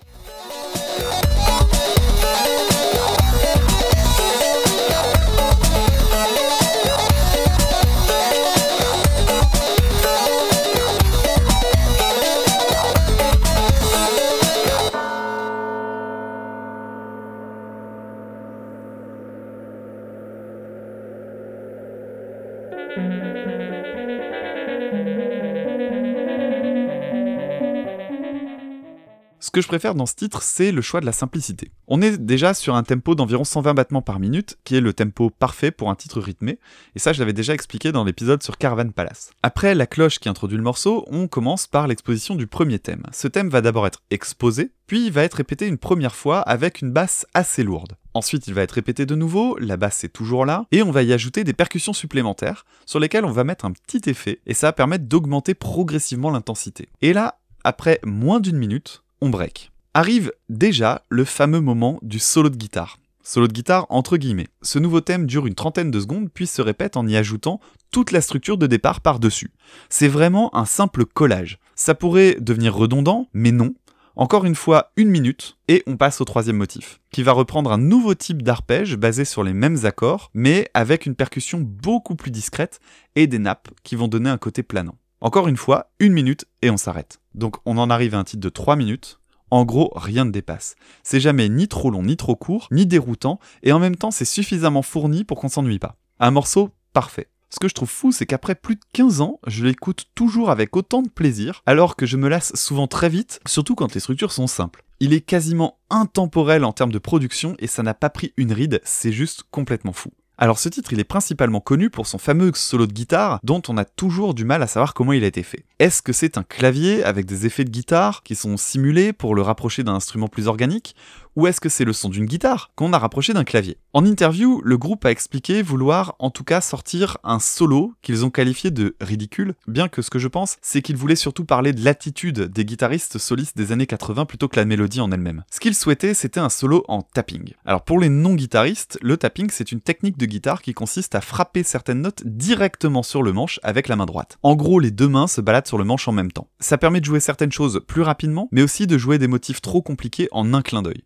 Ce 29.49 29.51
que 29.51 29.61
je 29.61 29.67
préfère 29.67 29.95
dans 29.95 30.05
ce 30.05 30.13
titre, 30.13 30.43
c'est 30.43 30.71
le 30.71 30.83
choix 30.83 31.01
de 31.01 31.07
la 31.07 31.11
simplicité. 31.11 31.71
On 31.87 32.03
est 32.03 32.19
déjà 32.19 32.53
sur 32.53 32.75
un 32.75 32.83
tempo 32.83 33.15
d'environ 33.15 33.43
120 33.43 33.73
battements 33.73 34.03
par 34.03 34.19
minute, 34.19 34.59
qui 34.63 34.75
est 34.75 34.79
le 34.79 34.93
tempo 34.93 35.31
parfait 35.31 35.71
pour 35.71 35.89
un 35.89 35.95
titre 35.95 36.21
rythmé, 36.21 36.59
et 36.95 36.99
ça 36.99 37.13
je 37.13 37.19
l'avais 37.19 37.33
déjà 37.33 37.55
expliqué 37.55 37.91
dans 37.91 38.03
l'épisode 38.03 38.43
sur 38.43 38.59
Caravan 38.59 38.91
Palace. 38.91 39.31
Après 39.41 39.73
la 39.73 39.87
cloche 39.87 40.19
qui 40.19 40.29
introduit 40.29 40.57
le 40.57 40.61
morceau, 40.61 41.03
on 41.07 41.27
commence 41.27 41.65
par 41.65 41.87
l'exposition 41.87 42.35
du 42.35 42.45
premier 42.45 42.77
thème. 42.77 43.01
Ce 43.11 43.27
thème 43.27 43.49
va 43.49 43.61
d'abord 43.61 43.87
être 43.87 44.03
exposé, 44.11 44.69
puis 44.85 45.07
il 45.07 45.11
va 45.11 45.23
être 45.23 45.33
répété 45.33 45.65
une 45.65 45.79
première 45.79 46.13
fois 46.13 46.41
avec 46.41 46.83
une 46.83 46.91
basse 46.91 47.25
assez 47.33 47.63
lourde. 47.63 47.97
Ensuite, 48.13 48.45
il 48.45 48.53
va 48.53 48.61
être 48.61 48.73
répété 48.73 49.07
de 49.07 49.15
nouveau, 49.15 49.57
la 49.57 49.77
basse 49.77 50.03
est 50.03 50.09
toujours 50.09 50.45
là, 50.45 50.67
et 50.71 50.83
on 50.83 50.91
va 50.91 51.01
y 51.01 51.11
ajouter 51.11 51.43
des 51.43 51.53
percussions 51.53 51.93
supplémentaires, 51.93 52.67
sur 52.85 52.99
lesquelles 52.99 53.25
on 53.25 53.31
va 53.31 53.43
mettre 53.43 53.65
un 53.65 53.71
petit 53.71 54.11
effet, 54.11 54.41
et 54.45 54.53
ça 54.53 54.67
va 54.67 54.73
permettre 54.73 55.05
d'augmenter 55.05 55.55
progressivement 55.55 56.29
l'intensité. 56.29 56.89
Et 57.01 57.13
là, 57.13 57.39
après 57.63 57.99
moins 58.03 58.39
d'une 58.39 58.57
minute, 58.57 59.01
on 59.21 59.29
break. 59.29 59.71
Arrive 59.93 60.31
déjà 60.49 61.03
le 61.09 61.25
fameux 61.25 61.61
moment 61.61 61.99
du 62.01 62.19
solo 62.19 62.49
de 62.49 62.55
guitare. 62.55 62.97
Solo 63.23 63.47
de 63.47 63.53
guitare 63.53 63.85
entre 63.89 64.17
guillemets. 64.17 64.47
Ce 64.61 64.79
nouveau 64.79 65.01
thème 65.01 65.25
dure 65.25 65.45
une 65.45 65.55
trentaine 65.55 65.91
de 65.91 65.99
secondes 65.99 66.29
puis 66.33 66.47
se 66.47 66.61
répète 66.61 66.97
en 66.97 67.07
y 67.07 67.15
ajoutant 67.15 67.59
toute 67.91 68.11
la 68.11 68.21
structure 68.21 68.57
de 68.57 68.67
départ 68.67 69.01
par-dessus. 69.01 69.51
C'est 69.89 70.07
vraiment 70.07 70.55
un 70.55 70.65
simple 70.65 71.05
collage. 71.05 71.59
Ça 71.75 71.95
pourrait 71.95 72.37
devenir 72.39 72.75
redondant, 72.75 73.27
mais 73.33 73.51
non. 73.51 73.73
Encore 74.15 74.45
une 74.45 74.55
fois, 74.55 74.91
une 74.97 75.09
minute, 75.09 75.57
et 75.67 75.81
on 75.87 75.95
passe 75.95 76.19
au 76.19 76.25
troisième 76.25 76.57
motif, 76.57 76.99
qui 77.09 77.23
va 77.23 77.31
reprendre 77.31 77.71
un 77.71 77.77
nouveau 77.77 78.15
type 78.15 78.41
d'arpège 78.41 78.97
basé 78.97 79.23
sur 79.23 79.43
les 79.43 79.53
mêmes 79.53 79.85
accords, 79.85 80.29
mais 80.33 80.69
avec 80.73 81.05
une 81.05 81.15
percussion 81.15 81.59
beaucoup 81.61 82.15
plus 82.15 82.31
discrète 82.31 82.79
et 83.15 83.27
des 83.27 83.39
nappes 83.39 83.69
qui 83.83 83.95
vont 83.95 84.07
donner 84.07 84.29
un 84.29 84.37
côté 84.37 84.61
planant. 84.61 84.97
Encore 85.21 85.49
une 85.49 85.57
fois, 85.57 85.91
une 85.99 86.13
minute 86.13 86.45
et 86.61 86.69
on 86.69 86.77
s'arrête. 86.77 87.19
Donc 87.35 87.57
on 87.65 87.77
en 87.77 87.89
arrive 87.89 88.15
à 88.15 88.19
un 88.19 88.23
titre 88.23 88.41
de 88.41 88.49
3 88.49 88.77
minutes. 88.77 89.19
En 89.51 89.65
gros, 89.65 89.91
rien 89.95 90.23
ne 90.23 90.31
dépasse. 90.31 90.75
C'est 91.03 91.19
jamais 91.19 91.49
ni 91.49 91.67
trop 91.67 91.89
long, 91.89 92.03
ni 92.03 92.15
trop 92.15 92.35
court, 92.35 92.67
ni 92.71 92.85
déroutant, 92.85 93.39
et 93.63 93.73
en 93.73 93.79
même 93.79 93.95
temps 93.97 94.11
c'est 94.11 94.23
suffisamment 94.23 94.81
fourni 94.81 95.25
pour 95.25 95.39
qu'on 95.39 95.49
s'ennuie 95.49 95.79
pas. 95.79 95.97
Un 96.19 96.31
morceau 96.31 96.69
parfait. 96.93 97.27
Ce 97.49 97.59
que 97.59 97.67
je 97.67 97.73
trouve 97.73 97.89
fou, 97.89 98.11
c'est 98.11 98.27
qu'après 98.27 98.55
plus 98.55 98.75
de 98.75 98.81
15 98.93 99.21
ans, 99.21 99.39
je 99.47 99.65
l'écoute 99.65 100.05
toujours 100.13 100.51
avec 100.51 100.77
autant 100.77 101.01
de 101.01 101.09
plaisir, 101.09 101.63
alors 101.65 101.95
que 101.95 102.05
je 102.05 102.15
me 102.15 102.29
lasse 102.29 102.55
souvent 102.55 102.87
très 102.87 103.09
vite, 103.09 103.41
surtout 103.47 103.75
quand 103.75 103.93
les 103.93 103.99
structures 103.99 104.31
sont 104.31 104.47
simples. 104.47 104.83
Il 104.99 105.13
est 105.13 105.21
quasiment 105.21 105.79
intemporel 105.89 106.63
en 106.63 106.73
termes 106.73 106.91
de 106.91 106.99
production 106.99 107.55
et 107.59 107.67
ça 107.67 107.83
n'a 107.83 107.95
pas 107.95 108.11
pris 108.11 108.33
une 108.37 108.53
ride, 108.53 108.79
c'est 108.83 109.11
juste 109.11 109.43
complètement 109.49 109.93
fou. 109.93 110.11
Alors 110.41 110.57
ce 110.57 110.69
titre, 110.69 110.93
il 110.93 111.01
est 111.01 111.03
principalement 111.03 111.59
connu 111.59 111.89
pour 111.89 112.07
son 112.07 112.17
fameux 112.17 112.53
solo 112.55 112.87
de 112.87 112.93
guitare 112.93 113.41
dont 113.43 113.61
on 113.67 113.75
a 113.75 113.83
toujours 113.83 114.33
du 114.33 114.45
mal 114.45 114.63
à 114.63 114.67
savoir 114.67 114.93
comment 114.93 115.11
il 115.11 115.25
a 115.25 115.27
été 115.27 115.43
fait. 115.43 115.65
Est-ce 115.79 116.01
que 116.01 116.13
c'est 116.13 116.37
un 116.37 116.43
clavier 116.43 117.03
avec 117.03 117.25
des 117.25 117.45
effets 117.45 117.65
de 117.65 117.69
guitare 117.69 118.23
qui 118.23 118.35
sont 118.35 118.55
simulés 118.55 119.11
pour 119.11 119.35
le 119.35 119.41
rapprocher 119.41 119.83
d'un 119.83 119.95
instrument 119.95 120.29
plus 120.29 120.47
organique 120.47 120.95
ou 121.39 121.47
est-ce 121.47 121.61
que 121.61 121.69
c'est 121.69 121.85
le 121.85 121.93
son 121.93 122.09
d'une 122.09 122.25
guitare 122.25 122.71
qu'on 122.75 122.91
a 122.91 122.99
rapproché 122.99 123.31
d'un 123.31 123.45
clavier? 123.45 123.77
En 123.93 124.05
interview, 124.05 124.61
le 124.61 124.77
groupe 124.77 125.05
a 125.05 125.11
expliqué 125.11 125.61
vouloir 125.61 126.17
en 126.19 126.31
tout 126.31 126.43
cas 126.43 126.59
sortir 126.59 127.17
un 127.23 127.39
solo 127.39 127.93
qu'ils 128.01 128.25
ont 128.25 128.29
qualifié 128.29 128.71
de 128.71 128.97
ridicule, 128.99 129.53
bien 129.65 129.87
que 129.87 130.01
ce 130.01 130.09
que 130.09 130.19
je 130.19 130.27
pense, 130.27 130.57
c'est 130.61 130.81
qu'ils 130.81 130.97
voulaient 130.97 131.15
surtout 131.15 131.45
parler 131.45 131.71
de 131.71 131.81
l'attitude 131.81 132.41
des 132.41 132.65
guitaristes 132.65 133.17
solistes 133.17 133.55
des 133.55 133.71
années 133.71 133.87
80 133.87 134.25
plutôt 134.25 134.49
que 134.49 134.57
la 134.57 134.65
mélodie 134.65 134.99
en 134.99 135.13
elle-même. 135.13 135.45
Ce 135.49 135.61
qu'ils 135.61 135.75
souhaitaient, 135.75 136.13
c'était 136.13 136.41
un 136.41 136.49
solo 136.49 136.83
en 136.89 137.03
tapping. 137.03 137.53
Alors 137.63 137.85
pour 137.85 138.01
les 138.01 138.09
non-guitaristes, 138.09 138.99
le 139.01 139.15
tapping 139.15 139.49
c'est 139.49 139.71
une 139.71 139.79
technique 139.79 140.17
de 140.17 140.25
guitare 140.25 140.61
qui 140.61 140.73
consiste 140.73 141.15
à 141.15 141.21
frapper 141.21 141.63
certaines 141.63 142.01
notes 142.01 142.21
directement 142.25 143.01
sur 143.01 143.23
le 143.23 143.31
manche 143.31 143.61
avec 143.63 143.87
la 143.87 143.95
main 143.95 144.05
droite. 144.05 144.37
En 144.43 144.57
gros, 144.57 144.81
les 144.81 144.91
deux 144.91 145.07
mains 145.07 145.27
se 145.27 145.39
baladent 145.39 145.67
sur 145.67 145.77
le 145.77 145.85
manche 145.85 146.09
en 146.09 146.11
même 146.11 146.33
temps. 146.33 146.49
Ça 146.59 146.77
permet 146.77 146.99
de 146.99 147.05
jouer 147.05 147.21
certaines 147.21 147.53
choses 147.53 147.79
plus 147.87 148.01
rapidement, 148.01 148.49
mais 148.51 148.61
aussi 148.61 148.87
de 148.87 148.97
jouer 148.97 149.19
des 149.19 149.27
motifs 149.27 149.61
trop 149.61 149.81
compliqués 149.81 150.27
en 150.33 150.53
un 150.53 150.61
clin 150.61 150.81
d'œil. 150.81 151.05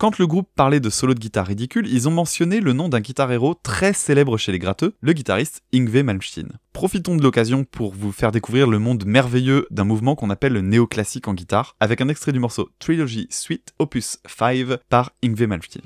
Quand 0.00 0.16
le 0.16 0.26
groupe 0.26 0.48
parlait 0.56 0.80
de 0.80 0.88
solo 0.88 1.12
de 1.12 1.18
guitare 1.18 1.46
ridicule, 1.46 1.86
ils 1.86 2.08
ont 2.08 2.10
mentionné 2.10 2.60
le 2.60 2.72
nom 2.72 2.88
d'un 2.88 3.00
guitar 3.00 3.30
héros 3.30 3.54
très 3.62 3.92
célèbre 3.92 4.38
chez 4.38 4.50
les 4.50 4.58
gratteux, 4.58 4.94
le 5.02 5.12
guitariste 5.12 5.60
Yngwie 5.74 6.02
Malmsteen. 6.02 6.52
Profitons 6.72 7.16
de 7.16 7.22
l'occasion 7.22 7.64
pour 7.64 7.92
vous 7.92 8.10
faire 8.10 8.32
découvrir 8.32 8.66
le 8.66 8.78
monde 8.78 9.04
merveilleux 9.04 9.66
d'un 9.70 9.84
mouvement 9.84 10.14
qu'on 10.14 10.30
appelle 10.30 10.54
le 10.54 10.62
néoclassique 10.62 11.28
en 11.28 11.34
guitare, 11.34 11.76
avec 11.80 12.00
un 12.00 12.08
extrait 12.08 12.32
du 12.32 12.38
morceau 12.38 12.70
Trilogy 12.78 13.26
Suite 13.28 13.74
Opus 13.78 14.20
5 14.26 14.78
par 14.88 15.10
Yngwie 15.22 15.46
Malmsteen. 15.46 15.82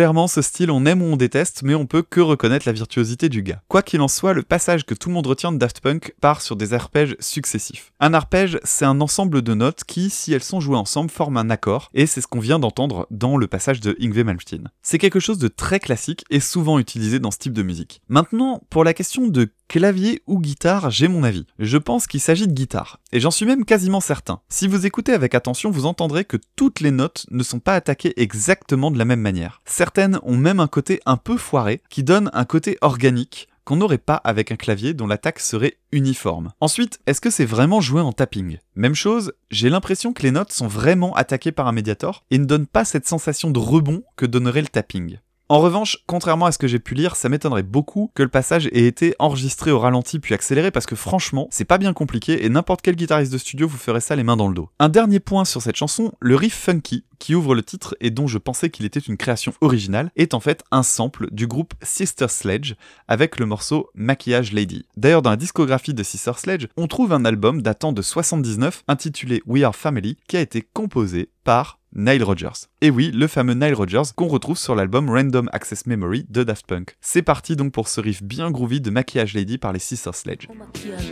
Clairement, 0.00 0.28
ce 0.28 0.40
style, 0.40 0.70
on 0.70 0.86
aime 0.86 1.02
ou 1.02 1.12
on 1.12 1.16
déteste, 1.18 1.60
mais 1.62 1.74
on 1.74 1.84
peut 1.84 2.00
que 2.00 2.20
reconnaître 2.22 2.66
la 2.66 2.72
virtuosité 2.72 3.28
du 3.28 3.42
gars. 3.42 3.60
Quoi 3.68 3.82
qu'il 3.82 4.00
en 4.00 4.08
soit, 4.08 4.32
le 4.32 4.42
passage 4.42 4.86
que 4.86 4.94
tout 4.94 5.10
le 5.10 5.14
monde 5.14 5.26
retient 5.26 5.52
de 5.52 5.58
Daft 5.58 5.80
Punk 5.82 6.14
part 6.22 6.40
sur 6.40 6.56
des 6.56 6.72
arpèges 6.72 7.16
successifs. 7.20 7.92
Un 8.00 8.14
arpège, 8.14 8.58
c'est 8.64 8.86
un 8.86 9.02
ensemble 9.02 9.42
de 9.42 9.52
notes 9.52 9.84
qui, 9.84 10.08
si 10.08 10.32
elles 10.32 10.42
sont 10.42 10.58
jouées 10.58 10.78
ensemble, 10.78 11.10
forment 11.10 11.36
un 11.36 11.50
accord, 11.50 11.90
et 11.92 12.06
c'est 12.06 12.22
ce 12.22 12.26
qu'on 12.26 12.40
vient 12.40 12.58
d'entendre 12.58 13.08
dans 13.10 13.36
le 13.36 13.46
passage 13.46 13.80
de 13.80 13.94
Yngwie 14.00 14.24
Malmsteen. 14.24 14.70
C'est 14.80 14.96
quelque 14.96 15.20
chose 15.20 15.36
de 15.36 15.48
très 15.48 15.80
classique 15.80 16.24
et 16.30 16.40
souvent 16.40 16.78
utilisé 16.78 17.18
dans 17.18 17.30
ce 17.30 17.36
type 17.36 17.52
de 17.52 17.62
musique. 17.62 18.00
Maintenant, 18.08 18.62
pour 18.70 18.84
la 18.84 18.94
question 18.94 19.28
de 19.28 19.52
clavier 19.70 20.20
ou 20.26 20.40
guitare, 20.40 20.90
j'ai 20.90 21.06
mon 21.06 21.22
avis. 21.22 21.46
Je 21.60 21.78
pense 21.78 22.08
qu'il 22.08 22.20
s'agit 22.20 22.48
de 22.48 22.52
guitare, 22.52 22.98
et 23.12 23.20
j'en 23.20 23.30
suis 23.30 23.46
même 23.46 23.64
quasiment 23.64 24.00
certain. 24.00 24.40
Si 24.48 24.66
vous 24.66 24.84
écoutez 24.84 25.12
avec 25.12 25.36
attention, 25.36 25.70
vous 25.70 25.86
entendrez 25.86 26.24
que 26.24 26.38
toutes 26.56 26.80
les 26.80 26.90
notes 26.90 27.24
ne 27.30 27.44
sont 27.44 27.60
pas 27.60 27.76
attaquées 27.76 28.20
exactement 28.20 28.90
de 28.90 28.98
la 28.98 29.04
même 29.04 29.20
manière. 29.20 29.62
Certaines 29.64 30.18
ont 30.24 30.36
même 30.36 30.58
un 30.58 30.66
côté 30.66 31.00
un 31.06 31.16
peu 31.16 31.36
foiré, 31.36 31.82
qui 31.88 32.02
donne 32.02 32.30
un 32.32 32.44
côté 32.44 32.78
organique, 32.80 33.46
qu'on 33.64 33.76
n'aurait 33.76 33.98
pas 33.98 34.16
avec 34.16 34.50
un 34.50 34.56
clavier 34.56 34.92
dont 34.92 35.06
l'attaque 35.06 35.38
serait 35.38 35.76
uniforme. 35.92 36.50
Ensuite, 36.60 36.98
est-ce 37.06 37.20
que 37.20 37.30
c'est 37.30 37.44
vraiment 37.44 37.80
joué 37.80 38.00
en 38.00 38.12
tapping? 38.12 38.58
Même 38.74 38.96
chose, 38.96 39.34
j'ai 39.52 39.70
l'impression 39.70 40.12
que 40.12 40.24
les 40.24 40.32
notes 40.32 40.50
sont 40.50 40.66
vraiment 40.66 41.14
attaquées 41.14 41.52
par 41.52 41.68
un 41.68 41.72
médiator 41.72 42.24
et 42.32 42.38
ne 42.38 42.44
donnent 42.44 42.66
pas 42.66 42.84
cette 42.84 43.06
sensation 43.06 43.52
de 43.52 43.60
rebond 43.60 44.02
que 44.16 44.26
donnerait 44.26 44.62
le 44.62 44.66
tapping. 44.66 45.18
En 45.50 45.58
revanche, 45.58 45.98
contrairement 46.06 46.46
à 46.46 46.52
ce 46.52 46.58
que 46.58 46.68
j'ai 46.68 46.78
pu 46.78 46.94
lire, 46.94 47.16
ça 47.16 47.28
m'étonnerait 47.28 47.64
beaucoup 47.64 48.12
que 48.14 48.22
le 48.22 48.28
passage 48.28 48.68
ait 48.68 48.86
été 48.86 49.16
enregistré 49.18 49.72
au 49.72 49.80
ralenti 49.80 50.20
puis 50.20 50.32
accéléré 50.32 50.70
parce 50.70 50.86
que 50.86 50.94
franchement, 50.94 51.48
c'est 51.50 51.64
pas 51.64 51.76
bien 51.76 51.92
compliqué 51.92 52.44
et 52.44 52.48
n'importe 52.48 52.82
quel 52.82 52.94
guitariste 52.94 53.32
de 53.32 53.38
studio 53.38 53.66
vous 53.66 53.76
ferait 53.76 54.00
ça 54.00 54.14
les 54.14 54.22
mains 54.22 54.36
dans 54.36 54.46
le 54.46 54.54
dos. 54.54 54.68
Un 54.78 54.88
dernier 54.88 55.18
point 55.18 55.44
sur 55.44 55.60
cette 55.60 55.74
chanson, 55.74 56.12
le 56.20 56.36
riff 56.36 56.54
funky 56.54 57.02
qui 57.20 57.36
ouvre 57.36 57.54
le 57.54 57.62
titre 57.62 57.94
et 58.00 58.10
dont 58.10 58.26
je 58.26 58.38
pensais 58.38 58.70
qu'il 58.70 58.84
était 58.84 58.98
une 58.98 59.16
création 59.16 59.52
originale 59.60 60.10
est 60.16 60.34
en 60.34 60.40
fait 60.40 60.64
un 60.72 60.82
sample 60.82 61.28
du 61.30 61.46
groupe 61.46 61.74
Sister 61.82 62.26
Sledge 62.26 62.74
avec 63.06 63.38
le 63.38 63.46
morceau 63.46 63.88
Maquillage 63.94 64.52
Lady. 64.52 64.86
D'ailleurs, 64.96 65.22
dans 65.22 65.30
la 65.30 65.36
discographie 65.36 65.94
de 65.94 66.02
Sister 66.02 66.32
Sledge, 66.36 66.66
on 66.76 66.88
trouve 66.88 67.12
un 67.12 67.24
album 67.24 67.62
datant 67.62 67.92
de 67.92 68.02
79 68.02 68.82
intitulé 68.88 69.42
We 69.46 69.62
Are 69.62 69.76
Family 69.76 70.16
qui 70.26 70.36
a 70.36 70.40
été 70.40 70.62
composé 70.62 71.28
par 71.44 71.78
Nile 71.94 72.22
Rodgers. 72.22 72.68
Et 72.80 72.90
oui, 72.90 73.10
le 73.12 73.26
fameux 73.26 73.54
Nile 73.54 73.74
Rodgers 73.74 74.02
qu'on 74.14 74.28
retrouve 74.28 74.58
sur 74.58 74.74
l'album 74.74 75.10
Random 75.10 75.48
Access 75.52 75.86
Memory 75.86 76.24
de 76.28 76.44
Daft 76.44 76.66
Punk. 76.66 76.96
C'est 77.00 77.22
parti 77.22 77.56
donc 77.56 77.72
pour 77.72 77.88
ce 77.88 78.00
riff 78.00 78.22
bien 78.22 78.50
groovy 78.50 78.80
de 78.80 78.90
Maquillage 78.90 79.34
Lady 79.34 79.58
par 79.58 79.72
les 79.72 79.80
Sister 79.80 80.12
Sledge. 80.12 80.46
Maquillage 80.56 81.10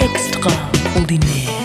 extraordinaire. 0.00 1.63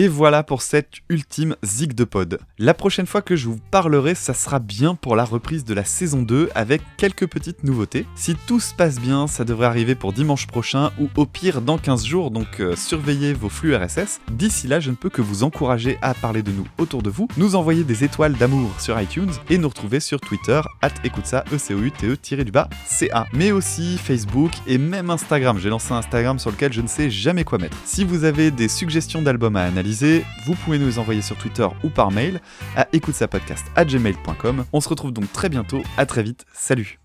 Et 0.00 0.08
voilà 0.08 0.42
pour 0.42 0.62
cette 0.62 0.94
ultime 1.10 1.56
zig 1.62 1.92
de 1.92 2.04
pod. 2.04 2.38
La 2.58 2.72
prochaine 2.72 3.04
fois 3.04 3.20
que 3.20 3.36
je 3.36 3.48
vous 3.48 3.58
parlerai, 3.70 4.14
ça 4.14 4.32
sera 4.32 4.58
bien 4.58 4.94
pour 4.94 5.14
la 5.14 5.26
reprise 5.26 5.62
de 5.62 5.74
la 5.74 5.84
saison 5.84 6.22
2 6.22 6.48
avec 6.54 6.80
quelques 6.96 7.26
petites 7.26 7.64
nouveautés. 7.64 8.06
Si 8.14 8.34
tout 8.46 8.60
se 8.60 8.72
passe 8.72 8.98
bien, 8.98 9.26
ça 9.26 9.44
devrait 9.44 9.66
arriver 9.66 9.94
pour 9.94 10.14
dimanche 10.14 10.46
prochain 10.46 10.90
ou 10.98 11.10
au 11.16 11.26
pire 11.26 11.60
dans 11.60 11.76
15 11.76 12.06
jours, 12.06 12.30
donc 12.30 12.60
euh, 12.60 12.76
surveillez 12.76 13.34
vos 13.34 13.50
flux 13.50 13.76
RSS. 13.76 14.22
D'ici 14.30 14.68
là, 14.68 14.80
je 14.80 14.88
ne 14.90 14.96
peux 14.96 15.10
que 15.10 15.20
vous 15.20 15.42
encourager 15.42 15.98
à 16.00 16.14
parler 16.14 16.42
de 16.42 16.50
nous 16.50 16.66
autour 16.78 17.02
de 17.02 17.10
vous, 17.10 17.28
nous 17.36 17.54
envoyer 17.54 17.84
des 17.84 18.02
étoiles 18.02 18.32
d'amour 18.32 18.70
sur 18.80 18.98
iTunes 18.98 19.32
et 19.50 19.58
nous 19.58 19.68
retrouver 19.68 20.00
sur 20.00 20.18
Twitter, 20.18 20.62
at 20.80 20.94
écoute 21.04 21.26
ça, 21.26 21.44
e 21.52 21.58
c 21.58 21.74
o 21.74 21.78
u 21.78 21.90
t 21.92 22.06
e 22.06 22.42
du 22.42 22.52
bas 22.52 22.70
ca 22.86 23.26
mais 23.34 23.52
aussi 23.52 23.98
Facebook 23.98 24.52
et 24.66 24.78
même 24.78 25.10
Instagram. 25.10 25.58
J'ai 25.58 25.68
lancé 25.68 25.92
un 25.92 25.98
Instagram 25.98 26.38
sur 26.38 26.50
lequel 26.50 26.72
je 26.72 26.80
ne 26.80 26.88
sais 26.88 27.10
jamais 27.10 27.44
quoi 27.44 27.58
mettre. 27.58 27.76
Si 27.84 28.02
vous 28.02 28.24
avez 28.24 28.50
des 28.50 28.68
suggestions 28.68 29.20
d'albums 29.20 29.56
à 29.56 29.64
analyser, 29.64 29.89
vous 30.44 30.54
pouvez 30.54 30.78
nous 30.78 30.98
envoyer 30.98 31.22
sur 31.22 31.36
Twitter 31.36 31.66
ou 31.82 31.88
par 31.88 32.10
mail 32.10 32.40
à 32.76 32.86
écoute 32.92 33.14
podcast 33.28 33.66
à 33.76 33.84
gmail.com. 33.84 34.64
On 34.72 34.80
se 34.80 34.88
retrouve 34.88 35.12
donc 35.12 35.32
très 35.32 35.48
bientôt, 35.48 35.82
à 35.96 36.06
très 36.06 36.22
vite, 36.22 36.46
salut 36.52 36.98